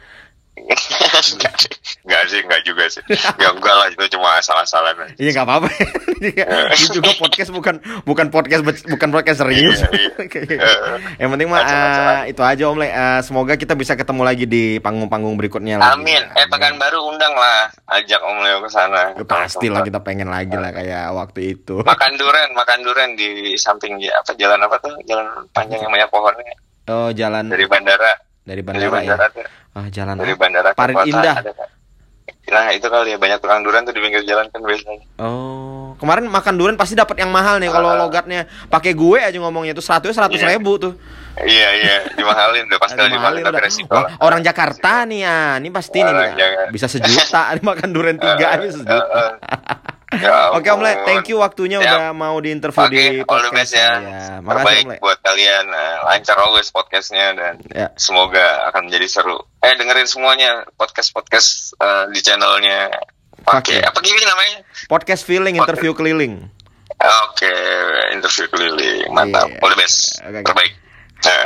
enggak 2.06 2.24
sih, 2.26 2.40
enggak 2.40 2.56
enggak 2.56 2.62
juga 2.64 2.84
sih. 2.88 3.02
Enggak 3.10 3.52
enggak 3.58 3.76
lah, 3.76 3.88
itu 3.90 4.06
cuma 4.14 4.28
asal-asalan 4.38 4.96
aja. 4.96 5.14
Iya 5.18 5.30
nggak 5.34 5.46
apa-apa. 5.46 5.68
Ini 6.72 6.88
juga 6.90 7.12
podcast 7.18 7.52
bukan 7.52 7.76
bukan 8.04 8.28
podcast 8.30 8.62
bukan 8.86 9.10
podcast 9.12 9.40
serius. 9.42 9.84
Iya, 9.84 10.16
Yang 11.22 11.30
penting 11.30 11.48
mah 11.50 11.62
eh, 11.62 12.32
itu 12.32 12.42
aja 12.42 12.64
Om 12.66 12.78
Le. 12.78 12.88
Eh, 12.88 13.20
semoga 13.22 13.54
kita 13.54 13.74
bisa 13.74 13.94
ketemu 13.94 14.22
lagi 14.24 14.46
di 14.46 14.80
panggung-panggung 14.80 15.36
berikutnya 15.36 15.76
lagi. 15.78 15.92
Amin. 15.92 16.24
Eh 16.34 16.48
pekan 16.48 16.80
baru 16.80 17.04
undang 17.06 17.36
lah, 17.36 17.68
ajak 17.92 18.22
Om 18.22 18.38
Leo 18.40 18.58
ke 18.62 18.70
sana. 18.72 19.12
Ya, 19.12 19.26
pasti 19.26 19.68
lah 19.68 19.82
kita 19.82 20.00
pengen 20.00 20.30
lagi 20.30 20.56
lah 20.56 20.72
kayak 20.72 21.12
waktu 21.12 21.54
itu. 21.54 21.84
Makan 21.84 22.12
duren, 22.16 22.50
makan 22.54 22.80
duren 22.82 23.10
di 23.14 23.30
samping 23.56 24.00
ja- 24.00 24.16
apa 24.16 24.32
jalan 24.36 24.62
apa 24.62 24.80
tuh? 24.80 24.96
Jalan 25.04 25.28
panjang 25.52 25.82
yang 25.82 25.92
banyak 25.92 26.08
pohonnya 26.08 26.56
Oh 26.86 27.10
jalan 27.10 27.50
dari 27.50 27.66
bandara. 27.66 28.14
dari 28.46 28.62
Dari 28.62 28.88
bandara 28.88 29.26
ya. 29.34 29.46
Ah 29.74 29.90
jalan 29.90 30.16
Dari 30.16 30.34
bandara 30.38 30.70
Parit 30.72 30.96
Indah. 31.10 31.36
ada. 31.42 31.52
Nah 32.46 32.70
itu 32.70 32.86
kali 32.86 33.10
ya 33.10 33.18
banyak 33.18 33.38
tukang 33.38 33.62
durian 33.62 33.82
tuh 33.82 33.92
di 33.92 34.00
pinggir 34.00 34.22
jalan 34.22 34.46
kan 34.48 34.60
biasanya. 34.60 35.02
Oh 35.18 35.74
kemarin 35.96 36.28
makan 36.28 36.54
durian 36.54 36.76
pasti 36.76 36.94
dapat 36.94 37.16
yang 37.18 37.30
mahal 37.30 37.56
nih 37.56 37.68
kalau 37.68 37.90
Ah. 37.90 37.98
logatnya 37.98 38.42
pakai 38.68 38.92
gue 38.92 39.18
aja 39.18 39.38
ngomongnya 39.38 39.72
tuh 39.72 39.82
seratus 39.82 40.12
seratus 40.12 40.38
Iya. 40.38 40.50
ribu 40.52 40.76
tuh. 40.76 40.94
Iya 41.36 41.70
iya 41.74 41.96
dimahalin 42.14 42.64
udah 42.66 42.80
pasti 42.80 42.96
dimahalin 43.02 43.42
tapi 43.42 43.52
udah. 43.52 43.64
resiko 43.64 43.92
Wah, 43.92 44.04
lah. 44.04 44.12
orang 44.22 44.40
Jakarta 44.40 45.04
nih 45.04 45.20
ya, 45.22 45.36
ini 45.58 45.70
pasti 45.70 45.98
nih 45.98 46.08
Orang 46.08 46.32
Jakarta. 46.34 46.72
bisa 46.72 46.88
sejuta 46.88 47.42
nih 47.50 47.64
makan 47.66 47.90
durian 47.92 48.18
tiga 48.18 48.48
Eh, 48.48 48.58
bisa 48.62 48.78
sejuta. 48.78 48.96
eh, 48.96 49.32
Ya 50.14 50.50
Oke 50.58 50.68
Om 50.68 50.82
Le, 50.82 50.94
thank 51.02 51.26
you 51.28 51.40
waktunya 51.40 51.82
Siap. 51.82 51.90
udah 51.90 52.04
mau 52.12 52.38
di 52.38 52.54
interview 52.54 52.86
Oke, 52.86 52.94
di 52.94 53.06
all 53.22 53.42
the 53.42 53.50
podcast 53.50 53.54
best 53.56 53.74
ya. 53.74 53.90
Terbaik 53.98 54.46
Makasih 54.46 54.78
Om 54.78 54.90
Le. 54.90 54.98
buat 55.02 55.20
kalian. 55.20 55.64
Nah, 55.66 55.92
lancar 56.06 56.38
always 56.40 56.68
podcastnya 56.70 57.28
dan 57.34 57.54
Ya. 57.68 57.88
semoga 57.96 58.70
akan 58.70 58.86
menjadi 58.86 59.08
seru. 59.10 59.38
Eh 59.60 59.74
dengerin 59.74 60.06
semuanya 60.06 60.50
podcast 60.74 61.10
podcast 61.10 61.74
di 62.10 62.20
channelnya. 62.20 62.94
Pakai 63.42 63.82
apa 63.82 63.98
gini 64.00 64.22
namanya? 64.22 64.62
Podcast 64.86 65.22
feeling 65.22 65.56
interview 65.56 65.92
keliling. 65.92 66.50
Oke, 66.96 67.52
interview 68.12 68.46
keliling. 68.48 69.10
Mantap. 69.10 69.50
Iya. 69.50 69.60
All 69.60 69.72
the 69.72 69.78
best. 69.78 70.22
Oke, 70.22 70.38
oke. 70.38 70.46
Terbaik. 70.46 70.72
Nah. 71.22 71.46